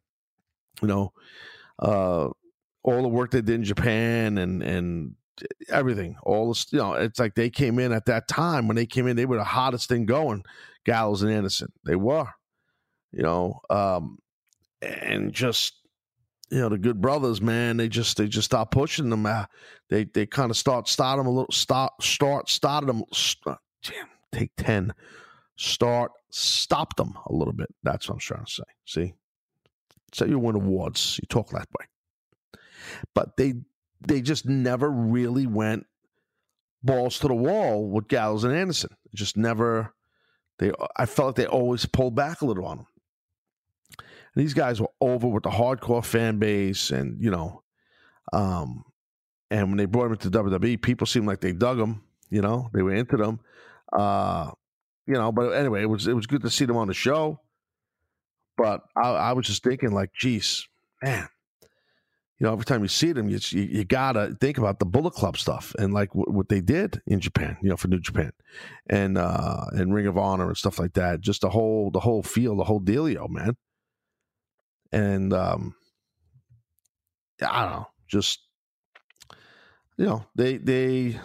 you 0.81 0.87
know, 0.87 1.13
uh, 1.79 2.29
all 2.83 3.01
the 3.01 3.07
work 3.07 3.31
they 3.31 3.41
did 3.41 3.55
in 3.55 3.63
Japan 3.63 4.37
and 4.37 4.61
and 4.63 5.15
everything. 5.69 6.15
All 6.23 6.53
the 6.53 6.65
you 6.71 6.79
know, 6.79 6.93
it's 6.93 7.19
like 7.19 7.35
they 7.35 7.49
came 7.49 7.79
in 7.79 7.91
at 7.91 8.05
that 8.05 8.27
time 8.27 8.67
when 8.67 8.75
they 8.75 8.85
came 8.85 9.07
in, 9.07 9.15
they 9.15 9.25
were 9.25 9.37
the 9.37 9.43
hottest 9.43 9.89
thing 9.89 10.05
going. 10.05 10.43
Gallows 10.85 11.21
and 11.21 11.31
Anderson, 11.31 11.71
they 11.85 11.95
were, 11.95 12.27
you 13.11 13.21
know, 13.21 13.61
um, 13.69 14.17
and 14.81 15.33
just 15.33 15.73
you 16.49 16.59
know 16.59 16.69
the 16.69 16.77
good 16.77 17.01
brothers, 17.01 17.41
man. 17.41 17.77
They 17.77 17.89
just 17.89 18.17
they 18.17 18.27
just 18.27 18.45
start 18.45 18.71
pushing 18.71 19.09
them. 19.09 19.25
Uh, 19.25 19.45
they 19.89 20.05
they 20.05 20.25
kind 20.25 20.51
of 20.51 20.57
start 20.57 20.87
start 20.87 21.17
them 21.17 21.27
a 21.27 21.31
little 21.31 21.51
start 21.51 21.93
start 22.01 22.49
started 22.49 22.87
them. 22.87 23.03
Start, 23.13 23.59
damn, 23.83 24.07
take 24.31 24.51
ten. 24.57 24.93
Start 25.57 26.11
stop 26.31 26.95
them 26.95 27.17
a 27.27 27.33
little 27.33 27.53
bit. 27.53 27.67
That's 27.83 28.07
what 28.07 28.15
I'm 28.15 28.19
trying 28.19 28.45
to 28.45 28.51
say. 28.51 28.63
See, 28.85 29.13
say 30.13 30.27
you 30.27 30.39
win 30.39 30.55
awards, 30.55 31.19
you 31.21 31.27
talk 31.27 31.49
that 31.49 31.67
way 31.77 31.85
but 33.13 33.37
they 33.37 33.55
they 34.01 34.21
just 34.21 34.45
never 34.45 34.89
really 34.89 35.47
went 35.47 35.85
balls 36.83 37.19
to 37.19 37.27
the 37.27 37.35
wall 37.35 37.89
with 37.89 38.07
Gallows 38.07 38.43
and 38.43 38.55
Anderson. 38.55 38.91
Just 39.13 39.37
never. 39.37 39.93
They 40.59 40.71
I 40.97 41.05
felt 41.05 41.29
like 41.29 41.35
they 41.35 41.45
always 41.45 41.85
pulled 41.85 42.15
back 42.15 42.41
a 42.41 42.45
little 42.45 42.65
on 42.65 42.77
them. 42.77 42.87
And 44.35 44.43
these 44.43 44.53
guys 44.53 44.79
were 44.79 44.91
over 45.01 45.27
with 45.27 45.43
the 45.43 45.49
hardcore 45.49 46.05
fan 46.05 46.37
base, 46.37 46.91
and 46.91 47.21
you 47.21 47.31
know, 47.31 47.63
um, 48.31 48.83
and 49.49 49.69
when 49.69 49.77
they 49.77 49.85
brought 49.85 50.03
them 50.03 50.13
into 50.13 50.29
WWE, 50.29 50.81
people 50.81 51.07
seemed 51.07 51.27
like 51.27 51.41
they 51.41 51.53
dug 51.53 51.77
them. 51.77 52.03
You 52.29 52.41
know, 52.41 52.69
they 52.73 52.81
were 52.81 52.93
into 52.93 53.17
them. 53.17 53.39
Uh, 53.91 54.51
you 55.07 55.15
know, 55.15 55.31
but 55.31 55.51
anyway, 55.51 55.81
it 55.81 55.89
was 55.89 56.07
it 56.07 56.13
was 56.13 56.27
good 56.27 56.43
to 56.43 56.49
see 56.49 56.65
them 56.65 56.77
on 56.77 56.87
the 56.87 56.93
show. 56.93 57.39
But 58.57 58.81
I, 58.95 59.09
I 59.09 59.33
was 59.33 59.47
just 59.47 59.63
thinking, 59.63 59.91
like, 59.91 60.11
geez, 60.13 60.67
man, 61.01 61.29
you 62.39 62.47
know, 62.47 62.53
every 62.53 62.63
time 62.65 62.81
you 62.81 62.87
see 62.87 63.11
them, 63.11 63.27
you, 63.27 63.37
you, 63.49 63.63
you 63.63 63.83
gotta 63.83 64.35
think 64.39 64.57
about 64.57 64.79
the 64.79 64.85
Bullet 64.85 65.13
Club 65.13 65.37
stuff 65.37 65.75
and 65.77 65.93
like 65.93 66.09
w- 66.09 66.31
what 66.31 66.47
they 66.47 66.61
did 66.61 67.01
in 67.05 67.19
Japan, 67.19 67.57
you 67.61 67.69
know, 67.69 67.75
for 67.75 67.89
New 67.89 67.99
Japan, 67.99 68.31
and 68.89 69.17
uh 69.17 69.65
and 69.73 69.93
Ring 69.93 70.07
of 70.07 70.17
Honor 70.17 70.47
and 70.47 70.57
stuff 70.57 70.79
like 70.79 70.93
that. 70.93 71.19
Just 71.19 71.41
the 71.41 71.49
whole 71.49 71.91
the 71.91 71.99
whole 71.99 72.23
feel, 72.23 72.55
the 72.55 72.63
whole 72.63 72.79
dealio, 72.79 73.29
man. 73.29 73.57
And 74.91 75.33
um, 75.33 75.75
I 77.41 77.61
don't 77.63 77.71
know, 77.71 77.87
just 78.07 78.39
you 79.97 80.05
know, 80.05 80.25
they 80.33 80.57
they 80.57 81.19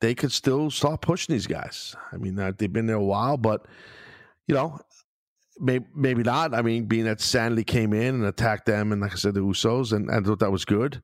they 0.00 0.14
could 0.14 0.32
still 0.32 0.70
start 0.70 1.02
pushing 1.02 1.34
these 1.34 1.46
guys. 1.46 1.94
I 2.10 2.16
mean, 2.16 2.38
uh, 2.38 2.52
they've 2.56 2.72
been 2.72 2.86
there 2.86 2.96
a 2.96 3.04
while, 3.04 3.36
but 3.36 3.66
you 4.46 4.54
know, 4.54 4.80
maybe 5.58 5.86
maybe 5.94 6.22
not. 6.22 6.54
I 6.54 6.62
mean, 6.62 6.86
being 6.86 7.04
that 7.04 7.20
Sanity 7.20 7.64
came 7.64 7.92
in 7.92 8.14
and 8.14 8.24
attacked 8.24 8.66
them, 8.66 8.92
and 8.92 9.00
like 9.00 9.12
I 9.12 9.16
said, 9.16 9.34
the 9.34 9.40
Usos, 9.40 9.92
and 9.92 10.10
I 10.10 10.20
thought 10.20 10.40
that 10.40 10.52
was 10.52 10.64
good. 10.64 11.02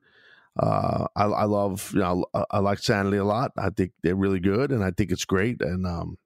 Uh, 0.59 1.07
I, 1.15 1.23
I 1.23 1.43
love, 1.45 1.91
you 1.93 1.99
know, 1.99 2.25
I, 2.33 2.45
I 2.51 2.59
like 2.59 2.77
Sanity 2.79 3.17
a 3.17 3.25
lot. 3.25 3.51
I 3.57 3.69
think 3.69 3.91
they're 4.03 4.15
really 4.15 4.39
good, 4.39 4.71
and 4.71 4.83
I 4.83 4.91
think 4.91 5.11
it's 5.11 5.25
great. 5.25 5.61
And 5.61 5.85
um, 5.85 6.17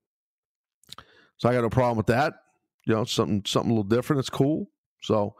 so 1.37 1.47
I 1.47 1.53
got 1.53 1.61
no 1.61 1.69
problem 1.69 1.97
with 1.97 2.07
that. 2.07 2.33
You 2.85 2.95
know, 2.95 3.03
something 3.05 3.43
something 3.45 3.71
a 3.71 3.73
little 3.73 3.89
different. 3.89 4.19
It's 4.19 4.29
cool. 4.29 4.69
So 5.01 5.35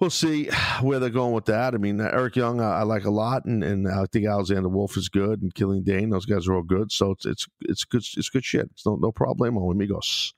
we'll 0.00 0.10
see 0.10 0.48
where 0.80 0.98
they're 0.98 1.10
going 1.10 1.34
with 1.34 1.44
that. 1.46 1.74
I 1.74 1.78
mean, 1.78 2.00
Eric 2.00 2.36
Young, 2.36 2.60
I, 2.60 2.80
I 2.80 2.82
like 2.82 3.04
a 3.04 3.10
lot, 3.10 3.44
and, 3.44 3.62
and 3.62 3.86
I 3.86 4.06
think 4.06 4.26
Alexander 4.26 4.68
Wolfe 4.68 4.96
is 4.96 5.08
good, 5.08 5.42
and 5.42 5.54
Killian 5.54 5.84
Dain, 5.84 6.10
those 6.10 6.26
guys 6.26 6.48
are 6.48 6.54
all 6.54 6.62
good. 6.62 6.90
So 6.90 7.12
it's 7.12 7.26
it's 7.26 7.46
it's 7.60 7.84
good 7.84 8.02
it's 8.16 8.30
good 8.30 8.44
shit. 8.44 8.68
It's 8.72 8.86
no 8.86 8.96
no 8.96 9.12
problem 9.12 9.54
with 9.54 9.76
amigos. 9.76 10.34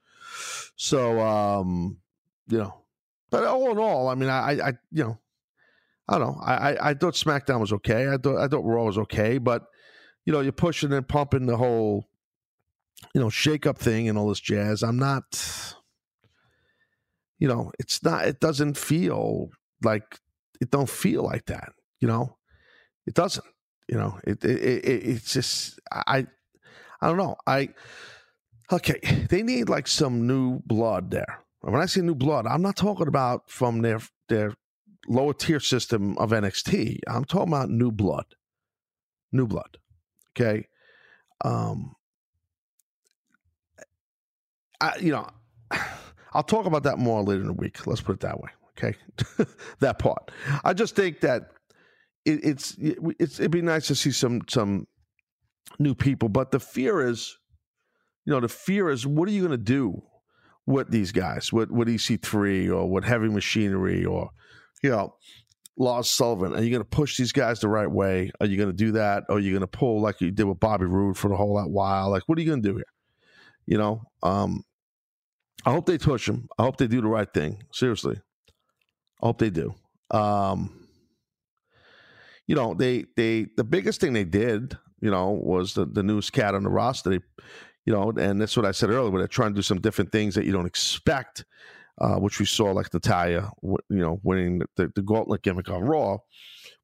So 0.77 1.21
um, 1.21 1.99
you 2.49 2.59
know, 2.59 2.75
but 3.31 3.45
all 3.45 3.71
in 3.71 3.79
all, 3.79 4.09
I 4.09 4.15
mean, 4.15 4.29
I 4.29 4.69
I 4.69 4.73
you 4.91 5.05
know, 5.05 5.19
I 6.09 6.19
don't 6.19 6.37
know. 6.37 6.41
I 6.43 6.91
I, 6.91 6.95
thought 6.95 7.15
SmackDown 7.15 7.61
was 7.61 7.73
okay. 7.73 8.09
I 8.09 8.17
thought 8.17 8.39
I 8.39 8.49
thought 8.49 8.65
Raw 8.65 8.85
was 8.85 8.99
okay, 8.99 9.39
but 9.39 9.65
you 10.25 10.33
know, 10.33 10.41
you're 10.41 10.53
pushing 10.53 10.93
and 10.93 11.07
pumping 11.07 11.47
the 11.47 11.57
whole 11.57 12.09
you 13.15 13.21
know 13.21 13.31
shake 13.31 13.67
up 13.67 13.79
thing 13.79 14.09
and 14.09 14.19
all 14.19 14.29
this 14.29 14.41
jazz. 14.41 14.83
I'm 14.83 14.99
not 14.99 15.75
you 17.39 17.47
know, 17.47 17.73
it's 17.79 18.03
not, 18.03 18.27
it 18.27 18.41
doesn't 18.41 18.77
feel 18.77 19.51
like, 19.83 20.19
it 20.61 20.71
don't 20.71 20.91
feel 20.91 21.23
like 21.23 21.47
that, 21.47 21.73
you 22.01 22.09
know, 22.09 22.37
it 23.07 23.15
doesn't, 23.15 23.47
you 23.89 23.97
know, 23.97 24.19
it, 24.25 24.45
it, 24.45 24.61
it 24.61 24.85
it's 24.85 25.33
just, 25.33 25.79
I, 25.91 26.27
I 27.01 27.07
don't 27.07 27.17
know. 27.17 27.37
I, 27.47 27.71
okay, 28.73 29.01
they 29.31 29.43
need 29.43 29.69
like 29.69 29.87
some 29.87 30.27
new 30.27 30.61
blood 30.67 31.11
there. 31.11 31.45
When 31.61 31.81
I 31.81 31.87
say 31.87 32.01
new 32.01 32.15
blood, 32.15 32.47
I'm 32.47 32.63
not 32.63 32.77
talking 32.77 33.09
about 33.09 33.51
from 33.51 33.83
their, 33.83 34.01
their 34.29 34.55
lower 35.09 35.35
tier 35.35 35.61
system 35.61 36.17
of 36.19 36.31
NXT. 36.31 37.01
I'm 37.09 37.25
talking 37.25 37.53
about 37.53 37.71
new 37.71 37.91
blood, 37.91 38.27
new 39.33 39.47
blood. 39.47 39.79
Okay. 40.33 40.69
Um, 41.45 41.95
I, 44.81 44.97
you 45.01 45.13
know, 45.13 45.29
I'll 46.33 46.43
talk 46.43 46.67
about 46.67 46.85
that 46.85 46.99
more 46.99 47.23
later 47.23 47.41
in 47.41 47.47
the 47.47 47.53
week. 47.53 47.87
Let's 47.87 48.01
put 48.01 48.15
it 48.15 48.21
that 48.21 48.41
way. 48.41 48.51
Okay, 48.79 48.97
that 49.81 49.99
part. 49.99 50.31
I 50.63 50.73
just 50.73 50.95
think 50.95 51.21
that 51.21 51.51
it, 52.25 52.45
it's 52.45 52.77
it's 52.79 53.41
it'd 53.41 53.51
be 53.51 53.63
nice 53.63 53.89
to 53.89 53.95
see 53.95 54.13
some 54.13 54.43
some 54.49 54.87
new 55.79 55.95
people, 55.95 56.29
but 56.29 56.53
the 56.53 56.61
fear 56.61 57.07
is, 57.07 57.37
you 58.29 58.35
know, 58.35 58.41
the 58.41 58.49
fear 58.49 58.91
is 58.91 59.07
what 59.07 59.27
are 59.27 59.33
you 59.33 59.41
going 59.41 59.53
to 59.53 59.57
do 59.57 60.03
with 60.67 60.91
these 60.91 61.13
guys, 61.13 61.51
with 61.51 61.71
with 61.71 61.89
EC3 61.89 62.71
or 62.71 62.91
with 62.91 63.05
Heavy 63.05 63.31
Machinery 63.31 64.05
or 64.05 64.29
you 64.83 64.91
know. 64.91 65.15
Lars 65.81 66.11
Sullivan, 66.11 66.57
are 66.57 66.61
you 66.61 66.71
going 66.71 66.83
to 66.83 66.89
push 66.89 67.17
these 67.17 67.31
guys 67.31 67.61
the 67.61 67.69
right 67.69 67.89
way? 67.89 68.33
Are 68.41 68.47
you 68.49 68.57
going 68.57 68.69
to 68.69 68.75
do 68.75 68.91
that? 68.93 69.23
Or 69.29 69.37
are 69.37 69.39
you 69.39 69.53
going 69.53 69.61
to 69.61 69.69
pull 69.69 70.01
like 70.01 70.21
you 70.21 70.33
did 70.33 70.43
with 70.43 70.59
Bobby 70.59 70.87
Roode 70.87 71.17
for 71.17 71.29
the 71.29 71.37
whole 71.37 71.57
that 71.57 71.71
while? 71.71 72.11
Like, 72.11 72.25
what 72.27 72.37
are 72.37 72.41
you 72.41 72.49
going 72.49 72.65
to 72.65 72.69
do 72.69 72.75
here? 72.75 72.93
You 73.65 73.79
know, 73.79 74.03
um, 74.25 74.65
I 75.65 75.71
hope 75.71 75.87
they 75.87 75.97
push 75.97 76.29
him. 76.29 76.49
I 76.59 76.65
hope 76.65 76.79
they 76.79 76.89
do 76.89 77.01
the 77.01 77.07
right 77.07 77.33
thing. 77.33 77.63
Seriously, 77.73 78.17
I 79.23 79.27
hope 79.27 79.39
they 79.39 79.51
do. 79.51 79.73
Um, 80.11 80.89
you 82.49 82.57
know, 82.57 82.75
they 82.75 83.05
they 83.17 83.47
the 83.57 83.63
biggest 83.63 84.01
thing 84.01 84.15
they 84.15 84.25
did, 84.25 84.77
you 85.01 85.13
know, 85.13 85.31
was 85.31 85.75
the 85.75 85.87
the 85.87 86.03
newest 86.03 86.33
cat 86.33 86.57
on 86.57 86.65
the 86.65 86.71
roster. 86.71 87.11
They, 87.11 87.21
you 87.89 87.95
know, 87.95 88.13
and 88.21 88.39
that's 88.39 88.55
what 88.55 88.67
I 88.67 88.73
said 88.73 88.91
earlier. 88.91 89.11
Where 89.11 89.23
they're 89.23 89.29
trying 89.29 89.53
to 89.53 89.55
do 89.55 89.63
some 89.63 89.81
different 89.81 90.13
things 90.13 90.35
that 90.35 90.45
you 90.45 90.53
don't 90.53 90.67
expect, 90.67 91.47
uh, 91.97 92.17
which 92.17 92.39
we 92.39 92.45
saw 92.45 92.71
like 92.73 92.93
Natalya, 92.93 93.51
you 93.63 93.81
know, 93.89 94.21
winning 94.23 94.61
the, 94.77 94.93
the 94.95 95.01
gauntlet 95.01 95.41
gimmick 95.41 95.71
on 95.71 95.81
Raw. 95.81 96.19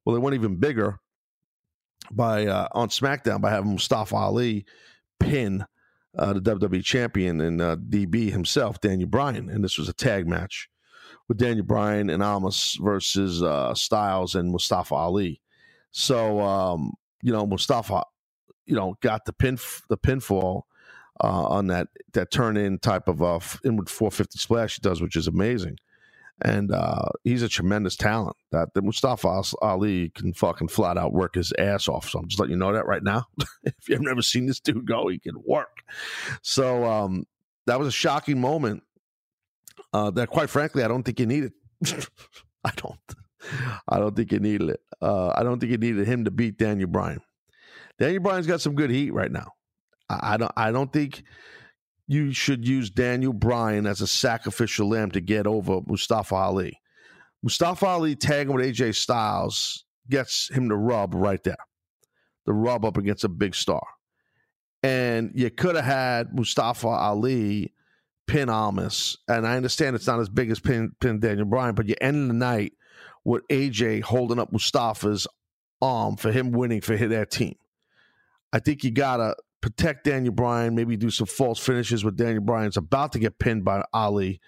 Well, 0.03 0.15
they 0.15 0.19
went 0.19 0.33
even 0.33 0.55
bigger 0.55 0.97
by 2.09 2.47
uh, 2.47 2.69
on 2.71 2.89
SmackDown 2.89 3.39
by 3.39 3.51
having 3.51 3.73
Mustafa 3.73 4.15
Ali 4.15 4.65
pin 5.19 5.67
uh, 6.17 6.33
the 6.33 6.41
WWE 6.41 6.83
champion 6.83 7.39
and 7.39 7.61
uh, 7.61 7.75
DB 7.75 8.31
himself, 8.31 8.81
Daniel 8.81 9.07
Bryan, 9.07 9.47
and 9.47 9.63
this 9.63 9.77
was 9.77 9.87
a 9.87 9.93
tag 9.93 10.27
match 10.27 10.69
with 11.27 11.37
Daniel 11.37 11.67
Bryan 11.67 12.09
and 12.09 12.23
Almas 12.23 12.79
versus 12.81 13.43
uh, 13.43 13.75
Styles 13.75 14.33
and 14.33 14.51
Mustafa 14.51 14.95
Ali. 14.95 15.39
So 15.91 16.41
um, 16.41 16.93
you 17.21 17.31
know 17.31 17.45
Mustafa, 17.45 18.01
you 18.65 18.75
know, 18.75 18.97
got 19.01 19.25
the 19.25 19.33
pin 19.33 19.59
the 19.87 19.99
pinfall 19.99 20.63
uh, 21.23 21.47
on 21.47 21.67
that 21.67 21.87
that 22.13 22.31
turn 22.31 22.57
in 22.57 22.79
type 22.79 23.07
of 23.07 23.21
uh, 23.21 23.39
inward 23.63 23.89
450 23.89 24.39
splash 24.39 24.75
he 24.75 24.81
does, 24.81 25.01
which 25.01 25.15
is 25.15 25.27
amazing 25.27 25.77
and 26.41 26.71
uh, 26.71 27.05
he's 27.23 27.43
a 27.43 27.49
tremendous 27.49 27.95
talent. 27.95 28.35
That, 28.51 28.73
that 28.73 28.83
Mustafa 28.83 29.41
Ali 29.61 30.09
can 30.09 30.33
fucking 30.33 30.67
flat 30.67 30.97
out 30.97 31.13
work 31.13 31.35
his 31.35 31.53
ass 31.57 31.87
off. 31.87 32.09
So 32.09 32.19
I'm 32.19 32.27
just 32.27 32.39
letting 32.39 32.53
you 32.53 32.59
know 32.59 32.73
that 32.73 32.85
right 32.85 33.03
now. 33.03 33.25
if 33.63 33.87
you've 33.87 34.01
never 34.01 34.21
seen 34.21 34.45
this 34.45 34.59
dude 34.59 34.85
go, 34.85 35.07
he 35.07 35.19
can 35.19 35.35
work. 35.45 35.83
So 36.41 36.83
um, 36.83 37.25
that 37.67 37.79
was 37.79 37.87
a 37.87 37.91
shocking 37.91 38.39
moment. 38.39 38.83
Uh, 39.93 40.11
that 40.11 40.29
quite 40.29 40.49
frankly, 40.49 40.83
I 40.83 40.89
don't 40.89 41.03
think 41.03 41.19
you 41.19 41.25
needed. 41.25 41.53
I 42.63 42.71
don't. 42.75 42.99
I 43.87 43.99
don't 43.99 44.15
think 44.15 44.31
you 44.31 44.39
needed 44.39 44.69
it. 44.69 44.79
Uh, 45.01 45.31
I 45.35 45.43
don't 45.43 45.59
think 45.59 45.71
you 45.71 45.77
needed 45.77 46.05
him 46.07 46.25
to 46.25 46.31
beat 46.31 46.57
Daniel 46.57 46.89
Bryan. 46.89 47.21
Daniel 47.97 48.21
Bryan's 48.21 48.47
got 48.47 48.59
some 48.59 48.75
good 48.75 48.89
heat 48.89 49.13
right 49.13 49.31
now. 49.31 49.53
I, 50.09 50.37
don't. 50.37 50.51
I 50.55 50.71
don't 50.71 50.91
think 50.91 51.23
you 52.07 52.33
should 52.33 52.67
use 52.67 52.89
Daniel 52.89 53.33
Bryan 53.33 53.87
as 53.87 54.01
a 54.01 54.07
sacrificial 54.07 54.89
lamb 54.89 55.11
to 55.11 55.21
get 55.21 55.47
over 55.47 55.81
Mustafa 55.85 56.35
Ali. 56.35 56.79
Mustafa 57.41 57.85
Ali 57.85 58.15
tagging 58.15 58.53
with 58.53 58.65
AJ 58.65 58.95
Styles 58.95 59.85
gets 60.09 60.49
him 60.49 60.69
to 60.69 60.75
rub 60.75 61.13
right 61.13 61.43
there. 61.43 61.57
The 62.45 62.53
rub 62.53 62.85
up 62.85 62.97
against 62.97 63.23
a 63.23 63.29
big 63.29 63.55
star. 63.55 63.85
And 64.83 65.31
you 65.33 65.49
could 65.49 65.75
have 65.75 65.85
had 65.85 66.35
Mustafa 66.35 66.87
Ali 66.87 67.73
pin 68.27 68.49
Almas. 68.49 69.17
And 69.27 69.47
I 69.47 69.57
understand 69.57 69.95
it's 69.95 70.07
not 70.07 70.19
as 70.19 70.29
big 70.29 70.51
as 70.51 70.59
pin, 70.59 70.91
pin 70.99 71.19
Daniel 71.19 71.45
Bryan, 71.45 71.75
but 71.75 71.87
you 71.87 71.95
end 71.99 72.29
the 72.29 72.35
night 72.35 72.73
with 73.23 73.47
AJ 73.49 74.03
holding 74.03 74.39
up 74.39 74.51
Mustafa's 74.51 75.27
arm 75.81 76.17
for 76.17 76.31
him 76.31 76.51
winning 76.51 76.81
for 76.81 76.95
their 76.95 77.25
team. 77.25 77.55
I 78.53 78.59
think 78.59 78.83
you 78.83 78.91
gotta 78.91 79.35
protect 79.65 80.03
Daniel 80.03 80.31
Bryan, 80.31 80.75
maybe 80.75 80.95
do 80.95 81.09
some 81.09 81.25
false 81.25 81.57
finishes 81.57 82.05
with 82.05 82.15
Daniel 82.15 82.43
Bryan's 82.43 82.77
about 82.77 83.11
to 83.13 83.17
get 83.17 83.39
pinned 83.39 83.65
by 83.65 83.83
Ali, 83.93 84.39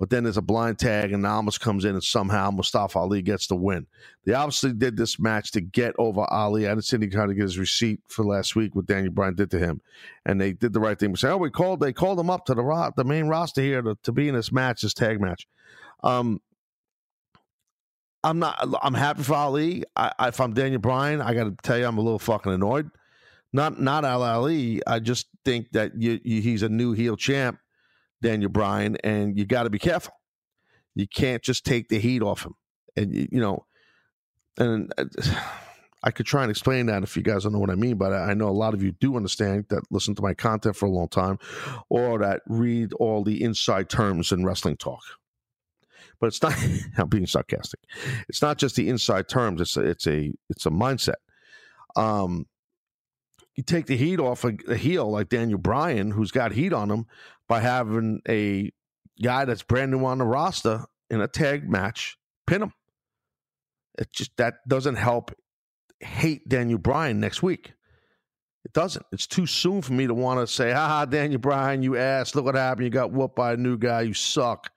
but 0.00 0.10
then 0.10 0.24
there's 0.24 0.36
a 0.36 0.42
blind 0.42 0.80
tag 0.80 1.12
and 1.12 1.24
Almas 1.24 1.58
comes 1.58 1.84
in 1.84 1.94
and 1.94 2.02
somehow 2.02 2.50
Mustafa 2.50 2.98
Ali 2.98 3.22
gets 3.22 3.46
the 3.46 3.54
win. 3.54 3.86
They 4.24 4.34
obviously 4.34 4.72
did 4.72 4.96
this 4.96 5.20
match 5.20 5.52
to 5.52 5.60
get 5.60 5.94
over 5.96 6.22
Ali. 6.22 6.66
I 6.66 6.70
didn't 6.70 6.86
see 6.86 6.96
any 6.96 7.06
kind 7.06 7.30
of 7.30 7.36
get 7.36 7.44
his 7.44 7.56
receipt 7.56 8.00
for 8.08 8.24
last 8.24 8.56
week 8.56 8.74
what 8.74 8.86
Daniel 8.86 9.12
Bryan 9.12 9.36
did 9.36 9.48
to 9.52 9.60
him, 9.60 9.80
and 10.26 10.40
they 10.40 10.52
did 10.52 10.72
the 10.72 10.80
right 10.80 10.98
thing. 10.98 11.12
We 11.12 11.18
say, 11.18 11.28
oh, 11.28 11.36
we 11.36 11.50
called 11.50 11.78
they 11.78 11.92
called 11.92 12.18
him 12.18 12.28
up 12.28 12.44
to 12.46 12.54
the 12.54 12.64
ro- 12.64 12.90
the 12.96 13.04
main 13.04 13.28
roster 13.28 13.62
here 13.62 13.80
to, 13.80 13.96
to 14.02 14.10
be 14.10 14.28
in 14.28 14.34
this 14.34 14.50
match, 14.50 14.82
this 14.82 14.92
tag 14.92 15.20
match. 15.20 15.46
Um, 16.02 16.40
I'm 18.24 18.40
not. 18.40 18.58
I'm 18.82 18.94
happy 18.94 19.22
for 19.22 19.34
Ali. 19.34 19.84
I, 19.94 20.10
if 20.22 20.40
I'm 20.40 20.52
Daniel 20.52 20.80
Bryan, 20.80 21.20
I 21.20 21.32
got 21.32 21.44
to 21.44 21.54
tell 21.62 21.78
you, 21.78 21.86
I'm 21.86 21.98
a 21.98 22.02
little 22.02 22.18
fucking 22.18 22.52
annoyed 22.52 22.90
not 23.54 23.80
not 23.80 24.04
Al 24.04 24.22
Ali. 24.22 24.82
I 24.86 24.98
just 24.98 25.28
think 25.44 25.70
that 25.72 25.92
you, 25.96 26.20
you, 26.24 26.42
he's 26.42 26.62
a 26.62 26.68
new 26.68 26.92
heel 26.92 27.16
champ, 27.16 27.58
Daniel 28.20 28.50
Bryan, 28.50 28.96
and 29.04 29.38
you 29.38 29.46
got 29.46 29.62
to 29.62 29.70
be 29.70 29.78
careful. 29.78 30.12
You 30.94 31.06
can't 31.06 31.42
just 31.42 31.64
take 31.64 31.88
the 31.88 31.98
heat 31.98 32.20
off 32.20 32.44
him, 32.44 32.54
and 32.96 33.14
you, 33.14 33.28
you 33.32 33.40
know, 33.40 33.64
and. 34.58 34.92
Uh, 34.98 35.04
I 36.06 36.10
could 36.10 36.26
try 36.26 36.42
and 36.42 36.50
explain 36.50 36.84
that 36.86 37.02
if 37.02 37.16
you 37.16 37.22
guys 37.22 37.44
don't 37.44 37.54
know 37.54 37.58
what 37.58 37.70
I 37.70 37.76
mean, 37.76 37.96
but 37.96 38.12
I 38.12 38.34
know 38.34 38.50
a 38.50 38.50
lot 38.50 38.74
of 38.74 38.82
you 38.82 38.92
do 38.92 39.16
understand 39.16 39.64
that 39.70 39.84
listen 39.90 40.14
to 40.16 40.22
my 40.22 40.34
content 40.34 40.76
for 40.76 40.84
a 40.84 40.90
long 40.90 41.08
time 41.08 41.38
or 41.88 42.18
that 42.18 42.42
read 42.46 42.92
all 42.92 43.24
the 43.24 43.42
inside 43.42 43.88
terms 43.88 44.30
in 44.30 44.44
wrestling 44.44 44.76
talk. 44.76 45.00
But 46.20 46.26
it's 46.26 46.42
not 46.42 46.54
I'm 46.98 47.08
being 47.08 47.26
sarcastic. 47.26 47.80
It's 48.28 48.42
not 48.42 48.58
just 48.58 48.76
the 48.76 48.90
inside 48.90 49.30
terms, 49.30 49.62
it's 49.62 49.78
a 49.78 49.80
it's 49.80 50.06
a 50.06 50.30
it's 50.50 50.66
a 50.66 50.70
mindset. 50.70 51.14
Um 51.96 52.44
you 53.54 53.62
take 53.62 53.86
the 53.86 53.96
heat 53.96 54.20
off 54.20 54.44
a, 54.44 54.52
a 54.68 54.76
heel 54.76 55.10
like 55.10 55.28
Daniel 55.28 55.58
Bryan, 55.58 56.10
who's 56.10 56.30
got 56.30 56.52
heat 56.52 56.72
on 56.72 56.90
him, 56.90 57.06
by 57.48 57.60
having 57.60 58.20
a 58.28 58.72
guy 59.22 59.44
that's 59.44 59.62
brand 59.62 59.90
new 59.90 60.04
on 60.04 60.18
the 60.18 60.24
roster 60.24 60.84
in 61.10 61.20
a 61.20 61.28
tag 61.28 61.68
match 61.68 62.16
pin 62.46 62.62
him. 62.62 62.72
It 63.98 64.12
just 64.12 64.36
that 64.38 64.66
doesn't 64.68 64.96
help 64.96 65.32
hate 66.00 66.48
Daniel 66.48 66.78
Bryan 66.78 67.20
next 67.20 67.42
week. 67.42 67.72
It 68.64 68.72
doesn't. 68.72 69.04
It's 69.12 69.26
too 69.26 69.46
soon 69.46 69.82
for 69.82 69.92
me 69.92 70.06
to 70.06 70.14
want 70.14 70.40
to 70.40 70.52
say, 70.52 70.72
ha, 70.72 71.04
Daniel 71.04 71.40
Bryan, 71.40 71.82
you 71.82 71.96
ass. 71.96 72.34
Look 72.34 72.46
what 72.46 72.54
happened. 72.54 72.86
You 72.86 72.90
got 72.90 73.12
whooped 73.12 73.36
by 73.36 73.52
a 73.52 73.56
new 73.56 73.76
guy. 73.76 74.02
You 74.02 74.14
suck. 74.14 74.70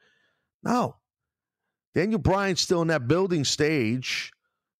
No. 0.61 0.97
Daniel 1.95 2.19
Bryan's 2.19 2.61
still 2.61 2.81
in 2.81 2.89
that 2.89 3.07
building 3.07 3.45
stage 3.45 4.31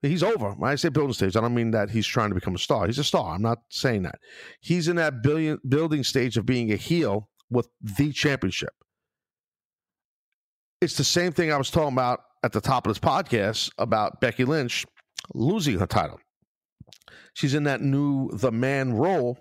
He's 0.02 0.24
over. 0.24 0.52
When 0.52 0.72
I 0.72 0.76
say 0.76 0.90
building 0.90 1.14
stage, 1.14 1.36
I 1.36 1.42
don't 1.42 1.56
mean 1.56 1.72
that 1.72 1.90
he's 1.90 2.06
trying 2.06 2.30
to 2.30 2.36
become 2.36 2.56
a 2.56 2.60
star. 2.60 2.86
He's 2.86 3.00
a 3.00 3.04
star. 3.04 3.34
I'm 3.34 3.42
not 3.42 3.60
saying 3.70 4.04
that. 4.04 4.20
He's 4.62 4.88
in 4.88 4.96
that 4.98 5.24
billion 5.24 5.60
building 5.68 6.04
stage 6.04 6.38
of 6.38 6.46
being 6.46 6.72
a 6.72 6.76
heel 6.76 7.30
with 7.50 7.68
the 7.82 8.12
championship. 8.12 8.70
It's 10.82 10.98
the 10.98 11.04
same 11.04 11.32
thing 11.32 11.52
I 11.52 11.58
was 11.58 11.72
talking 11.72 11.94
about 11.94 12.20
at 12.44 12.52
the 12.52 12.62
top 12.62 12.86
of 12.86 12.92
this 12.92 13.00
podcast 13.00 13.72
about 13.80 14.22
Becky 14.22 14.46
Lynch 14.46 14.86
losing 15.34 15.80
her 15.80 15.88
title. 15.88 16.20
She's 17.34 17.56
in 17.56 17.64
that 17.64 17.82
new 17.82 18.30
the 18.32 18.52
man 18.52 18.94
role, 18.94 19.40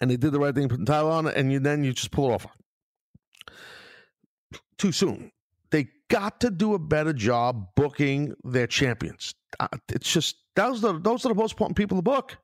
and 0.00 0.10
they 0.10 0.16
did 0.16 0.32
the 0.32 0.40
right 0.40 0.54
thing, 0.54 0.68
putting 0.68 0.84
the 0.84 0.92
title 0.92 1.12
on 1.12 1.28
and 1.28 1.52
you, 1.52 1.60
then 1.60 1.84
you 1.84 1.92
just 1.92 2.10
pull 2.10 2.30
it 2.30 2.34
off 2.34 2.46
too 4.78 4.92
soon. 4.92 5.30
They 5.70 5.88
got 6.08 6.40
to 6.40 6.50
do 6.50 6.74
a 6.74 6.78
better 6.78 7.12
job 7.12 7.68
booking 7.76 8.34
their 8.44 8.66
champions. 8.66 9.34
It's 9.88 10.12
just 10.12 10.36
those 10.56 10.84
are 10.84 10.92
the, 10.92 10.98
those 11.00 11.24
are 11.24 11.30
the 11.30 11.34
most 11.34 11.52
important 11.52 11.76
people 11.76 11.96
in 11.96 12.04
the 12.04 12.10
book. 12.10 12.36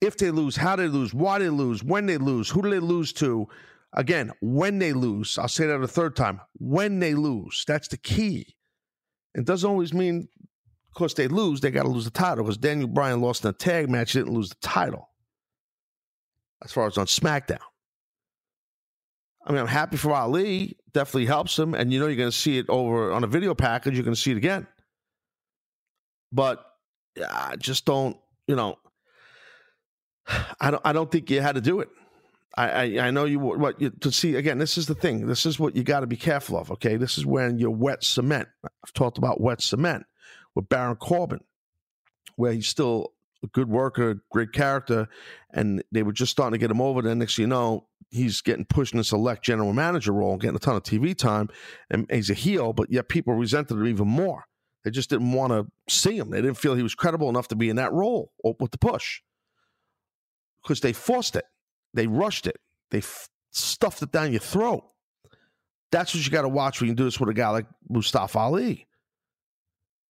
If 0.00 0.16
they 0.16 0.30
lose, 0.30 0.56
how 0.56 0.76
they 0.76 0.88
lose, 0.88 1.12
why 1.12 1.38
they 1.38 1.50
lose, 1.50 1.84
when 1.84 2.06
they 2.06 2.16
lose, 2.16 2.48
who 2.48 2.62
do 2.62 2.70
they 2.70 2.78
lose 2.78 3.12
to? 3.14 3.48
Again, 3.92 4.32
when 4.40 4.78
they 4.78 4.92
lose, 4.92 5.36
I'll 5.36 5.48
say 5.48 5.66
that 5.66 5.80
a 5.80 5.88
third 5.88 6.16
time. 6.16 6.40
When 6.54 7.00
they 7.00 7.14
lose, 7.14 7.64
that's 7.66 7.88
the 7.88 7.96
key. 7.96 8.56
It 9.34 9.44
doesn't 9.44 9.68
always 9.68 9.92
mean, 9.92 10.28
of 10.40 10.94
course, 10.94 11.14
they 11.14 11.28
lose, 11.28 11.60
they 11.60 11.70
got 11.70 11.82
to 11.82 11.88
lose 11.88 12.04
the 12.04 12.10
title 12.10 12.44
because 12.44 12.56
Daniel 12.56 12.88
Bryan 12.88 13.20
lost 13.20 13.44
in 13.44 13.50
a 13.50 13.52
tag 13.52 13.90
match, 13.90 14.12
he 14.12 14.20
didn't 14.20 14.34
lose 14.34 14.50
the 14.50 14.56
title. 14.62 15.08
As 16.62 16.72
far 16.72 16.86
as 16.86 16.98
on 16.98 17.06
SmackDown. 17.06 17.58
I 19.46 19.52
mean, 19.52 19.60
I'm 19.60 19.66
happy 19.66 19.96
for 19.96 20.12
Ali. 20.12 20.76
Definitely 20.92 21.26
helps 21.26 21.58
him. 21.58 21.74
And 21.74 21.92
you 21.92 21.98
know, 21.98 22.06
you're 22.06 22.16
going 22.16 22.30
to 22.30 22.36
see 22.36 22.58
it 22.58 22.66
over 22.68 23.12
on 23.12 23.24
a 23.24 23.26
video 23.26 23.54
package. 23.54 23.94
You're 23.94 24.04
going 24.04 24.14
to 24.14 24.20
see 24.20 24.32
it 24.32 24.36
again. 24.36 24.66
But 26.32 26.64
I 27.16 27.56
just 27.56 27.84
don't, 27.84 28.16
you 28.46 28.56
know, 28.56 28.78
I 30.60 30.70
don't, 30.70 30.82
I 30.84 30.92
don't 30.92 31.10
think 31.10 31.30
you 31.30 31.40
had 31.40 31.56
to 31.56 31.60
do 31.60 31.80
it. 31.80 31.88
I, 32.56 32.68
I, 32.68 33.06
I 33.06 33.10
know 33.10 33.24
you 33.24 33.38
what 33.38 33.80
you, 33.80 33.90
to 33.90 34.10
see 34.10 34.34
again. 34.34 34.58
This 34.58 34.76
is 34.76 34.86
the 34.86 34.94
thing. 34.94 35.26
This 35.26 35.46
is 35.46 35.60
what 35.60 35.76
you 35.76 35.84
got 35.84 36.00
to 36.00 36.06
be 36.06 36.16
careful 36.16 36.58
of. 36.58 36.70
Okay, 36.72 36.96
this 36.96 37.16
is 37.16 37.24
when 37.24 37.58
you're 37.58 37.70
wet 37.70 38.02
cement. 38.02 38.48
I've 38.64 38.92
talked 38.92 39.18
about 39.18 39.40
wet 39.40 39.62
cement 39.62 40.04
with 40.54 40.68
Baron 40.68 40.96
Corbin, 40.96 41.40
where 42.36 42.52
he's 42.52 42.68
still 42.68 43.12
a 43.44 43.46
good 43.46 43.68
worker, 43.68 44.22
great 44.30 44.52
character, 44.52 45.08
and 45.52 45.82
they 45.92 46.02
were 46.02 46.12
just 46.12 46.32
starting 46.32 46.52
to 46.52 46.58
get 46.58 46.70
him 46.70 46.80
over. 46.80 47.02
Then 47.02 47.20
next 47.20 47.38
you 47.38 47.46
know, 47.46 47.86
he's 48.10 48.40
getting 48.40 48.64
pushed 48.64 48.94
in 48.94 49.00
a 49.00 49.04
select 49.04 49.44
general 49.44 49.72
manager 49.72 50.12
role, 50.12 50.36
getting 50.36 50.56
a 50.56 50.60
ton 50.60 50.76
of 50.76 50.82
TV 50.82 51.16
time, 51.16 51.48
and 51.88 52.06
he's 52.10 52.30
a 52.30 52.34
heel. 52.34 52.72
But 52.72 52.90
yet 52.90 53.08
people 53.08 53.34
resented 53.34 53.76
him 53.76 53.86
even 53.86 54.08
more. 54.08 54.44
They 54.84 54.90
just 54.90 55.10
didn't 55.10 55.32
want 55.32 55.52
to 55.52 55.66
see 55.94 56.16
him. 56.16 56.30
They 56.30 56.40
didn't 56.40 56.56
feel 56.56 56.74
he 56.74 56.82
was 56.82 56.94
credible 56.94 57.28
enough 57.28 57.48
to 57.48 57.56
be 57.56 57.68
in 57.68 57.76
that 57.76 57.92
role 57.92 58.32
with 58.42 58.70
the 58.70 58.78
push 58.78 59.20
because 60.62 60.80
they 60.80 60.92
forced 60.92 61.36
it. 61.36 61.44
They 61.92 62.06
rushed 62.06 62.46
it. 62.46 62.56
They 62.90 62.98
f- 62.98 63.28
stuffed 63.50 64.02
it 64.02 64.12
down 64.12 64.32
your 64.32 64.40
throat. 64.40 64.84
That's 65.90 66.14
what 66.14 66.24
you 66.24 66.30
got 66.30 66.42
to 66.42 66.48
watch 66.48 66.80
when 66.80 66.88
you 66.88 66.94
do 66.94 67.04
this 67.04 67.20
with 67.20 67.28
a 67.28 67.34
guy 67.34 67.48
like 67.50 67.66
Mustafa 67.88 68.38
Ali. 68.38 68.86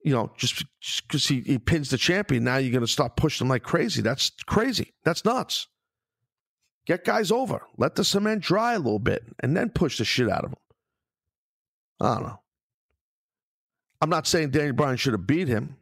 You 0.05 0.13
know, 0.15 0.33
just 0.37 0.65
because 1.03 1.27
he, 1.27 1.41
he 1.41 1.59
pins 1.59 1.91
the 1.91 1.99
champion, 1.99 2.45
now 2.45 2.57
you're 2.57 2.73
going 2.73 2.81
to 2.81 2.87
start 2.87 3.17
pushing 3.17 3.47
him 3.47 3.51
like 3.51 3.63
crazy. 3.63 4.03
That's 4.03 4.31
crazy. 4.47 4.95
That's 5.05 5.25
nuts. 5.25 5.67
Get 6.87 7.05
guys 7.05 7.31
over. 7.31 7.63
Let 7.77 7.97
the 7.97 8.05
cement 8.05 8.43
dry 8.43 8.75
a 8.75 8.79
little 8.79 8.99
bit 8.99 9.25
and 9.41 9.57
then 9.57 9.71
push 9.71 9.99
the 9.99 10.05
shit 10.05 10.31
out 10.31 10.45
of 10.45 10.51
them. 10.51 10.61
I 12.01 12.15
don't 12.15 12.23
know. 12.25 12.40
I'm 14.01 14.11
not 14.11 14.27
saying 14.27 14.51
Daniel 14.51 14.75
Bryan 14.75 14.97
should 14.97 15.13
have 15.13 15.27
beat 15.27 15.49
him. 15.49 15.77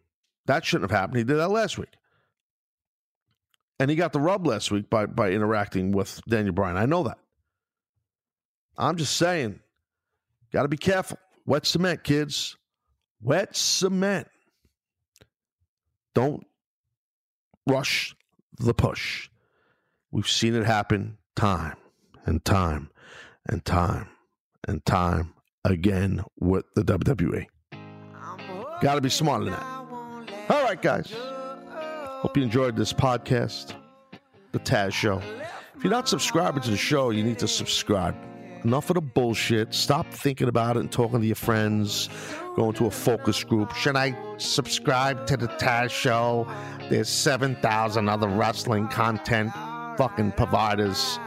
That 0.47 0.65
shouldn't 0.65 0.91
have 0.91 0.99
happened. 0.99 1.19
He 1.19 1.25
did 1.25 1.37
that 1.37 1.51
last 1.51 1.79
week. 1.79 1.91
And 3.79 3.91
he 3.91 3.97
got 3.97 4.13
the 4.13 4.21
rub 4.21 4.47
last 4.47 4.71
week 4.71 4.91
by, 4.91 5.07
by 5.07 5.31
interacting 5.31 5.93
with 5.93 6.21
Daniel 6.27 6.55
Bryan. 6.55 6.77
I 6.77 6.87
know 6.87 7.05
that. 7.05 7.19
I'm 8.77 8.97
just 8.97 9.17
saying, 9.17 9.61
got 10.53 10.63
to 10.63 10.69
be 10.69 10.77
careful. 10.77 11.19
Wet 11.47 11.65
cement, 11.67 12.03
kids. 12.03 12.57
Wet 13.21 13.57
cement. 13.57 14.29
Don't 16.15 16.45
rush 17.69 18.15
the 18.59 18.75
push. 18.75 19.29
We've 20.11 20.29
seen 20.29 20.55
it 20.55 20.65
happen 20.65 21.19
time 21.37 21.77
and 22.25 22.45
time 22.45 22.91
and 23.47 23.65
time 23.65 24.09
and 24.67 24.85
time 24.85 25.35
again 25.65 26.25
with 26.39 26.65
the 26.75 26.83
WWE. 26.83 27.47
Got 28.81 28.95
to 28.95 29.01
be 29.01 29.09
smarter 29.09 29.45
than 29.45 29.55
that. 29.55 29.67
All 30.51 30.63
right, 30.63 30.81
guys. 30.81 31.13
Hope 31.13 32.37
you 32.37 32.45
enjoyed 32.45 32.77
this 32.77 32.93
podcast, 32.93 33.75
The 34.53 34.61
Taz 34.61 34.93
Show. 34.93 35.21
If 35.77 35.83
you're 35.83 35.91
not 35.91 36.09
subscribing 36.09 36.63
to 36.63 36.71
the 36.71 36.77
show, 36.77 37.11
you 37.11 37.25
need 37.25 37.39
to 37.41 37.49
subscribe. 37.49 38.17
Enough 38.65 38.91
of 38.91 38.95
the 38.95 39.01
bullshit. 39.01 39.75
Stop 39.75 40.07
thinking 40.13 40.49
about 40.49 40.77
it 40.77 40.81
and 40.81 40.93
talking 40.93 41.21
to 41.21 41.27
your 41.27 41.37
friends, 41.37 42.09
going 42.57 42.73
to 42.75 42.87
a 42.87 42.91
focus 42.91 43.43
group. 43.43 43.75
Should 43.75 43.97
I 43.97 44.17
subscribe 44.37 45.27
to 45.27 45.37
The 45.37 45.49
Taz 45.49 45.91
Show? 45.91 46.47
There's 46.89 47.09
7,000 47.09 48.09
other 48.09 48.29
wrestling 48.29 48.89
content 48.89 49.53
fucking 49.97 50.33
providers. 50.33 51.19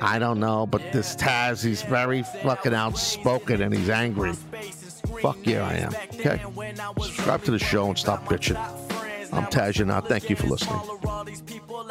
I 0.00 0.18
don't 0.18 0.38
know, 0.40 0.66
but 0.66 0.82
this 0.92 1.16
Taz, 1.16 1.64
he's 1.64 1.82
very 1.82 2.22
fucking 2.42 2.74
outspoken 2.74 3.62
and 3.62 3.74
he's 3.74 3.88
angry. 3.88 4.32
Fuck 5.24 5.46
yeah, 5.46 5.66
I 5.66 5.72
am. 5.76 5.94
Okay? 6.20 6.38
Subscribe 7.00 7.42
to 7.44 7.50
the 7.50 7.58
show 7.58 7.88
and 7.88 7.96
stop 7.96 8.26
bitching. 8.26 8.58
I'm 9.32 9.46
Taz 9.46 10.06
Thank 10.06 10.28
you 10.28 10.36
for 10.36 10.48
listening. 10.48 10.78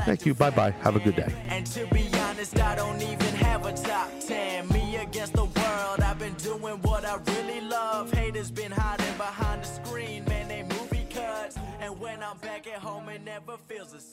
Thank 0.02 0.28
you. 0.28 0.36
Bye 0.36 0.52
bye. 0.52 0.70
Have 0.70 0.96
a 0.96 1.00
good 1.00 1.16
day. 1.16 1.34
And 1.48 1.66
to 1.66 1.88
be 1.88 2.08
honest, 2.20 2.60
I 2.60 2.76
don't 2.76 3.02
even 3.02 3.34
have 3.38 3.66
a 3.66 3.74
top 3.74 4.12
10. 4.20 4.70
Me 4.70 4.98
against 4.98 5.34
the 5.34 5.46
world. 5.46 6.02
I've 6.02 6.20
been 6.20 6.36
doing 6.36 6.80
what 6.84 7.06
I 7.06 7.16
really 7.26 7.62
love. 7.62 8.12
Haters 8.14 8.52
been 8.52 8.72
hiding 8.72 9.18
behind 9.18 9.64
the 9.64 9.68
screen. 9.68 10.26
Man, 10.26 10.48
they 10.48 10.62
movie 10.62 11.08
cuts. 11.10 11.58
And 11.82 12.00
when 12.00 12.22
I'm 12.22 12.38
back 12.38 12.68
at 12.68 12.78
home, 12.78 13.10
it 13.10 13.24
never 13.24 13.58
feels 13.68 13.94
the 13.94 14.00
same. 14.00 14.13